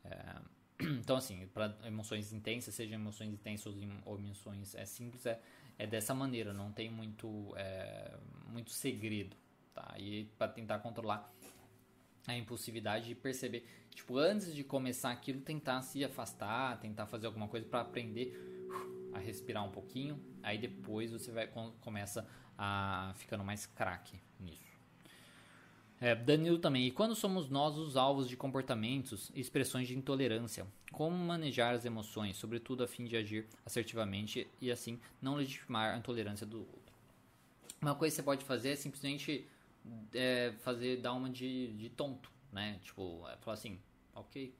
É, 0.04 0.36
então 1.00 1.16
assim, 1.16 1.46
para 1.48 1.76
emoções 1.84 2.32
intensas, 2.32 2.74
seja 2.74 2.94
emoções 2.94 3.32
intensas 3.32 3.74
ou 4.04 4.18
emoções 4.18 4.74
é, 4.74 4.84
simples, 4.84 5.26
é, 5.26 5.40
é 5.78 5.86
dessa 5.86 6.14
maneira, 6.14 6.52
não 6.52 6.72
tem 6.72 6.90
muito, 6.90 7.52
é, 7.56 8.16
muito 8.46 8.70
segredo, 8.70 9.36
tá? 9.74 9.94
E 9.98 10.24
para 10.38 10.48
tentar 10.48 10.78
controlar 10.78 11.32
a 12.26 12.36
impulsividade 12.36 13.06
de 13.08 13.14
perceber, 13.14 13.66
tipo, 13.94 14.18
antes 14.18 14.54
de 14.54 14.62
começar 14.62 15.10
aquilo, 15.10 15.40
tentar 15.40 15.80
se 15.82 16.04
afastar, 16.04 16.78
tentar 16.78 17.06
fazer 17.06 17.26
alguma 17.26 17.48
coisa 17.48 17.66
para 17.66 17.80
aprender 17.80 18.36
uh, 18.70 19.16
a 19.16 19.18
respirar 19.18 19.64
um 19.64 19.70
pouquinho, 19.70 20.22
aí 20.42 20.58
depois 20.58 21.10
você 21.10 21.32
vai 21.32 21.48
começa 21.80 22.28
a 22.56 23.14
ficando 23.16 23.42
mais 23.42 23.66
craque 23.66 24.20
nisso. 24.38 24.77
É, 26.00 26.14
Danilo 26.14 26.58
também. 26.58 26.86
E 26.86 26.90
quando 26.90 27.14
somos 27.14 27.48
nós 27.48 27.76
os 27.76 27.96
alvos 27.96 28.28
de 28.28 28.36
comportamentos 28.36 29.30
e 29.34 29.40
expressões 29.40 29.88
de 29.88 29.96
intolerância? 29.96 30.66
Como 30.92 31.16
manejar 31.16 31.74
as 31.74 31.84
emoções, 31.84 32.36
sobretudo 32.36 32.84
a 32.84 32.88
fim 32.88 33.04
de 33.04 33.16
agir 33.16 33.46
assertivamente 33.66 34.46
e 34.60 34.70
assim 34.70 35.00
não 35.20 35.34
legitimar 35.34 35.94
a 35.94 35.98
intolerância 35.98 36.46
do 36.46 36.60
outro? 36.60 36.94
Uma 37.82 37.94
coisa 37.94 38.14
que 38.14 38.16
você 38.16 38.24
pode 38.24 38.44
fazer 38.44 38.70
é 38.70 38.76
simplesmente 38.76 39.46
é, 40.14 40.54
fazer 40.60 40.98
dar 40.98 41.12
uma 41.14 41.30
de, 41.30 41.72
de 41.74 41.88
tonto, 41.90 42.30
né? 42.52 42.78
Tipo, 42.82 43.26
é, 43.28 43.36
falar 43.38 43.54
assim, 43.54 43.80
ok. 44.14 44.54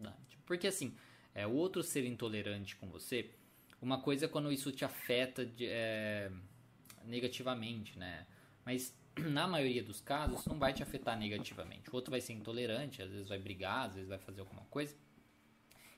Não, 0.00 0.12
tipo, 0.28 0.42
porque 0.44 0.66
assim, 0.66 0.96
é, 1.34 1.46
o 1.46 1.52
outro 1.52 1.82
ser 1.82 2.04
intolerante 2.04 2.74
com 2.76 2.88
você, 2.88 3.30
uma 3.80 4.00
coisa 4.00 4.26
é 4.26 4.28
quando 4.28 4.50
isso 4.50 4.72
te 4.72 4.84
afeta 4.84 5.44
de, 5.44 5.66
é, 5.66 6.30
negativamente, 7.04 7.98
né? 7.98 8.26
Mas 8.64 8.94
na 9.30 9.46
maioria 9.46 9.82
dos 9.82 10.00
casos 10.00 10.44
não 10.46 10.58
vai 10.58 10.72
te 10.72 10.82
afetar 10.82 11.18
negativamente. 11.18 11.90
O 11.90 11.94
outro 11.94 12.10
vai 12.10 12.20
ser 12.20 12.34
intolerante, 12.34 13.02
às 13.02 13.10
vezes 13.10 13.28
vai 13.28 13.38
brigar, 13.38 13.86
às 13.86 13.94
vezes 13.94 14.08
vai 14.08 14.18
fazer 14.18 14.40
alguma 14.40 14.62
coisa. 14.66 14.94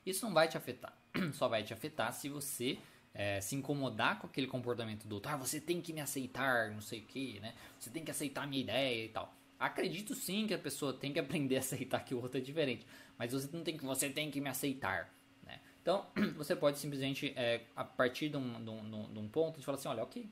Isso 0.05 0.25
não 0.25 0.33
vai 0.33 0.47
te 0.47 0.57
afetar. 0.57 0.97
Só 1.33 1.47
vai 1.47 1.63
te 1.63 1.73
afetar 1.73 2.13
se 2.13 2.29
você 2.29 2.79
é, 3.13 3.41
se 3.41 3.55
incomodar 3.55 4.19
com 4.19 4.27
aquele 4.27 4.47
comportamento 4.47 5.07
do 5.07 5.15
outro, 5.15 5.31
ah, 5.31 5.37
você 5.37 5.59
tem 5.59 5.81
que 5.81 5.91
me 5.91 6.01
aceitar, 6.01 6.71
não 6.71 6.81
sei 6.81 6.99
o 6.99 7.05
que, 7.05 7.39
né? 7.39 7.53
Você 7.79 7.89
tem 7.89 8.03
que 8.03 8.11
aceitar 8.11 8.43
a 8.43 8.47
minha 8.47 8.61
ideia 8.61 9.05
e 9.05 9.09
tal. 9.09 9.33
Acredito 9.59 10.15
sim 10.15 10.47
que 10.47 10.53
a 10.53 10.59
pessoa 10.59 10.93
tem 10.93 11.11
que 11.11 11.19
aprender 11.19 11.57
a 11.57 11.59
aceitar 11.59 12.03
que 12.05 12.13
o 12.13 12.21
outro 12.21 12.37
é 12.37 12.41
diferente, 12.41 12.85
mas 13.17 13.33
você 13.33 13.49
não 13.51 13.63
tem 13.63 13.77
que, 13.77 13.83
você 13.83 14.09
tem 14.09 14.31
que 14.31 14.39
me 14.39 14.49
aceitar, 14.49 15.13
né? 15.43 15.59
Então, 15.81 16.07
você 16.37 16.55
pode 16.55 16.77
simplesmente, 16.77 17.33
é, 17.35 17.63
a 17.75 17.83
partir 17.83 18.29
de 18.29 18.37
um, 18.37 18.63
de, 18.63 18.69
um, 18.69 19.13
de 19.13 19.19
um 19.19 19.27
ponto, 19.27 19.59
de 19.59 19.65
falar 19.65 19.77
assim, 19.77 19.89
olha, 19.89 20.03
ok, 20.03 20.29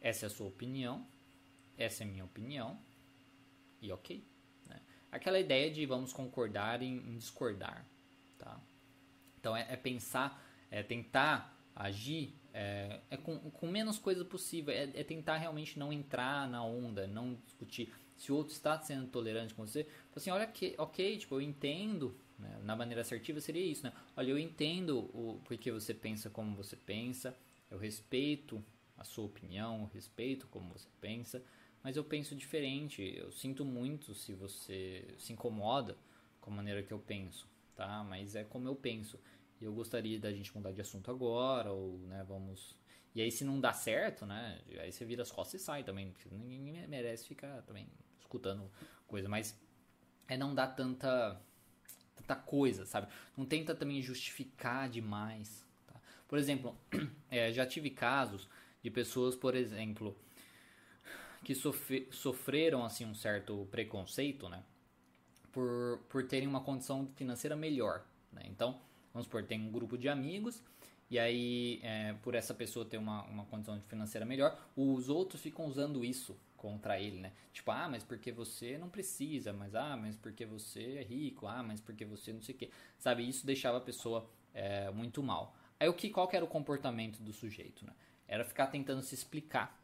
essa 0.00 0.26
é 0.26 0.28
a 0.28 0.30
sua 0.30 0.46
opinião, 0.46 1.06
essa 1.78 2.02
é 2.02 2.06
a 2.06 2.10
minha 2.10 2.24
opinião, 2.24 2.78
e 3.80 3.90
ok. 3.92 4.26
Né? 4.66 4.80
Aquela 5.10 5.38
ideia 5.38 5.70
de 5.70 5.86
vamos 5.86 6.12
concordar 6.12 6.82
em, 6.82 6.96
em 6.96 7.16
discordar, 7.16 7.86
tá? 8.36 8.60
Então, 9.38 9.56
é, 9.56 9.66
é 9.70 9.76
pensar, 9.76 10.44
é 10.70 10.82
tentar 10.82 11.56
agir 11.74 12.34
é, 12.52 13.00
é 13.08 13.16
com, 13.16 13.38
com, 13.38 13.68
menos 13.68 13.98
coisa 13.98 14.24
possível. 14.24 14.74
É, 14.74 14.82
é, 14.82 15.04
tentar 15.04 15.36
realmente 15.36 15.78
não 15.78 15.92
entrar 15.92 16.48
na 16.48 16.64
onda, 16.64 17.06
não 17.06 17.34
discutir. 17.44 17.92
Se 18.16 18.32
o 18.32 18.34
outro 18.34 18.52
está 18.52 18.76
sendo 18.80 19.06
tolerante 19.06 19.54
com 19.54 19.64
você, 19.64 19.86
assim, 20.14 20.30
olha 20.30 20.46
que, 20.46 20.74
ok, 20.76 21.18
tipo, 21.18 21.36
eu 21.36 21.40
entendo. 21.40 22.18
Né? 22.36 22.58
Na 22.64 22.74
maneira 22.74 23.02
assertiva 23.02 23.40
seria 23.40 23.64
isso, 23.64 23.84
né? 23.84 23.92
Olha, 24.16 24.30
eu 24.30 24.38
entendo 24.38 24.98
o 25.14 25.40
porquê 25.44 25.70
você 25.70 25.94
pensa 25.94 26.28
como 26.28 26.56
você 26.56 26.74
pensa. 26.74 27.36
Eu 27.70 27.78
respeito 27.78 28.64
a 28.96 29.04
sua 29.04 29.26
opinião, 29.26 29.82
eu 29.82 29.90
respeito 29.94 30.48
como 30.48 30.72
você 30.72 30.88
pensa, 31.00 31.40
mas 31.82 31.96
eu 31.96 32.04
penso 32.04 32.34
diferente. 32.34 33.02
Eu 33.16 33.30
sinto 33.32 33.64
muito 33.64 34.14
se 34.14 34.34
você 34.34 35.14
se 35.18 35.32
incomoda 35.32 35.96
com 36.40 36.50
a 36.50 36.54
maneira 36.54 36.82
que 36.82 36.92
eu 36.92 36.98
penso, 36.98 37.48
tá? 37.74 38.04
Mas 38.04 38.34
é 38.34 38.44
como 38.44 38.68
eu 38.68 38.74
penso 38.74 39.18
eu 39.60 39.72
gostaria 39.72 40.18
da 40.18 40.32
gente 40.32 40.54
mudar 40.54 40.72
de 40.72 40.80
assunto 40.80 41.10
agora, 41.10 41.72
ou, 41.72 41.98
né, 42.06 42.24
vamos... 42.26 42.76
E 43.14 43.20
aí 43.20 43.30
se 43.30 43.44
não 43.44 43.60
dá 43.60 43.72
certo, 43.72 44.24
né, 44.24 44.60
aí 44.78 44.92
você 44.92 45.04
vira 45.04 45.22
as 45.22 45.32
costas 45.32 45.60
e 45.60 45.64
sai 45.64 45.82
também, 45.82 46.10
porque 46.12 46.28
ninguém 46.30 46.86
merece 46.86 47.26
ficar 47.26 47.62
também 47.62 47.88
escutando 48.20 48.70
coisa, 49.06 49.28
mas 49.28 49.58
é 50.28 50.36
não 50.36 50.54
dar 50.54 50.68
tanta, 50.68 51.40
tanta 52.14 52.36
coisa, 52.36 52.84
sabe? 52.84 53.08
Não 53.36 53.44
tenta 53.44 53.74
também 53.74 54.00
justificar 54.02 54.88
demais, 54.88 55.64
tá? 55.86 56.00
Por 56.28 56.38
exemplo, 56.38 56.78
é, 57.30 57.50
já 57.50 57.66
tive 57.66 57.90
casos 57.90 58.48
de 58.82 58.90
pessoas, 58.90 59.34
por 59.34 59.56
exemplo, 59.56 60.16
que 61.44 61.54
sofre, 61.54 62.08
sofreram, 62.10 62.84
assim, 62.84 63.04
um 63.04 63.14
certo 63.14 63.66
preconceito, 63.70 64.48
né, 64.48 64.62
por, 65.52 66.00
por 66.08 66.26
terem 66.26 66.48
uma 66.48 66.60
condição 66.60 67.06
financeira 67.16 67.56
melhor, 67.56 68.04
né? 68.32 68.42
Então, 68.46 68.80
Vamos 69.12 69.26
supor, 69.26 69.42
tem 69.44 69.60
um 69.60 69.70
grupo 69.70 69.96
de 69.96 70.08
amigos 70.08 70.62
e 71.10 71.18
aí, 71.18 71.80
é, 71.82 72.12
por 72.22 72.34
essa 72.34 72.54
pessoa 72.54 72.84
ter 72.84 72.98
uma, 72.98 73.22
uma 73.24 73.44
condição 73.46 73.80
financeira 73.88 74.26
melhor, 74.26 74.56
os 74.76 75.08
outros 75.08 75.40
ficam 75.40 75.66
usando 75.66 76.04
isso 76.04 76.38
contra 76.56 77.00
ele, 77.00 77.18
né? 77.18 77.32
Tipo, 77.52 77.70
ah, 77.70 77.88
mas 77.88 78.04
porque 78.04 78.30
você 78.30 78.76
não 78.76 78.88
precisa, 78.88 79.52
mas 79.52 79.74
ah, 79.74 79.96
mas 79.96 80.16
porque 80.16 80.44
você 80.44 80.98
é 80.98 81.02
rico, 81.02 81.46
ah, 81.46 81.62
mas 81.62 81.80
porque 81.80 82.04
você 82.04 82.32
não 82.32 82.42
sei 82.42 82.54
o 82.54 82.58
que. 82.58 82.70
Sabe, 82.98 83.28
isso 83.28 83.46
deixava 83.46 83.78
a 83.78 83.80
pessoa 83.80 84.28
é, 84.52 84.90
muito 84.90 85.22
mal. 85.22 85.56
Aí 85.80 85.88
o 85.88 85.94
que, 85.94 86.10
qual 86.10 86.28
que 86.28 86.36
era 86.36 86.44
o 86.44 86.48
comportamento 86.48 87.20
do 87.20 87.32
sujeito, 87.32 87.86
né? 87.86 87.92
Era 88.26 88.44
ficar 88.44 88.66
tentando 88.66 89.02
se 89.02 89.14
explicar. 89.14 89.77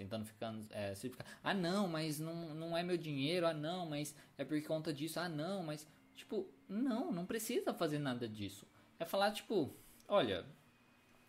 Tentando 0.00 0.24
ficar, 0.24 0.54
é, 0.70 0.94
se 0.94 1.08
explicar. 1.08 1.26
Ah, 1.44 1.52
não, 1.52 1.86
mas 1.86 2.18
não, 2.18 2.54
não 2.54 2.76
é 2.76 2.82
meu 2.82 2.96
dinheiro. 2.96 3.46
Ah, 3.46 3.52
não, 3.52 3.84
mas 3.84 4.14
é 4.38 4.44
por 4.44 4.60
conta 4.62 4.94
disso. 4.94 5.20
Ah, 5.20 5.28
não, 5.28 5.62
mas 5.62 5.86
Tipo, 6.20 6.46
não, 6.68 7.10
não 7.10 7.24
precisa 7.24 7.72
fazer 7.72 7.98
nada 7.98 8.28
disso. 8.28 8.66
É 8.98 9.06
falar, 9.06 9.30
tipo, 9.32 9.74
olha, 10.06 10.44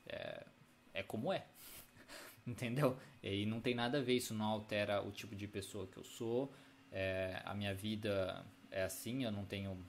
é, 0.06 0.46
é 0.94 1.02
como 1.02 1.32
é. 1.32 1.46
Entendeu? 2.46 2.98
E 3.24 3.46
não 3.46 3.62
tem 3.62 3.74
nada 3.74 4.00
a 4.00 4.02
ver, 4.02 4.18
isso 4.18 4.34
não 4.34 4.46
altera 4.46 5.02
o 5.02 5.10
tipo 5.10 5.34
de 5.34 5.48
pessoa 5.48 5.88
que 5.88 5.96
eu 5.96 6.04
sou. 6.04 6.54
É, 6.92 7.42
a 7.46 7.54
minha 7.54 7.74
vida 7.74 8.46
é 8.70 8.84
assim, 8.84 9.24
eu 9.24 9.32
não 9.32 9.46
tenho 9.46 9.82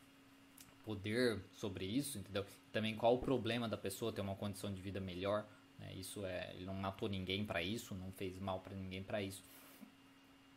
poder 0.84 1.42
sobre 1.52 1.84
isso, 1.84 2.18
entendeu? 2.18 2.46
Também 2.70 2.94
qual 2.94 3.16
o 3.16 3.18
problema 3.18 3.68
da 3.68 3.76
pessoa 3.76 4.12
ter 4.12 4.20
uma 4.20 4.36
condição 4.36 4.72
de 4.72 4.80
vida 4.80 5.00
melhor, 5.00 5.44
né? 5.82 5.92
Isso 5.94 6.24
é, 6.24 6.54
ele 6.54 6.64
não 6.64 6.74
matou 6.74 7.08
ninguém 7.08 7.44
para 7.44 7.62
isso, 7.62 7.94
não 7.94 8.10
fez 8.12 8.38
mal 8.38 8.60
para 8.60 8.74
ninguém 8.74 9.02
para 9.02 9.20
isso. 9.20 9.42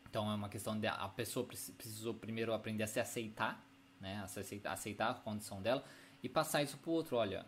Então 0.09 0.31
é 0.31 0.35
uma 0.35 0.47
questão 0.47 0.79
de 0.79 0.87
a 0.87 1.09
pessoa 1.09 1.45
precisou 1.45 2.13
primeiro 2.13 2.53
aprender 2.53 2.83
a 2.83 2.87
se 2.87 2.99
aceitar 2.99 3.65
né? 3.99 4.21
Aceitar, 4.23 4.73
aceitar 4.73 5.09
a 5.09 5.13
condição 5.13 5.61
dela 5.61 5.83
e 6.21 6.29
passar 6.29 6.63
isso 6.63 6.77
pro 6.77 6.91
outro. 6.91 7.17
Olha, 7.17 7.45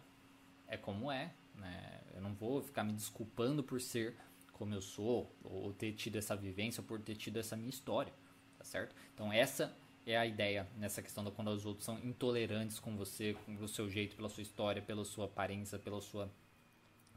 é 0.68 0.78
como 0.78 1.12
é, 1.12 1.34
né? 1.56 2.02
Eu 2.14 2.22
não 2.22 2.34
vou 2.34 2.62
ficar 2.62 2.84
me 2.84 2.94
desculpando 2.94 3.64
por 3.64 3.80
ser 3.80 4.16
como 4.52 4.74
eu 4.74 4.82
sou, 4.82 5.32
ou 5.44 5.72
ter 5.72 5.94
tido 5.94 6.16
essa 6.16 6.36
vivência, 6.36 6.82
ou 6.82 6.88
por 6.88 7.00
ter 7.00 7.16
tido 7.16 7.38
essa 7.38 7.56
minha 7.56 7.70
história, 7.70 8.12
tá 8.58 8.64
certo? 8.64 8.96
Então 9.14 9.32
essa 9.32 9.72
é 10.04 10.18
a 10.18 10.26
ideia 10.26 10.68
nessa 10.78 11.00
questão 11.00 11.24
da 11.24 11.30
quando 11.30 11.50
os 11.50 11.64
outros 11.64 11.86
são 11.86 12.00
intolerantes 12.00 12.80
com 12.80 12.98
você, 12.98 13.36
com 13.46 13.54
o 13.54 13.68
seu 13.68 13.88
jeito, 13.88 14.16
pela 14.16 14.30
sua 14.30 14.42
história, 14.42 14.82
pela 14.82 15.06
sua 15.06 15.26
aparência, 15.26 15.78
pela 15.78 16.02
sua 16.02 16.28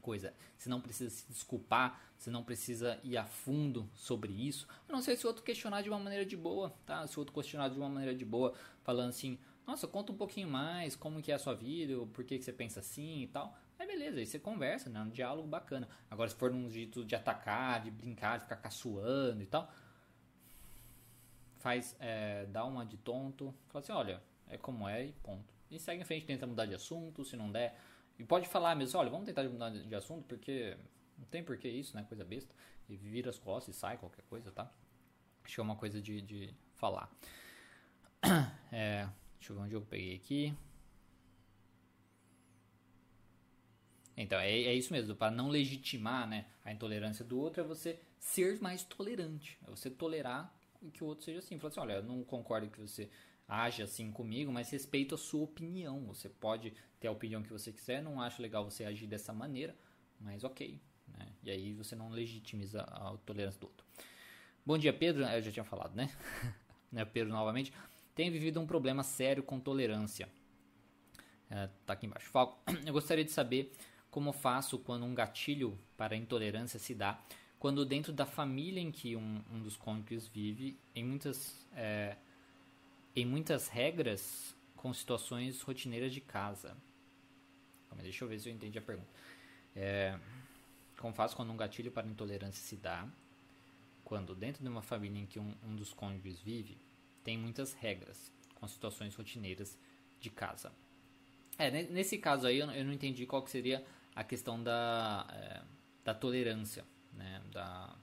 coisa. 0.00 0.34
Você 0.56 0.68
não 0.68 0.80
precisa 0.80 1.10
se 1.10 1.26
desculpar, 1.28 2.00
você 2.16 2.30
não 2.30 2.42
precisa 2.42 2.98
ir 3.04 3.16
a 3.16 3.24
fundo 3.24 3.88
sobre 3.94 4.32
isso. 4.32 4.66
A 4.88 4.92
não 4.92 5.00
ser 5.00 5.16
se 5.16 5.24
o 5.24 5.28
outro 5.28 5.44
questionar 5.44 5.82
de 5.82 5.88
uma 5.88 5.98
maneira 5.98 6.24
de 6.24 6.36
boa, 6.36 6.74
tá? 6.84 7.06
Se 7.06 7.16
o 7.16 7.20
outro 7.20 7.34
questionar 7.34 7.68
de 7.68 7.78
uma 7.78 7.88
maneira 7.88 8.14
de 8.14 8.24
boa, 8.24 8.54
falando 8.82 9.10
assim, 9.10 9.38
nossa, 9.66 9.86
conta 9.86 10.12
um 10.12 10.16
pouquinho 10.16 10.48
mais, 10.48 10.96
como 10.96 11.22
que 11.22 11.30
é 11.30 11.34
a 11.34 11.38
sua 11.38 11.54
vida, 11.54 11.94
por 12.06 12.24
que, 12.24 12.38
que 12.38 12.44
você 12.44 12.52
pensa 12.52 12.80
assim 12.80 13.22
e 13.22 13.26
tal. 13.28 13.56
Aí 13.78 13.86
beleza, 13.86 14.18
aí 14.18 14.26
você 14.26 14.38
conversa, 14.38 14.90
né? 14.90 15.00
Um 15.00 15.08
diálogo 15.08 15.48
bacana. 15.48 15.88
Agora, 16.10 16.28
se 16.28 16.36
for 16.36 16.50
num 16.50 16.68
jeito 16.68 17.04
de 17.04 17.14
atacar, 17.14 17.82
de 17.82 17.90
brincar, 17.90 18.38
de 18.38 18.44
ficar 18.44 18.56
caçoando 18.56 19.42
e 19.42 19.46
tal, 19.46 19.72
faz, 21.58 21.96
é, 22.00 22.46
dá 22.46 22.64
uma 22.64 22.84
de 22.84 22.96
tonto, 22.96 23.54
fala 23.68 23.82
assim, 23.82 23.92
olha, 23.92 24.22
é 24.48 24.58
como 24.58 24.88
é 24.88 25.06
e 25.06 25.12
ponto. 25.12 25.54
E 25.70 25.78
segue 25.78 26.02
em 26.02 26.04
frente, 26.04 26.26
tenta 26.26 26.46
mudar 26.46 26.66
de 26.66 26.74
assunto, 26.74 27.24
se 27.24 27.36
não 27.36 27.50
der. 27.50 27.78
E 28.20 28.24
pode 28.24 28.46
falar 28.46 28.76
mesmo, 28.76 29.00
olha, 29.00 29.08
vamos 29.08 29.24
tentar 29.24 29.42
mudar 29.44 29.70
de 29.70 29.94
assunto, 29.94 30.26
porque 30.26 30.76
não 31.16 31.24
tem 31.24 31.42
porquê 31.42 31.70
isso, 31.70 31.96
né? 31.96 32.04
Coisa 32.06 32.22
besta. 32.22 32.54
E 32.86 32.94
vira 32.94 33.30
as 33.30 33.38
costas 33.38 33.74
e 33.74 33.78
sai 33.78 33.96
qualquer 33.96 34.22
coisa, 34.28 34.52
tá? 34.52 34.70
Acho 35.42 35.54
que 35.54 35.60
é 35.60 35.62
uma 35.62 35.74
coisa 35.74 36.02
de, 36.02 36.20
de 36.20 36.54
falar. 36.74 37.10
É, 38.72 39.08
deixa 39.36 39.52
eu 39.52 39.56
ver 39.56 39.62
onde 39.62 39.74
eu 39.74 39.82
peguei 39.82 40.14
aqui. 40.14 40.54
Então, 44.16 44.38
é, 44.38 44.48
é 44.48 44.74
isso 44.74 44.92
mesmo, 44.92 45.16
para 45.16 45.32
não 45.32 45.48
legitimar 45.48 46.28
né, 46.28 46.46
a 46.64 46.70
intolerância 46.70 47.24
do 47.24 47.36
outro, 47.36 47.60
é 47.62 47.64
você 47.64 48.00
ser 48.16 48.60
mais 48.60 48.84
tolerante. 48.84 49.58
É 49.66 49.70
você 49.70 49.90
tolerar 49.90 50.54
que 50.92 51.02
o 51.02 51.06
outro 51.08 51.24
seja 51.24 51.40
assim. 51.40 51.58
Falar 51.58 51.70
assim, 51.70 51.80
olha, 51.80 51.92
eu 51.94 52.02
não 52.04 52.22
concordo 52.22 52.70
que 52.70 52.80
você 52.80 53.10
age 53.50 53.82
assim 53.82 54.10
comigo, 54.12 54.52
mas 54.52 54.70
respeito 54.70 55.14
a 55.14 55.18
sua 55.18 55.42
opinião. 55.42 56.06
Você 56.06 56.28
pode 56.28 56.72
ter 56.98 57.08
a 57.08 57.12
opinião 57.12 57.42
que 57.42 57.52
você 57.52 57.72
quiser, 57.72 58.02
não 58.02 58.20
acho 58.20 58.40
legal 58.40 58.64
você 58.64 58.84
agir 58.84 59.06
dessa 59.06 59.32
maneira, 59.32 59.76
mas 60.20 60.44
ok. 60.44 60.80
Né? 61.08 61.26
E 61.42 61.50
aí 61.50 61.72
você 61.72 61.96
não 61.96 62.08
legitimiza 62.10 62.82
a 62.82 63.16
tolerância 63.26 63.60
do 63.60 63.66
outro. 63.66 63.84
Bom 64.64 64.78
dia, 64.78 64.92
Pedro. 64.92 65.24
Eu 65.24 65.42
já 65.42 65.50
tinha 65.50 65.64
falado, 65.64 65.94
né? 65.94 66.10
né 66.92 67.04
Pedro, 67.04 67.32
novamente. 67.32 67.72
Tem 68.14 68.30
vivido 68.30 68.60
um 68.60 68.66
problema 68.66 69.02
sério 69.02 69.42
com 69.42 69.58
tolerância. 69.58 70.28
É, 71.50 71.68
tá 71.84 71.94
aqui 71.94 72.06
embaixo. 72.06 72.30
Falco, 72.30 72.58
eu 72.86 72.92
gostaria 72.92 73.24
de 73.24 73.32
saber 73.32 73.72
como 74.10 74.32
faço 74.32 74.78
quando 74.78 75.04
um 75.04 75.14
gatilho 75.14 75.78
para 75.96 76.14
intolerância 76.14 76.78
se 76.78 76.94
dá 76.94 77.20
quando 77.60 77.84
dentro 77.84 78.10
da 78.10 78.24
família 78.24 78.80
em 78.80 78.90
que 78.90 79.14
um, 79.14 79.42
um 79.52 79.60
dos 79.60 79.76
cônjuges 79.76 80.26
vive, 80.26 80.80
em 80.94 81.04
muitas, 81.04 81.68
é, 81.76 82.16
em 83.14 83.24
muitas 83.24 83.68
regras 83.68 84.54
com 84.76 84.92
situações 84.92 85.60
rotineiras 85.62 86.12
de 86.12 86.20
casa. 86.20 86.76
Mas 87.90 88.02
deixa 88.02 88.24
eu 88.24 88.28
ver 88.28 88.38
se 88.38 88.48
eu 88.48 88.54
entendi 88.54 88.78
a 88.78 88.82
pergunta. 88.82 89.10
É, 89.74 90.18
como 90.98 91.12
faço 91.12 91.36
quando 91.36 91.52
um 91.52 91.56
gatilho 91.56 91.90
para 91.90 92.06
intolerância 92.06 92.62
se 92.62 92.76
dá? 92.76 93.08
Quando 94.04 94.34
dentro 94.34 94.62
de 94.62 94.68
uma 94.68 94.82
família 94.82 95.20
em 95.20 95.26
que 95.26 95.38
um, 95.38 95.54
um 95.64 95.76
dos 95.76 95.92
cônjuges 95.92 96.40
vive, 96.40 96.78
tem 97.22 97.36
muitas 97.36 97.72
regras 97.74 98.32
com 98.54 98.66
situações 98.66 99.14
rotineiras 99.14 99.78
de 100.20 100.30
casa. 100.30 100.72
É, 101.58 101.70
nesse 101.70 102.16
caso 102.18 102.46
aí 102.46 102.58
eu, 102.58 102.70
eu 102.70 102.84
não 102.84 102.92
entendi 102.92 103.26
qual 103.26 103.42
que 103.42 103.50
seria 103.50 103.84
a 104.14 104.24
questão 104.24 104.62
da, 104.62 105.26
é, 105.30 105.62
da 106.04 106.14
tolerância, 106.14 106.84
né? 107.12 107.42
Da, 107.52 107.94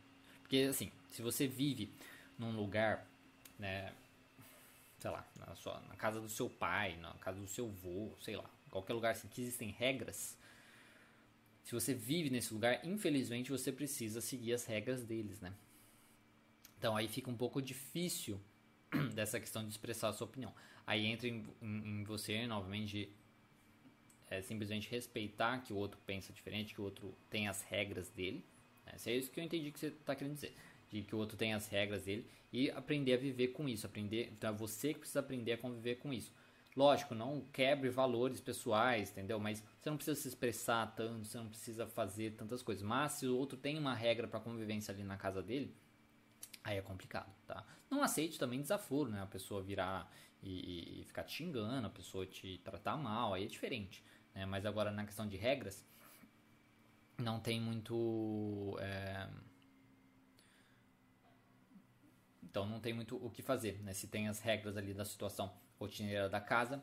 porque 0.42 0.58
assim, 0.70 0.92
se 1.10 1.22
você 1.22 1.48
vive 1.48 1.92
num 2.38 2.56
lugar, 2.56 3.08
né, 3.58 3.94
sei 4.98 5.12
lá, 5.12 5.28
na, 5.38 5.56
sua, 5.56 5.80
na 5.82 5.96
casa 5.96 6.20
do 6.20 6.30
seu 6.30 6.50
pai, 6.50 6.98
na 6.98 7.14
casa 7.16 7.40
do 7.40 7.48
seu 7.48 7.68
avô, 7.68 8.12
sei 8.20 8.36
lá, 8.36 8.50
qualquer 8.70 8.94
lugar 8.94 9.12
assim, 9.12 9.28
que 9.28 9.42
existem 9.42 9.70
regras, 9.72 10.38
se 11.68 11.74
você 11.74 11.94
vive 11.94 12.30
nesse 12.30 12.54
lugar, 12.54 12.80
infelizmente 12.86 13.52
você 13.52 13.74
precisa 13.74 14.22
seguir 14.22 14.54
as 14.54 14.66
regras 14.66 15.04
deles, 15.04 15.42
né? 15.42 15.54
Então 16.80 16.96
aí 16.96 17.10
fica 17.10 17.30
um 17.30 17.36
pouco 17.36 17.62
difícil 17.62 18.40
dessa 19.14 19.38
questão 19.38 19.64
de 19.64 19.70
expressar 19.70 20.08
a 20.08 20.14
sua 20.14 20.28
opinião. 20.28 20.54
Aí 20.86 21.06
entra 21.06 21.28
em, 21.28 21.46
em, 21.62 22.00
em 22.00 22.04
você, 22.06 22.48
novamente, 22.48 23.12
é 24.30 24.42
simplesmente 24.42 24.90
respeitar 24.90 25.58
que 25.60 25.74
o 25.74 25.76
outro 25.76 26.00
pensa 26.06 26.32
diferente, 26.32 26.74
que 26.74 26.80
o 26.80 26.86
outro 26.86 27.14
tem 27.30 27.50
as 27.50 27.62
regras 27.64 28.10
dele. 28.12 28.46
Né? 28.86 28.94
é 29.06 29.18
isso 29.18 29.30
que 29.30 29.38
eu 29.38 29.44
entendi 29.44 29.70
que 29.70 29.80
você 29.82 29.88
está 29.88 30.16
querendo 30.16 30.36
dizer. 30.36 30.56
De 30.90 31.02
que 31.02 31.14
o 31.14 31.18
outro 31.18 31.36
tem 31.36 31.54
as 31.54 31.68
regras 31.68 32.06
dele 32.06 32.26
e 32.52 32.70
aprender 32.72 33.14
a 33.14 33.18
viver 33.18 33.50
com 33.50 33.68
isso. 33.68 33.86
aprender 33.86 34.38
é 34.42 34.52
você 34.52 34.94
que 34.94 35.00
precisa 35.00 35.20
aprender 35.20 35.54
a 35.54 35.58
conviver 35.58 35.96
com 35.96 36.14
isso. 36.14 36.34
Lógico, 36.76 37.16
não 37.16 37.42
quebre 37.52 37.90
valores 37.90 38.40
pessoais, 38.40 39.10
entendeu? 39.10 39.40
Mas 39.40 39.64
você 39.82 39.90
não 39.90 39.98
precisa 39.98 40.20
se 40.20 40.28
expressar 40.28 40.94
tanto, 40.96 41.26
você 41.26 41.38
não 41.38 41.50
precisa 41.50 41.88
fazer 41.88 42.36
tantas 42.36 42.62
coisas. 42.62 42.84
Mas 42.84 43.14
se 43.14 43.26
o 43.26 43.36
outro 43.36 43.58
tem 43.58 43.80
uma 43.80 43.96
regra 43.96 44.28
para 44.28 44.40
convivência 44.40 44.94
ali 44.94 45.04
na 45.04 45.18
casa 45.18 45.42
dele, 45.42 45.76
aí 46.64 46.78
é 46.78 46.82
complicado, 46.82 47.34
tá? 47.48 47.66
Não 47.90 48.04
aceite 48.04 48.38
também 48.38 48.62
desaforo, 48.62 49.10
né? 49.10 49.24
A 49.24 49.26
pessoa 49.26 49.64
virar 49.64 50.12
e, 50.44 51.02
e 51.02 51.04
ficar 51.06 51.24
te 51.24 51.34
xingando, 51.34 51.88
a 51.88 51.90
pessoa 51.90 52.26
te 52.26 52.60
tratar 52.60 52.96
mal, 52.96 53.34
aí 53.34 53.46
é 53.46 53.48
diferente. 53.48 54.04
Né? 54.36 54.46
Mas 54.46 54.66
agora 54.66 54.92
na 54.92 55.04
questão 55.04 55.28
de 55.28 55.36
regras, 55.36 55.84
não 57.18 57.40
tem 57.40 57.60
muito. 57.60 58.78
É... 58.80 59.28
Então 62.58 62.66
não 62.66 62.80
tem 62.80 62.92
muito 62.92 63.24
o 63.24 63.30
que 63.30 63.44
fazer. 63.44 63.80
Né? 63.84 63.94
Se 63.94 64.08
tem 64.08 64.28
as 64.28 64.40
regras 64.40 64.76
ali 64.76 64.92
da 64.92 65.06
situação 65.06 65.54
rotineira 65.80 66.28
da 66.28 66.42
casa, 66.42 66.82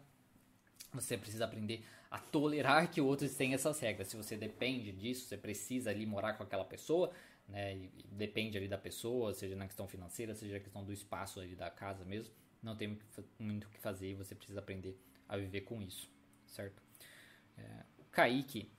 você 0.93 1.18
precisa 1.18 1.47
aprender 1.47 1.85
a 2.09 2.20
tolerar 2.20 2.89
que 2.93 3.01
outros 3.01 3.35
tenham 3.35 3.55
essas 3.55 3.81
regras. 3.81 4.07
Se 4.07 4.16
você 4.16 4.37
depende 4.37 4.93
disso, 4.93 5.27
você 5.27 5.37
precisa 5.37 5.91
ali 5.91 6.07
morar 6.07 6.35
com 6.35 6.45
aquela 6.45 6.64
pessoa, 6.64 7.11
né? 7.49 7.75
E 7.75 7.91
depende 8.12 8.57
ali 8.57 8.68
da 8.68 8.79
pessoa, 8.79 9.35
seja 9.35 9.57
na 9.57 9.66
questão 9.66 9.89
financeira, 9.89 10.33
seja 10.37 10.55
na 10.55 10.61
questão 10.61 10.85
do 10.85 10.93
espaço 10.93 11.41
ali 11.41 11.57
da 11.57 11.68
casa 11.70 12.05
mesmo, 12.05 12.33
não 12.62 12.77
tem 12.77 12.97
muito 13.37 13.66
o 13.66 13.70
que 13.70 13.81
fazer 13.81 14.11
e 14.11 14.14
você 14.14 14.33
precisa 14.33 14.61
aprender 14.61 14.97
a 15.29 15.37
viver 15.37 15.62
com 15.62 15.83
isso, 15.83 16.09
certo? 16.47 16.81
É, 17.59 17.85
Kaique 18.12 18.70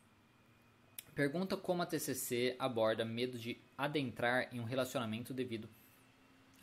pergunta 1.13 1.57
como 1.57 1.81
a 1.81 1.85
TCC 1.85 2.55
aborda 2.57 3.03
medo 3.03 3.37
de 3.37 3.61
adentrar 3.77 4.47
em 4.53 4.61
um 4.61 4.63
relacionamento 4.63 5.33
devido 5.33 5.67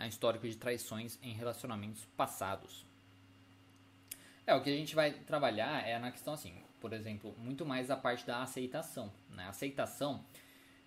histórico 0.08 0.48
de 0.48 0.56
traições 0.56 1.18
em 1.22 1.32
relacionamentos 1.32 2.04
passados. 2.16 2.86
É, 4.46 4.54
o 4.54 4.62
que 4.62 4.70
a 4.70 4.76
gente 4.76 4.94
vai 4.94 5.12
trabalhar 5.12 5.86
é 5.86 5.98
na 5.98 6.10
questão 6.10 6.34
assim, 6.34 6.54
por 6.80 6.92
exemplo, 6.92 7.34
muito 7.38 7.64
mais 7.64 7.90
a 7.90 7.96
parte 7.96 8.26
da 8.26 8.42
aceitação, 8.42 9.12
né? 9.30 9.46
Aceitação 9.48 10.24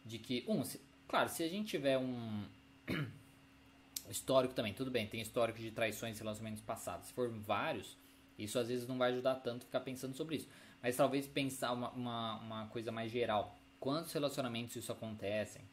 de 0.05 0.19
que, 0.19 0.43
um, 0.47 0.63
se, 0.63 0.81
claro, 1.07 1.29
se 1.29 1.41
a 1.43 1.47
gente 1.47 1.69
tiver 1.69 1.97
um 1.97 2.45
histórico 4.09 4.53
também, 4.53 4.73
tudo 4.73 4.91
bem, 4.91 5.07
tem 5.07 5.21
histórico 5.21 5.57
de 5.59 5.71
traições 5.71 6.17
em 6.17 6.19
relacionamentos 6.19 6.61
passados. 6.61 7.07
Se 7.07 7.13
for 7.13 7.29
vários, 7.29 7.97
isso 8.37 8.59
às 8.59 8.67
vezes 8.67 8.87
não 8.87 8.97
vai 8.97 9.11
ajudar 9.11 9.35
tanto 9.35 9.65
ficar 9.65 9.79
pensando 9.79 10.13
sobre 10.15 10.35
isso. 10.35 10.49
Mas 10.81 10.97
talvez 10.97 11.25
pensar 11.25 11.71
uma, 11.71 11.89
uma, 11.91 12.39
uma 12.39 12.67
coisa 12.67 12.91
mais 12.91 13.11
geral. 13.11 13.57
Quantos 13.79 14.11
relacionamentos 14.11 14.75
isso 14.75 14.91
acontecem? 14.91 15.63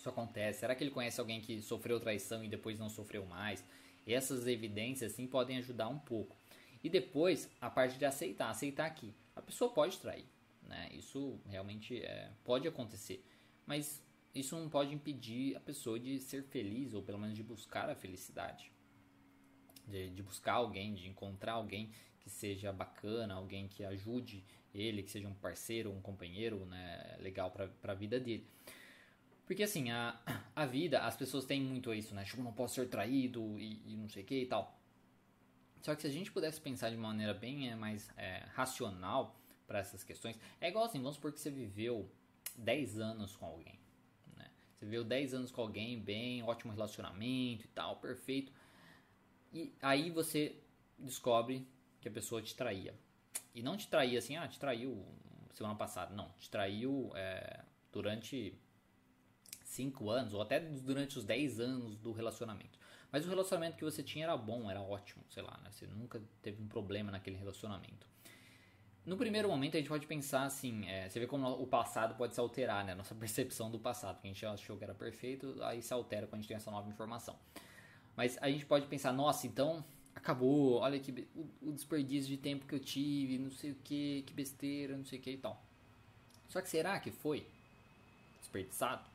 Isso 0.00 0.08
acontece. 0.08 0.60
Será 0.60 0.74
que 0.74 0.82
ele 0.82 0.90
conhece 0.90 1.20
alguém 1.20 1.42
que 1.42 1.60
sofreu 1.60 2.00
traição 2.00 2.42
e 2.42 2.48
depois 2.48 2.78
não 2.78 2.88
sofreu 2.88 3.26
mais? 3.26 3.62
Essas 4.06 4.46
evidências 4.46 5.12
sim 5.12 5.26
podem 5.26 5.58
ajudar 5.58 5.88
um 5.88 5.98
pouco. 5.98 6.34
E 6.82 6.88
depois 6.88 7.50
a 7.60 7.68
parte 7.68 7.98
de 7.98 8.06
aceitar, 8.06 8.48
aceitar 8.48 8.88
que 8.94 9.12
a 9.36 9.42
pessoa 9.42 9.70
pode 9.70 9.98
trair, 9.98 10.24
né? 10.66 10.88
Isso 10.92 11.38
realmente 11.46 11.98
é, 11.98 12.30
pode 12.42 12.66
acontecer, 12.66 13.22
mas 13.66 14.02
isso 14.34 14.56
não 14.56 14.70
pode 14.70 14.94
impedir 14.94 15.54
a 15.54 15.60
pessoa 15.60 16.00
de 16.00 16.18
ser 16.18 16.44
feliz 16.44 16.94
ou 16.94 17.02
pelo 17.02 17.18
menos 17.18 17.36
de 17.36 17.42
buscar 17.42 17.90
a 17.90 17.94
felicidade, 17.94 18.72
de, 19.86 20.08
de 20.08 20.22
buscar 20.22 20.54
alguém, 20.54 20.94
de 20.94 21.08
encontrar 21.10 21.52
alguém 21.52 21.90
que 22.20 22.30
seja 22.30 22.72
bacana, 22.72 23.34
alguém 23.34 23.68
que 23.68 23.84
ajude 23.84 24.42
ele, 24.74 25.02
que 25.02 25.10
seja 25.10 25.28
um 25.28 25.34
parceiro, 25.34 25.92
um 25.92 26.00
companheiro 26.00 26.64
né, 26.64 27.18
legal 27.20 27.50
para 27.50 27.92
a 27.92 27.94
vida 27.94 28.18
dele. 28.18 28.46
Porque 29.50 29.64
assim, 29.64 29.90
a, 29.90 30.16
a 30.54 30.64
vida, 30.64 31.00
as 31.00 31.16
pessoas 31.16 31.44
têm 31.44 31.60
muito 31.60 31.92
isso, 31.92 32.14
né? 32.14 32.22
Tipo, 32.22 32.40
não 32.40 32.52
posso 32.52 32.76
ser 32.76 32.88
traído 32.88 33.58
e, 33.58 33.82
e 33.84 33.96
não 33.96 34.08
sei 34.08 34.22
o 34.22 34.24
que 34.24 34.42
e 34.42 34.46
tal. 34.46 34.80
Só 35.82 35.92
que 35.92 36.02
se 36.02 36.06
a 36.06 36.10
gente 36.10 36.30
pudesse 36.30 36.60
pensar 36.60 36.88
de 36.88 36.96
maneira 36.96 37.34
bem 37.34 37.68
é, 37.68 37.74
mais 37.74 38.08
é, 38.16 38.44
racional 38.54 39.36
para 39.66 39.80
essas 39.80 40.04
questões, 40.04 40.38
é 40.60 40.68
igual 40.68 40.84
assim, 40.84 41.00
vamos 41.00 41.16
supor 41.16 41.32
que 41.32 41.40
você 41.40 41.50
viveu 41.50 42.08
10 42.58 43.00
anos 43.00 43.34
com 43.34 43.44
alguém. 43.44 43.76
Né? 44.36 44.48
Você 44.76 44.84
viveu 44.84 45.02
10 45.02 45.34
anos 45.34 45.50
com 45.50 45.62
alguém, 45.62 45.98
bem, 45.98 46.44
ótimo 46.44 46.72
relacionamento 46.72 47.64
e 47.64 47.70
tal, 47.70 47.96
perfeito. 47.96 48.52
E 49.52 49.74
aí 49.82 50.12
você 50.12 50.54
descobre 50.96 51.66
que 52.00 52.06
a 52.06 52.12
pessoa 52.12 52.40
te 52.40 52.54
traía. 52.54 52.94
E 53.52 53.64
não 53.64 53.76
te 53.76 53.88
traía 53.88 54.20
assim, 54.20 54.36
ah, 54.36 54.46
te 54.46 54.60
traiu 54.60 55.04
semana 55.54 55.74
passada. 55.74 56.14
Não, 56.14 56.28
te 56.38 56.48
traiu 56.48 57.10
é, 57.16 57.64
durante 57.90 58.56
5 59.70 60.10
anos, 60.10 60.34
ou 60.34 60.42
até 60.42 60.60
durante 60.60 61.16
os 61.18 61.24
10 61.24 61.60
anos 61.60 61.96
do 61.96 62.12
relacionamento. 62.12 62.78
Mas 63.12 63.24
o 63.24 63.28
relacionamento 63.28 63.76
que 63.76 63.84
você 63.84 64.02
tinha 64.02 64.24
era 64.24 64.36
bom, 64.36 64.70
era 64.70 64.80
ótimo, 64.80 65.24
sei 65.30 65.42
lá, 65.42 65.58
né? 65.62 65.70
Você 65.70 65.86
nunca 65.86 66.20
teve 66.42 66.62
um 66.62 66.66
problema 66.66 67.10
naquele 67.10 67.36
relacionamento. 67.36 68.06
No 69.06 69.16
primeiro 69.16 69.48
momento 69.48 69.76
a 69.76 69.80
gente 69.80 69.88
pode 69.88 70.06
pensar 70.06 70.44
assim, 70.44 70.86
é, 70.86 71.08
você 71.08 71.18
vê 71.18 71.26
como 71.26 71.48
o 71.48 71.66
passado 71.66 72.14
pode 72.16 72.34
se 72.34 72.40
alterar, 72.40 72.84
né? 72.84 72.94
Nossa 72.94 73.14
percepção 73.16 73.70
do 73.70 73.78
passado, 73.78 74.20
que 74.20 74.28
a 74.28 74.30
gente 74.32 74.44
achou 74.44 74.76
que 74.76 74.84
era 74.84 74.94
perfeito, 74.94 75.56
aí 75.62 75.82
se 75.82 75.92
altera 75.92 76.26
quando 76.26 76.34
a 76.34 76.42
gente 76.42 76.48
tem 76.48 76.56
essa 76.56 76.70
nova 76.70 76.88
informação. 76.88 77.36
Mas 78.16 78.36
a 78.40 78.50
gente 78.50 78.66
pode 78.66 78.86
pensar, 78.86 79.12
nossa, 79.12 79.46
então 79.46 79.84
acabou, 80.14 80.80
olha 80.80 80.98
que 80.98 81.26
o, 81.62 81.72
desperdício 81.72 82.28
de 82.28 82.36
tempo 82.36 82.66
que 82.66 82.74
eu 82.74 82.80
tive, 82.80 83.38
não 83.38 83.50
sei 83.50 83.70
o 83.70 83.76
que, 83.76 84.22
que 84.22 84.34
besteira, 84.34 84.96
não 84.96 85.04
sei 85.04 85.18
o 85.18 85.22
que 85.22 85.30
e 85.30 85.38
tal. 85.38 85.62
Só 86.48 86.60
que 86.60 86.68
será 86.68 86.98
que 86.98 87.10
foi 87.10 87.46
desperdiçado? 88.40 89.08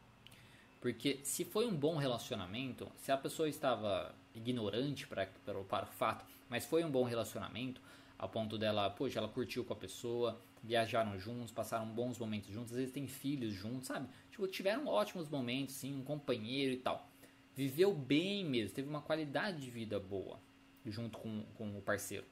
Porque 0.86 1.20
se 1.24 1.44
foi 1.44 1.66
um 1.66 1.76
bom 1.76 1.98
relacionamento, 1.98 2.88
se 2.98 3.12
a 3.12 3.18
pessoa 3.18 3.50
estava 3.50 4.14
ignorante 4.36 5.08
para, 5.08 5.26
para, 5.44 5.58
o 5.58 5.88
fato, 5.88 6.24
mas 6.48 6.64
foi 6.64 6.84
um 6.84 6.92
bom 6.92 7.04
relacionamento, 7.04 7.82
ao 8.20 8.30
ponto 8.30 8.56
dela, 8.56 8.88
poxa, 8.92 9.18
ela 9.18 9.28
curtiu 9.28 9.66
com 9.66 9.74
a 9.74 9.76
pessoa, 9.76 10.40
viajaram 10.62 11.18
juntos, 11.18 11.52
passaram 11.52 11.88
bons 11.88 12.20
momentos 12.20 12.52
juntos, 12.52 12.72
às 12.72 12.78
vezes 12.78 12.94
tem 12.94 13.08
filhos 13.08 13.52
juntos, 13.52 13.88
sabe? 13.88 14.08
Tipo, 14.30 14.48
tiveram 14.48 14.86
ótimos 14.86 15.28
momentos, 15.28 15.74
sim, 15.74 15.96
um 15.96 16.04
companheiro 16.04 16.74
e 16.74 16.78
tal. 16.78 17.10
Viveu 17.56 17.92
bem 17.92 18.46
mesmo, 18.46 18.76
teve 18.76 18.88
uma 18.88 19.02
qualidade 19.02 19.62
de 19.62 19.72
vida 19.72 20.00
boa 20.00 20.40
junto 20.86 21.18
com, 21.18 21.46
com 21.56 21.76
o 21.76 21.82
parceiro. 21.82 22.28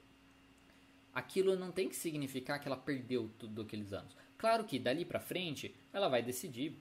Aquilo 1.12 1.56
não 1.56 1.72
tem 1.72 1.88
que 1.88 1.96
significar 1.96 2.60
que 2.60 2.68
ela 2.68 2.76
perdeu 2.76 3.28
tudo 3.36 3.62
aqueles 3.62 3.92
anos. 3.92 4.16
Claro 4.38 4.62
que 4.62 4.78
dali 4.78 5.04
pra 5.04 5.18
frente 5.18 5.74
ela 5.92 6.08
vai 6.08 6.22
decidir 6.22 6.78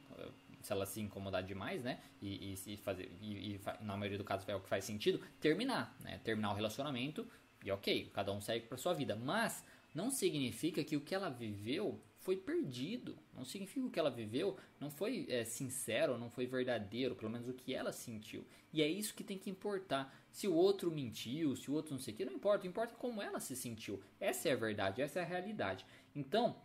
se 0.63 0.71
ela 0.71 0.85
se 0.85 1.01
incomodar 1.01 1.43
demais, 1.43 1.83
né? 1.83 1.99
E, 2.21 2.53
e, 2.65 2.77
fazer, 2.77 3.11
e, 3.21 3.55
e, 3.55 3.61
na 3.81 3.97
maioria 3.97 4.17
do 4.17 4.23
caso 4.23 4.49
é 4.49 4.55
o 4.55 4.61
que 4.61 4.69
faz 4.69 4.85
sentido, 4.85 5.19
terminar, 5.39 5.95
né? 5.99 6.19
Terminar 6.23 6.51
o 6.51 6.55
relacionamento 6.55 7.27
e 7.63 7.69
ok, 7.69 8.09
cada 8.13 8.31
um 8.31 8.41
segue 8.41 8.65
para 8.65 8.77
sua 8.77 8.93
vida. 8.93 9.15
Mas 9.15 9.63
não 9.93 10.09
significa 10.09 10.83
que 10.83 10.95
o 10.95 11.01
que 11.01 11.13
ela 11.13 11.29
viveu 11.29 12.01
foi 12.19 12.37
perdido. 12.37 13.17
Não 13.33 13.43
significa 13.43 13.81
que 13.81 13.87
o 13.87 13.91
que 13.91 13.99
ela 13.99 14.09
viveu 14.09 14.57
não 14.79 14.89
foi 14.89 15.25
é, 15.29 15.43
sincero, 15.43 16.17
não 16.17 16.29
foi 16.29 16.45
verdadeiro, 16.45 17.15
pelo 17.15 17.29
menos 17.29 17.47
o 17.49 17.53
que 17.53 17.73
ela 17.73 17.91
sentiu. 17.91 18.45
E 18.71 18.81
é 18.81 18.87
isso 18.87 19.13
que 19.13 19.23
tem 19.23 19.37
que 19.37 19.49
importar. 19.49 20.13
Se 20.31 20.47
o 20.47 20.53
outro 20.53 20.89
mentiu, 20.89 21.55
se 21.57 21.69
o 21.69 21.73
outro 21.73 21.93
não 21.93 21.99
sei 21.99 22.13
o 22.13 22.17
que, 22.17 22.25
não 22.25 22.33
importa. 22.33 22.65
Importa 22.65 22.95
como 22.95 23.21
ela 23.21 23.39
se 23.41 23.55
sentiu. 23.55 24.01
Essa 24.19 24.49
é 24.49 24.53
a 24.53 24.55
verdade, 24.55 25.01
essa 25.01 25.19
é 25.19 25.23
a 25.23 25.25
realidade. 25.25 25.85
Então, 26.15 26.55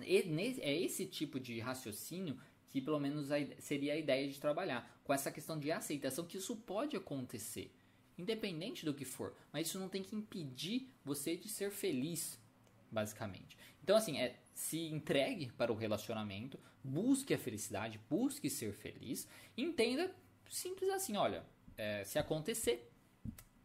é 0.00 0.74
esse 0.74 1.06
tipo 1.06 1.40
de 1.40 1.58
raciocínio 1.58 2.38
que 2.76 2.84
pelo 2.84 3.00
menos 3.00 3.28
seria 3.58 3.94
a 3.94 3.96
ideia 3.96 4.28
de 4.28 4.38
trabalhar. 4.38 5.00
Com 5.02 5.14
essa 5.14 5.30
questão 5.30 5.58
de 5.58 5.72
aceitação 5.72 6.26
que 6.26 6.36
isso 6.36 6.54
pode 6.56 6.94
acontecer 6.94 7.72
independente 8.18 8.84
do 8.84 8.94
que 8.94 9.04
for. 9.04 9.34
Mas 9.52 9.68
isso 9.68 9.78
não 9.78 9.88
tem 9.88 10.02
que 10.02 10.14
impedir 10.14 10.90
você 11.04 11.36
de 11.36 11.48
ser 11.48 11.70
feliz, 11.70 12.38
basicamente. 12.90 13.56
Então, 13.82 13.96
assim, 13.96 14.18
é 14.18 14.36
se 14.54 14.86
entregue 14.88 15.52
para 15.52 15.72
o 15.72 15.76
relacionamento, 15.76 16.58
busque 16.82 17.34
a 17.34 17.38
felicidade, 17.38 18.00
busque 18.08 18.48
ser 18.48 18.72
feliz, 18.72 19.28
entenda 19.56 20.14
simples 20.48 20.88
assim, 20.90 21.16
olha, 21.16 21.44
é, 21.76 22.04
se 22.04 22.18
acontecer, 22.18 22.90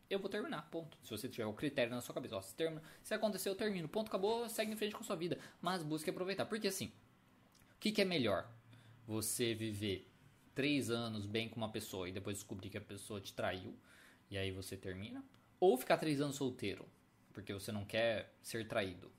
eu 0.09 0.19
vou 0.19 0.29
terminar, 0.29 0.69
ponto. 0.69 0.97
Se 1.01 1.11
você 1.11 1.29
tiver 1.29 1.45
o 1.45 1.53
critério 1.53 1.93
na 1.93 2.01
sua 2.01 2.13
cabeça, 2.13 2.35
ó, 2.35 2.41
se, 2.41 2.53
termina, 2.53 2.83
se 3.01 3.13
acontecer, 3.13 3.47
eu 3.47 3.55
termino, 3.55 3.87
ponto, 3.87 4.09
acabou, 4.09 4.49
segue 4.49 4.71
em 4.71 4.75
frente 4.75 4.93
com 4.93 5.01
a 5.01 5.05
sua 5.05 5.15
vida. 5.15 5.37
Mas 5.61 5.81
busque 5.81 6.09
aproveitar, 6.09 6.45
porque 6.45 6.67
assim, 6.67 6.87
o 6.87 7.79
que, 7.79 7.91
que 7.91 8.01
é 8.01 8.05
melhor? 8.05 8.49
Você 9.05 9.53
viver 9.53 10.09
três 10.53 10.89
anos 10.89 11.25
bem 11.25 11.49
com 11.49 11.57
uma 11.57 11.71
pessoa 11.71 12.07
e 12.07 12.11
depois 12.11 12.37
descobrir 12.37 12.69
que 12.69 12.77
a 12.77 12.81
pessoa 12.81 13.19
te 13.19 13.33
traiu, 13.33 13.75
e 14.29 14.37
aí 14.37 14.51
você 14.51 14.77
termina. 14.77 15.23
Ou 15.59 15.77
ficar 15.77 15.97
três 15.97 16.21
anos 16.21 16.35
solteiro, 16.35 16.87
porque 17.33 17.53
você 17.53 17.71
não 17.71 17.85
quer 17.85 18.33
ser 18.41 18.67
traído. 18.67 19.11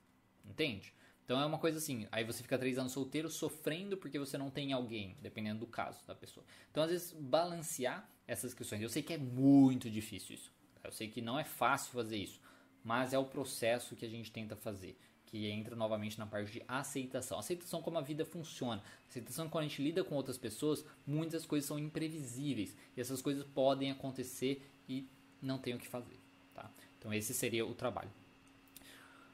Entende? 0.45 0.93
Então 1.23 1.39
é 1.39 1.45
uma 1.45 1.57
coisa 1.57 1.77
assim, 1.77 2.05
aí 2.11 2.23
você 2.23 2.43
fica 2.43 2.57
três 2.57 2.77
anos 2.77 2.91
solteiro 2.91 3.29
sofrendo 3.29 3.95
porque 3.95 4.19
você 4.19 4.37
não 4.37 4.49
tem 4.49 4.73
alguém, 4.73 5.15
dependendo 5.21 5.61
do 5.61 5.67
caso 5.67 6.05
da 6.05 6.13
pessoa. 6.13 6.45
Então, 6.69 6.83
às 6.83 6.89
vezes, 6.89 7.13
balancear 7.13 8.09
essas 8.27 8.53
questões. 8.53 8.81
Eu 8.81 8.89
sei 8.89 9.01
que 9.01 9.13
é 9.13 9.17
muito 9.17 9.89
difícil 9.89 10.35
isso. 10.35 10.51
Tá? 10.75 10.89
Eu 10.89 10.91
sei 10.91 11.07
que 11.07 11.21
não 11.21 11.39
é 11.39 11.43
fácil 11.43 11.93
fazer 11.93 12.17
isso. 12.17 12.41
Mas 12.83 13.13
é 13.13 13.17
o 13.17 13.25
processo 13.25 13.95
que 13.95 14.05
a 14.05 14.09
gente 14.09 14.31
tenta 14.31 14.55
fazer. 14.55 14.97
Que 15.33 15.49
entra 15.49 15.75
novamente 15.75 16.19
na 16.19 16.27
parte 16.27 16.51
de 16.51 16.61
aceitação. 16.67 17.39
Aceitação 17.39 17.81
como 17.81 17.97
a 17.97 18.01
vida 18.01 18.23
funciona. 18.23 18.83
Aceitação 19.09 19.49
quando 19.49 19.65
a 19.65 19.67
gente 19.67 19.81
lida 19.81 20.03
com 20.03 20.13
outras 20.13 20.37
pessoas, 20.37 20.85
muitas 21.07 21.43
coisas 21.43 21.67
são 21.67 21.79
imprevisíveis. 21.79 22.77
E 22.95 23.01
essas 23.01 23.19
coisas 23.19 23.43
podem 23.43 23.89
acontecer 23.89 24.61
e 24.87 25.07
não 25.41 25.57
tem 25.57 25.73
o 25.73 25.79
que 25.79 25.87
fazer. 25.87 26.19
Tá? 26.53 26.69
Então 26.99 27.11
esse 27.11 27.33
seria 27.33 27.65
o 27.65 27.73
trabalho. 27.73 28.11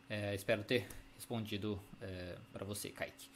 É, 0.10 0.34
espero 0.34 0.64
ter 0.64 0.88
respondido 1.16 1.78
é, 2.00 2.38
para 2.54 2.64
você, 2.64 2.88
Kaique. 2.92 3.30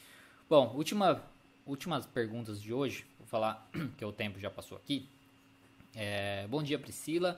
Bom, 0.50 0.74
última, 0.74 1.22
últimas 1.66 2.06
perguntas 2.06 2.62
de 2.62 2.74
hoje. 2.74 3.06
Vou 3.20 3.28
falar 3.28 3.70
que 3.98 4.06
o 4.06 4.14
tempo 4.14 4.40
já 4.40 4.50
passou 4.50 4.78
aqui. 4.78 5.10
É, 5.94 6.48
bom 6.48 6.64
dia, 6.64 6.80
Priscila. 6.80 7.38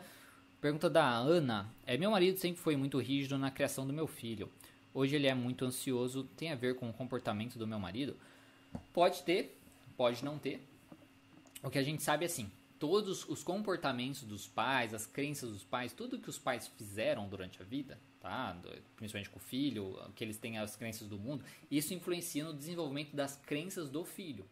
Pergunta 0.62 0.88
da 0.88 1.10
Ana. 1.10 1.68
É, 1.84 1.98
meu 1.98 2.12
marido 2.12 2.38
sempre 2.38 2.62
foi 2.62 2.76
muito 2.76 3.00
rígido 3.00 3.40
na 3.40 3.50
criação 3.50 3.88
do 3.88 3.92
meu 3.92 4.06
filho. 4.06 4.52
Hoje 4.96 5.14
ele 5.18 5.28
é 5.28 5.36
muito 5.36 5.66
ansioso. 5.66 6.24
Tem 6.38 6.54
a 6.54 6.56
ver 6.56 6.76
com 6.76 6.90
o 6.90 6.94
comportamento 6.94 7.60
do 7.60 7.68
meu 7.68 7.78
marido? 7.78 8.16
Pode 8.94 9.24
ter, 9.24 9.60
pode 9.98 10.24
não 10.24 10.40
ter. 10.40 10.66
O 11.62 11.70
que 11.70 11.78
a 11.78 11.84
gente 11.84 12.02
sabe 12.02 12.24
é 12.24 12.28
assim: 12.28 12.50
todos 12.80 13.28
os 13.28 13.44
comportamentos 13.44 14.24
dos 14.24 14.48
pais, 14.48 14.94
as 14.94 15.06
crenças 15.06 15.52
dos 15.52 15.66
pais, 15.66 15.92
tudo 15.92 16.18
que 16.18 16.30
os 16.30 16.40
pais 16.40 16.70
fizeram 16.78 17.28
durante 17.28 17.62
a 17.62 17.66
vida, 17.66 18.00
tá? 18.22 18.58
Principalmente 18.96 19.30
com 19.30 19.38
o 19.38 19.42
filho, 19.42 20.00
que 20.16 20.24
eles 20.24 20.38
têm 20.38 20.58
as 20.60 20.78
crenças 20.78 21.10
do 21.10 21.20
mundo, 21.20 21.44
isso 21.70 21.94
influencia 21.94 22.46
no 22.46 22.54
desenvolvimento 22.54 23.14
das 23.14 23.36
crenças 23.36 23.90
do 23.90 24.06
filho, 24.06 24.46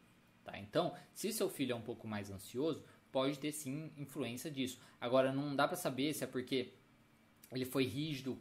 tá? 0.44 0.60
Então, 0.60 0.94
se 1.14 1.32
seu 1.32 1.50
filho 1.50 1.72
é 1.72 1.76
um 1.76 1.82
pouco 1.82 2.06
mais 2.06 2.30
ansioso, 2.30 2.84
pode 3.14 3.40
ter 3.40 3.54
sim 3.54 3.94
influência 3.96 4.52
disso. 4.52 4.78
Agora, 5.00 5.32
não 5.32 5.56
dá 5.56 5.70
para 5.70 5.78
saber 5.78 6.14
se 6.14 6.26
é 6.26 6.28
porque 6.28 6.74
ele 7.54 7.66
foi 7.66 7.86
rígido 7.86 8.38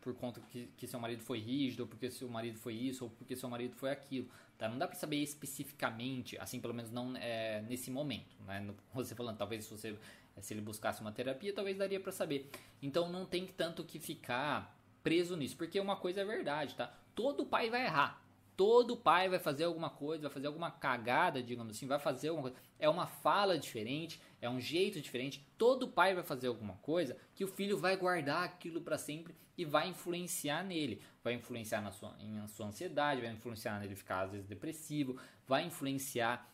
por 0.00 0.14
conta 0.14 0.40
que, 0.40 0.68
que, 0.76 0.86
seu 0.86 0.98
marido 0.98 1.22
foi 1.22 1.38
rígido, 1.38 1.80
ou 1.80 1.86
porque 1.86 2.10
seu 2.10 2.28
marido 2.28 2.58
foi 2.58 2.74
isso, 2.74 3.04
ou 3.04 3.10
porque 3.10 3.36
seu 3.36 3.48
marido 3.48 3.74
foi 3.76 3.90
aquilo. 3.90 4.28
Tá? 4.58 4.68
Não 4.68 4.78
dá 4.78 4.86
para 4.86 4.96
saber 4.96 5.16
especificamente, 5.16 6.38
assim, 6.38 6.60
pelo 6.60 6.74
menos 6.74 6.90
não 6.90 7.16
é, 7.16 7.62
nesse 7.62 7.90
momento. 7.90 8.36
Né? 8.46 8.60
No, 8.60 8.74
você 8.94 9.14
falando, 9.14 9.36
talvez 9.36 9.64
se, 9.64 9.70
você, 9.70 9.96
se 10.40 10.54
ele 10.54 10.60
buscasse 10.60 11.00
uma 11.00 11.12
terapia, 11.12 11.52
talvez 11.52 11.76
daria 11.76 12.00
para 12.00 12.12
saber. 12.12 12.50
Então 12.82 13.10
não 13.10 13.24
tem 13.24 13.46
tanto 13.46 13.84
que 13.84 13.98
ficar 13.98 14.76
preso 15.02 15.36
nisso, 15.36 15.56
porque 15.56 15.78
uma 15.80 15.96
coisa 15.96 16.20
é 16.20 16.24
verdade, 16.24 16.74
tá? 16.74 16.92
Todo 17.14 17.46
pai 17.46 17.70
vai 17.70 17.84
errar. 17.84 18.22
Todo 18.60 18.94
pai 18.94 19.26
vai 19.26 19.38
fazer 19.38 19.64
alguma 19.64 19.88
coisa, 19.88 20.24
vai 20.24 20.30
fazer 20.30 20.46
alguma 20.46 20.70
cagada, 20.70 21.42
digamos 21.42 21.74
assim, 21.74 21.86
vai 21.86 21.98
fazer 21.98 22.28
alguma 22.28 22.50
coisa. 22.50 22.62
É 22.78 22.90
uma 22.90 23.06
fala 23.06 23.58
diferente, 23.58 24.20
é 24.38 24.50
um 24.50 24.60
jeito 24.60 25.00
diferente. 25.00 25.42
Todo 25.56 25.88
pai 25.88 26.14
vai 26.14 26.22
fazer 26.22 26.48
alguma 26.48 26.74
coisa 26.74 27.16
que 27.34 27.42
o 27.42 27.48
filho 27.48 27.78
vai 27.78 27.96
guardar 27.96 28.44
aquilo 28.44 28.82
para 28.82 28.98
sempre 28.98 29.34
e 29.56 29.64
vai 29.64 29.88
influenciar 29.88 30.62
nele. 30.62 31.00
Vai 31.24 31.32
influenciar 31.32 31.80
na 31.80 31.90
sua, 31.90 32.14
na 32.18 32.48
sua 32.48 32.66
ansiedade, 32.66 33.22
vai 33.22 33.30
influenciar 33.30 33.80
nele 33.80 33.96
ficar 33.96 34.26
às 34.26 34.32
vezes 34.32 34.46
depressivo, 34.46 35.18
vai 35.46 35.64
influenciar 35.64 36.52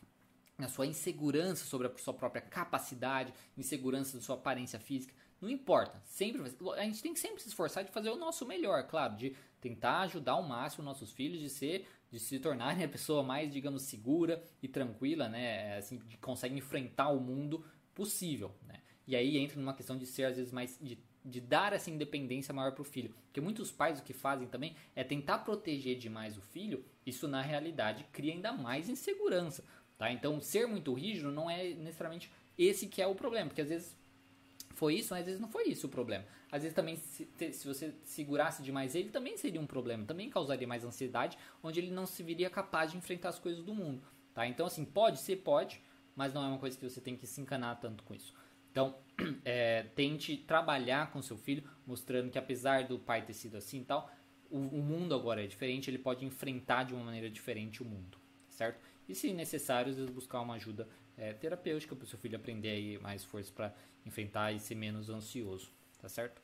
na 0.57 0.69
sua 0.69 0.87
insegurança 0.87 1.65
sobre 1.65 1.87
a 1.87 1.97
sua 1.97 2.13
própria 2.13 2.41
capacidade, 2.41 3.33
insegurança 3.57 4.15
da 4.15 4.23
sua 4.23 4.35
aparência 4.35 4.79
física. 4.79 5.13
Não 5.39 5.49
importa, 5.49 6.01
sempre 6.03 6.41
a 6.41 6.83
gente 6.83 7.03
tem 7.03 7.13
que 7.13 7.19
sempre 7.19 7.41
se 7.43 7.49
esforçar 7.49 7.83
de 7.83 7.91
fazer 7.91 8.09
o 8.09 8.15
nosso 8.15 8.43
melhor, 8.43 8.87
claro, 8.87 9.15
de 9.15 9.35
tentar 9.61 10.01
ajudar 10.01 10.31
ao 10.31 10.41
máximo 10.41 10.83
nossos 10.83 11.11
filhos 11.11 11.39
de 11.39 11.49
ser, 11.49 11.87
de 12.11 12.19
se 12.19 12.39
tornarem 12.39 12.83
a 12.83 12.87
pessoa 12.87 13.23
mais, 13.23 13.51
digamos, 13.51 13.83
segura 13.83 14.43
e 14.61 14.67
tranquila, 14.67 15.27
né, 15.27 15.77
assim, 15.77 15.99
que 15.99 16.17
consegue 16.17 16.55
enfrentar 16.55 17.09
o 17.09 17.19
mundo 17.19 17.63
possível, 17.93 18.53
né? 18.65 18.81
E 19.07 19.15
aí 19.15 19.37
entra 19.37 19.59
numa 19.59 19.73
questão 19.73 19.97
de 19.97 20.05
ser 20.05 20.25
às 20.25 20.35
vezes 20.35 20.51
mais 20.51 20.77
de, 20.81 20.99
de 21.23 21.39
dar 21.39 21.73
essa 21.73 21.89
independência 21.89 22.53
maior 22.53 22.73
para 22.73 22.81
o 22.81 22.85
filho, 22.85 23.13
porque 23.25 23.39
muitos 23.39 23.71
pais 23.71 23.99
o 23.99 24.03
que 24.03 24.13
fazem 24.13 24.47
também 24.47 24.75
é 24.95 25.03
tentar 25.03 25.39
proteger 25.39 25.97
demais 25.97 26.37
o 26.37 26.41
filho. 26.41 26.83
Isso 27.05 27.27
na 27.27 27.41
realidade 27.41 28.05
cria 28.11 28.33
ainda 28.33 28.51
mais 28.51 28.89
insegurança, 28.89 29.63
tá? 29.97 30.11
Então 30.11 30.41
ser 30.41 30.67
muito 30.67 30.93
rígido 30.93 31.31
não 31.31 31.49
é 31.49 31.73
necessariamente 31.73 32.29
esse 32.57 32.87
que 32.87 33.01
é 33.01 33.07
o 33.07 33.15
problema, 33.15 33.47
porque 33.47 33.61
às 33.61 33.69
vezes 33.69 33.97
foi 34.77 34.93
isso, 34.93 35.11
mas 35.11 35.21
às 35.21 35.25
vezes 35.25 35.41
não 35.41 35.49
foi 35.49 35.63
isso 35.69 35.87
o 35.87 35.89
problema. 35.89 36.23
Às 36.51 36.61
vezes 36.61 36.75
também, 36.75 36.95
se, 36.95 37.27
se, 37.51 37.67
você 37.67 37.95
segurasse 38.03 38.61
demais 38.61 38.93
ele, 38.93 39.09
também 39.09 39.35
seria 39.35 39.59
um 39.59 39.65
problema, 39.65 40.05
também 40.05 40.29
causaria 40.29 40.67
mais 40.67 40.85
ansiedade, 40.85 41.35
onde 41.63 41.79
ele 41.79 41.89
não 41.89 42.05
se 42.05 42.21
viria 42.21 42.47
capaz 42.47 42.91
de 42.91 42.97
enfrentar 42.97 43.29
as 43.29 43.39
coisas 43.39 43.63
do 43.63 43.73
mundo. 43.73 44.03
Tá? 44.35 44.45
Então, 44.45 44.67
assim, 44.67 44.85
pode 44.85 45.19
ser, 45.19 45.37
pode, 45.37 45.81
mas 46.15 46.31
não 46.31 46.43
é 46.43 46.47
uma 46.47 46.59
coisa 46.59 46.77
que 46.77 46.87
você 46.87 47.01
tem 47.01 47.17
que 47.17 47.25
se 47.25 47.41
encanar 47.41 47.79
tanto 47.79 48.03
com 48.03 48.13
isso. 48.13 48.35
Então, 48.69 48.95
é, 49.43 49.81
tente 49.95 50.37
trabalhar 50.37 51.11
com 51.11 51.23
seu 51.23 51.37
filho, 51.37 51.67
mostrando 51.83 52.29
que 52.29 52.37
apesar 52.37 52.83
do 52.83 52.99
pai 52.99 53.25
ter 53.25 53.33
sido 53.33 53.57
assim 53.57 53.81
e 53.81 53.85
tal, 53.85 54.11
o, 54.47 54.59
o 54.59 54.83
mundo 54.83 55.15
agora 55.15 55.43
é 55.43 55.47
diferente, 55.47 55.89
ele 55.89 55.97
pode 55.97 56.23
enfrentar 56.23 56.83
de 56.83 56.93
uma 56.93 57.03
maneira 57.03 57.31
diferente 57.31 57.81
o 57.81 57.85
mundo, 57.85 58.19
certo? 58.47 58.79
E 59.09 59.15
se 59.15 59.33
necessário, 59.33 59.89
às 59.89 59.97
vezes 59.97 60.13
buscar 60.13 60.39
uma 60.41 60.53
ajuda 60.53 60.87
é, 61.17 61.33
terapêutica 61.33 61.95
para 61.95 62.05
o 62.05 62.07
seu 62.07 62.19
filho 62.19 62.37
aprender 62.37 62.69
aí 62.69 62.97
mais 62.99 63.23
força 63.23 63.51
para 63.51 63.73
enfrentar 64.05 64.51
e 64.51 64.59
ser 64.59 64.75
menos 64.75 65.09
ansioso, 65.09 65.71
tá 65.99 66.07
certo? 66.07 66.41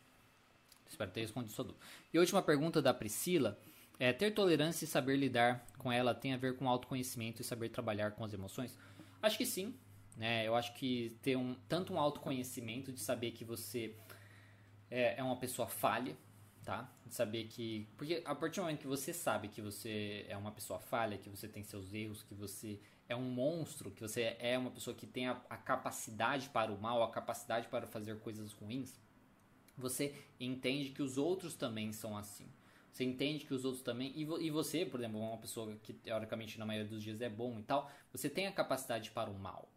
Espero 0.87 1.11
ter 1.11 1.21
respondido 1.21 1.53
sua 1.53 1.65
dúvida. 1.65 1.85
E 2.13 2.17
a 2.17 2.21
última 2.21 2.41
pergunta 2.41 2.81
da 2.81 2.93
Priscila 2.93 3.59
é, 3.99 4.11
ter 4.11 4.31
tolerância 4.31 4.85
e 4.85 4.87
saber 4.87 5.15
lidar 5.15 5.65
com 5.77 5.91
ela 5.91 6.13
tem 6.13 6.33
a 6.33 6.37
ver 6.37 6.57
com 6.57 6.67
autoconhecimento 6.67 7.41
e 7.41 7.45
saber 7.45 7.69
trabalhar 7.69 8.11
com 8.11 8.23
as 8.23 8.33
emoções? 8.33 8.77
Acho 9.21 9.37
que 9.37 9.45
sim. 9.45 9.75
Né? 10.17 10.47
Eu 10.47 10.55
acho 10.55 10.73
que 10.73 11.17
ter 11.21 11.35
um, 11.35 11.55
tanto 11.67 11.93
um 11.93 11.99
autoconhecimento 11.99 12.91
de 12.91 12.99
saber 12.99 13.31
que 13.31 13.45
você 13.45 13.95
é, 14.89 15.19
é 15.19 15.23
uma 15.23 15.37
pessoa 15.37 15.67
falha, 15.67 16.15
tá? 16.63 16.91
De 17.05 17.13
saber 17.13 17.45
que. 17.45 17.87
Porque 17.97 18.21
a 18.25 18.33
partir 18.33 18.59
do 18.59 18.63
momento 18.63 18.79
que 18.79 18.87
você 18.87 19.13
sabe 19.13 19.47
que 19.47 19.61
você 19.61 20.25
é 20.27 20.37
uma 20.37 20.51
pessoa 20.51 20.79
falha, 20.79 21.17
que 21.17 21.29
você 21.29 21.47
tem 21.47 21.63
seus 21.63 21.93
erros, 21.93 22.23
que 22.23 22.33
você 22.33 22.79
é 23.07 23.15
um 23.15 23.29
monstro, 23.29 23.91
que 23.91 24.01
você 24.01 24.35
é 24.39 24.57
uma 24.57 24.71
pessoa 24.71 24.95
que 24.95 25.05
tem 25.05 25.27
a, 25.27 25.41
a 25.49 25.57
capacidade 25.57 26.49
para 26.49 26.71
o 26.71 26.79
mal, 26.79 27.03
a 27.03 27.11
capacidade 27.11 27.67
para 27.67 27.85
fazer 27.85 28.17
coisas 28.19 28.51
ruins, 28.53 28.99
você 29.77 30.15
entende 30.39 30.89
que 30.89 31.01
os 31.01 31.17
outros 31.17 31.55
também 31.55 31.91
são 31.91 32.17
assim. 32.17 32.47
Você 32.91 33.03
entende 33.03 33.45
que 33.45 33.53
os 33.53 33.65
outros 33.65 33.83
também. 33.83 34.13
E, 34.15 34.23
vo, 34.23 34.39
e 34.39 34.51
você, 34.51 34.85
por 34.85 34.99
exemplo, 34.99 35.19
uma 35.19 35.37
pessoa 35.37 35.75
que 35.81 35.93
teoricamente 35.93 36.59
na 36.59 36.65
maioria 36.65 36.89
dos 36.89 37.01
dias 37.01 37.21
é 37.21 37.29
bom 37.29 37.59
e 37.59 37.63
tal, 37.63 37.89
você 38.11 38.29
tem 38.29 38.45
a 38.45 38.51
capacidade 38.51 39.09
para 39.09 39.31
o 39.31 39.37
mal. 39.37 39.67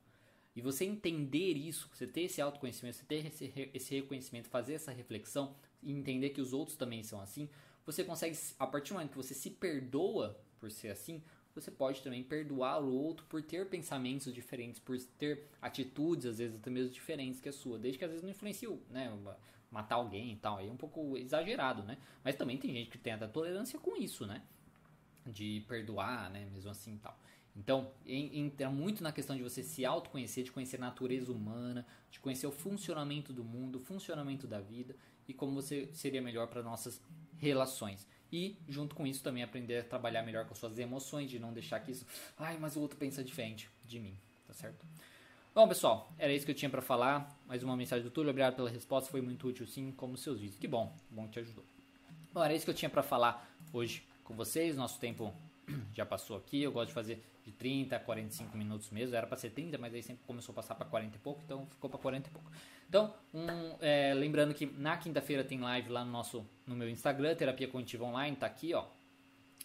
E 0.57 0.63
você 0.63 0.87
entender 0.87 1.53
isso, 1.53 1.89
você 1.93 2.07
ter 2.07 2.23
esse 2.23 2.41
autoconhecimento, 2.41 2.97
você 2.97 3.05
ter 3.05 3.27
esse, 3.27 3.71
esse 3.75 3.95
reconhecimento, 3.95 4.49
fazer 4.49 4.75
essa 4.75 4.91
reflexão 4.91 5.55
e 5.83 5.93
entender 5.93 6.31
que 6.31 6.41
os 6.41 6.55
outros 6.55 6.77
também 6.77 7.03
são 7.03 7.21
assim, 7.21 7.49
você 7.85 8.03
consegue, 8.03 8.37
a 8.59 8.67
partir 8.67 8.89
do 8.89 8.95
momento 8.95 9.11
que 9.11 9.17
você 9.17 9.35
se 9.35 9.51
perdoa 9.51 10.41
por 10.59 10.71
ser 10.71 10.89
assim, 10.89 11.23
você 11.55 11.71
pode 11.71 12.03
também 12.03 12.23
perdoar 12.23 12.83
o 12.83 12.93
outro 12.93 13.25
por 13.27 13.43
ter 13.43 13.69
pensamentos 13.69 14.33
diferentes, 14.33 14.81
por 14.81 14.99
ter 15.19 15.47
atitudes, 15.61 16.27
às 16.27 16.39
vezes 16.39 16.57
até 16.57 16.71
mesmo 16.71 16.91
diferentes 16.91 17.41
que 17.41 17.49
a 17.49 17.53
sua, 17.53 17.79
desde 17.79 17.99
que 17.99 18.05
às 18.05 18.11
vezes 18.11 18.23
não 18.23 18.31
influencia, 18.31 18.69
né? 18.91 19.13
matar 19.71 19.97
alguém 19.97 20.33
e 20.33 20.37
tal. 20.37 20.59
Aí 20.59 20.69
é 20.69 20.71
um 20.71 20.77
pouco 20.77 21.17
exagerado, 21.17 21.83
né? 21.83 21.99
Mas 22.25 22.37
também 22.37 22.57
tem 22.57 22.73
gente 22.73 22.91
que 22.91 22.99
tem 22.99 23.13
até 23.13 23.27
tolerância 23.27 23.79
com 23.79 23.97
isso, 23.97 24.27
né? 24.27 24.43
De 25.27 25.65
perdoar, 25.69 26.31
né? 26.31 26.47
Mesmo 26.53 26.71
assim 26.71 26.95
e 26.95 26.99
tal. 26.99 27.19
Então, 27.57 27.91
entra 28.05 28.69
muito 28.71 29.03
na 29.03 29.11
questão 29.11 29.35
de 29.35 29.43
você 29.43 29.63
se 29.63 29.85
autoconhecer, 29.85 30.45
de 30.45 30.53
conhecer 30.53 30.77
a 30.77 30.81
natureza 30.81 31.33
humana, 31.33 31.87
de 32.11 32.21
conhecer 32.21 32.47
o 32.47 32.53
funcionamento 32.53 33.33
do 33.33 33.43
mundo, 33.43 33.77
o 33.77 33.81
funcionamento 33.81 34.47
da 34.47 34.61
vida 34.61 34.95
e 35.27 35.33
como 35.33 35.55
você 35.55 35.89
seria 35.93 36.21
melhor 36.21 36.49
para 36.49 36.63
nossas 36.63 37.01
relações. 37.39 38.07
E, 38.31 38.59
junto 38.69 38.95
com 38.95 39.07
isso, 39.07 39.23
também 39.23 39.43
aprender 39.43 39.79
a 39.79 39.85
trabalhar 39.85 40.23
melhor 40.23 40.47
com 40.47 40.55
suas 40.55 40.79
emoções, 40.79 41.31
de 41.31 41.39
não 41.39 41.53
deixar 41.53 41.81
que 41.81 41.93
isso, 41.93 42.05
ai, 42.37 42.59
mas 42.59 42.77
o 42.77 42.81
outro 42.81 42.99
pensa 42.99 43.25
diferente 43.25 43.71
de 43.85 43.99
mim, 43.99 44.19
tá 44.47 44.53
certo? 44.53 44.85
Bom, 45.55 45.67
pessoal, 45.67 46.13
era 46.19 46.35
isso 46.35 46.45
que 46.45 46.51
eu 46.51 46.55
tinha 46.55 46.69
para 46.69 46.83
falar. 46.83 47.35
Mais 47.47 47.63
uma 47.63 47.75
mensagem 47.75 48.05
do 48.05 48.11
Túlio. 48.11 48.29
Obrigado 48.29 48.57
pela 48.57 48.69
resposta. 48.69 49.11
Foi 49.11 49.23
muito 49.23 49.49
útil, 49.49 49.67
sim, 49.67 49.91
como 49.91 50.15
seus 50.15 50.39
vídeos. 50.39 50.59
Que 50.59 50.69
bom, 50.69 50.95
bom 51.09 51.25
que 51.25 51.31
te 51.31 51.39
ajudou. 51.39 51.65
Bom, 52.31 52.45
era 52.45 52.55
isso 52.55 52.67
que 52.67 52.71
eu 52.71 52.75
tinha 52.75 52.91
para 52.91 53.03
falar 53.03 53.57
hoje 53.73 54.07
com 54.23 54.35
vocês. 54.35 54.77
Nosso 54.77 55.01
tempo 55.01 55.33
já 55.95 56.07
passou 56.07 56.37
aqui. 56.37 56.63
Eu 56.63 56.73
gosto 56.73 56.89
de 56.89 56.95
fazer 56.95 57.23
de 57.45 57.53
30 57.53 57.97
a 57.97 58.01
45 58.01 58.57
minutos 58.57 58.91
mesmo. 58.91 59.15
Era 59.15 59.27
para 59.27 59.37
ser 59.37 59.51
30, 59.51 59.79
mas 59.79 59.95
aí 59.95 60.03
sempre 60.03 60.25
começou 60.27 60.53
a 60.53 60.57
passar 60.57 60.75
para 60.75 60.87
40 60.87 61.17
e 61.17 61.21
pouco, 61.21 61.43
então 61.45 61.67
ficou 61.67 61.89
para 61.89 61.99
40 61.99 62.29
e 62.29 62.33
pouco. 62.33 62.51
Então, 62.89 63.15
um, 63.33 63.47
é, 63.81 64.15
lembrando 64.15 64.55
que 64.55 64.67
na 64.67 64.97
quinta-feira 64.97 65.45
tem 65.45 65.61
live 65.61 65.91
lá 65.91 66.05
no 66.05 66.11
nosso 66.11 66.47
no 66.67 66.75
meu 66.75 66.89
Instagram, 66.89 67.35
Terapia 67.35 67.69
Cognitiva 67.69 68.05
Online, 68.05 68.37
tá 68.37 68.47
aqui, 68.47 68.75
ó. 68.75 68.87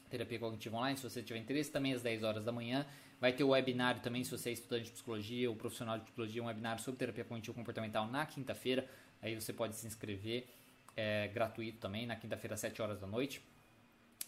Terapia 0.09 0.39
Cognitiva 0.39 0.77
Online, 0.77 0.97
se 0.97 1.03
você 1.03 1.23
tiver 1.23 1.39
interesse, 1.39 1.71
também 1.71 1.93
às 1.93 2.01
10 2.01 2.23
horas 2.23 2.43
da 2.43 2.51
manhã. 2.51 2.85
Vai 3.19 3.31
ter 3.33 3.43
o 3.43 3.49
webinário 3.49 4.01
também, 4.01 4.23
se 4.23 4.31
você 4.31 4.49
é 4.49 4.53
estudante 4.53 4.85
de 4.85 4.91
psicologia 4.91 5.49
ou 5.49 5.55
profissional 5.55 5.97
de 5.97 6.03
psicologia, 6.03 6.41
um 6.41 6.47
webinário 6.47 6.83
sobre 6.83 6.97
terapia 6.97 7.23
cognitivo 7.23 7.55
comportamental 7.55 8.07
na 8.07 8.25
quinta-feira. 8.25 8.87
Aí 9.21 9.35
você 9.35 9.53
pode 9.53 9.75
se 9.75 9.85
inscrever, 9.85 10.47
é 10.95 11.27
gratuito 11.27 11.77
também, 11.77 12.05
na 12.05 12.15
quinta-feira, 12.15 12.55
às 12.55 12.59
7 12.59 12.81
horas 12.81 12.99
da 12.99 13.07
noite. 13.07 13.41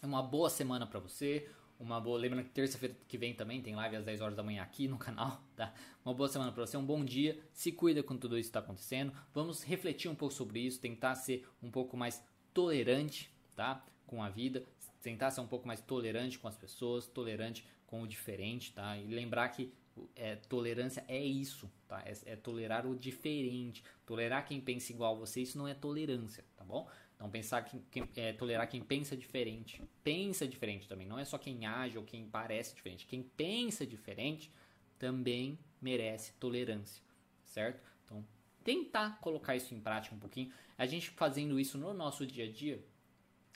Uma 0.02 0.22
boa 0.22 0.48
semana 0.48 0.86
para 0.86 1.00
você. 1.00 1.48
Uma 1.78 2.00
boa, 2.00 2.18
lembrando 2.18 2.44
que 2.44 2.50
terça-feira 2.50 2.96
que 3.08 3.18
vem 3.18 3.34
também 3.34 3.60
tem 3.60 3.74
live 3.74 3.96
às 3.96 4.04
10 4.04 4.20
horas 4.20 4.36
da 4.36 4.42
manhã 4.42 4.62
aqui 4.62 4.86
no 4.86 4.96
canal, 4.96 5.42
tá? 5.56 5.74
Uma 6.04 6.14
boa 6.14 6.28
semana 6.28 6.52
para 6.52 6.64
você, 6.66 6.76
um 6.76 6.84
bom 6.84 7.04
dia. 7.04 7.38
Se 7.52 7.72
cuida 7.72 8.02
com 8.02 8.16
tudo 8.16 8.38
isso 8.38 8.48
que 8.48 8.50
está 8.50 8.60
acontecendo. 8.60 9.12
Vamos 9.32 9.62
refletir 9.62 10.08
um 10.08 10.14
pouco 10.14 10.34
sobre 10.34 10.60
isso, 10.60 10.80
tentar 10.80 11.14
ser 11.16 11.46
um 11.62 11.70
pouco 11.70 11.96
mais 11.96 12.22
tolerante, 12.52 13.30
tá? 13.56 13.84
Com 14.06 14.22
a 14.22 14.28
vida, 14.28 14.64
tentar 15.02 15.30
ser 15.30 15.40
um 15.40 15.46
pouco 15.46 15.66
mais 15.66 15.80
tolerante 15.80 16.38
com 16.38 16.46
as 16.46 16.56
pessoas, 16.56 17.06
tolerante 17.06 17.66
com 17.86 18.02
o 18.02 18.06
diferente, 18.06 18.72
tá? 18.72 18.96
E 18.96 19.06
lembrar 19.06 19.48
que 19.48 19.72
é, 20.16 20.36
tolerância 20.36 21.04
é 21.08 21.22
isso, 21.22 21.70
tá? 21.86 22.02
É, 22.04 22.32
é, 22.32 22.36
tolerar 22.36 22.86
o 22.86 22.96
diferente, 22.96 23.82
tolerar 24.06 24.46
quem 24.46 24.60
pensa 24.60 24.92
igual 24.92 25.14
a 25.14 25.18
você, 25.18 25.42
isso 25.42 25.58
não 25.58 25.68
é 25.68 25.74
tolerância, 25.74 26.44
tá 26.56 26.64
bom? 26.64 26.88
Então 27.14 27.30
pensar 27.30 27.62
que, 27.62 28.04
é, 28.16 28.32
tolerar 28.32 28.68
quem 28.68 28.82
pensa 28.82 29.16
diferente, 29.16 29.82
pensa 30.02 30.46
diferente 30.46 30.88
também, 30.88 31.06
não 31.06 31.18
é 31.18 31.24
só 31.24 31.38
quem 31.38 31.64
age 31.64 31.96
ou 31.96 32.04
quem 32.04 32.26
parece 32.26 32.74
diferente, 32.74 33.06
quem 33.06 33.22
pensa 33.22 33.86
diferente 33.86 34.50
também 34.98 35.58
merece 35.80 36.32
tolerância, 36.34 37.02
certo? 37.44 37.80
Então 38.04 38.24
tentar 38.62 39.20
colocar 39.20 39.54
isso 39.54 39.74
em 39.74 39.80
prática 39.80 40.14
um 40.14 40.18
pouquinho, 40.18 40.52
a 40.76 40.86
gente 40.86 41.10
fazendo 41.10 41.58
isso 41.60 41.78
no 41.78 41.94
nosso 41.94 42.26
dia 42.26 42.44
a 42.44 42.50
dia 42.50 42.84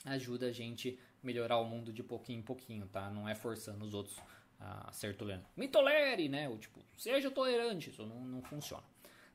ajuda 0.05 0.47
a 0.47 0.51
gente 0.51 0.97
melhorar 1.21 1.57
o 1.57 1.65
mundo 1.65 1.91
de 1.91 2.01
pouquinho 2.01 2.39
em 2.39 2.43
pouquinho, 2.43 2.87
tá? 2.87 3.09
Não 3.09 3.27
é 3.27 3.35
forçando 3.35 3.83
os 3.83 3.93
outros 3.93 4.17
a 4.59 4.91
ser 4.91 5.15
tolerante. 5.15 5.47
Me 5.55 5.67
tolere, 5.67 6.27
né? 6.27 6.49
Ou 6.49 6.57
tipo, 6.57 6.81
seja 6.97 7.31
tolerante, 7.31 7.89
isso 7.89 8.05
não, 8.05 8.23
não 8.23 8.41
funciona. 8.41 8.83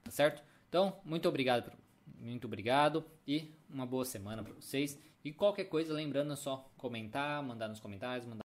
Tá 0.03 0.11
certo? 0.11 0.43
Então, 0.69 1.01
muito 1.05 1.29
obrigado, 1.29 1.73
muito 2.19 2.47
obrigado 2.47 3.05
e 3.27 3.55
uma 3.69 3.87
boa 3.87 4.05
semana 4.05 4.43
para 4.43 4.53
vocês. 4.55 4.99
E 5.25 5.33
qualquer 5.33 5.65
coisa, 5.65 5.95
lembrando 5.95 6.33
é 6.33 6.37
só 6.37 6.71
comentar, 6.77 7.43
mandar 7.43 7.69
nos 7.69 7.81
comentários, 7.81 8.27
mandar 8.27 8.43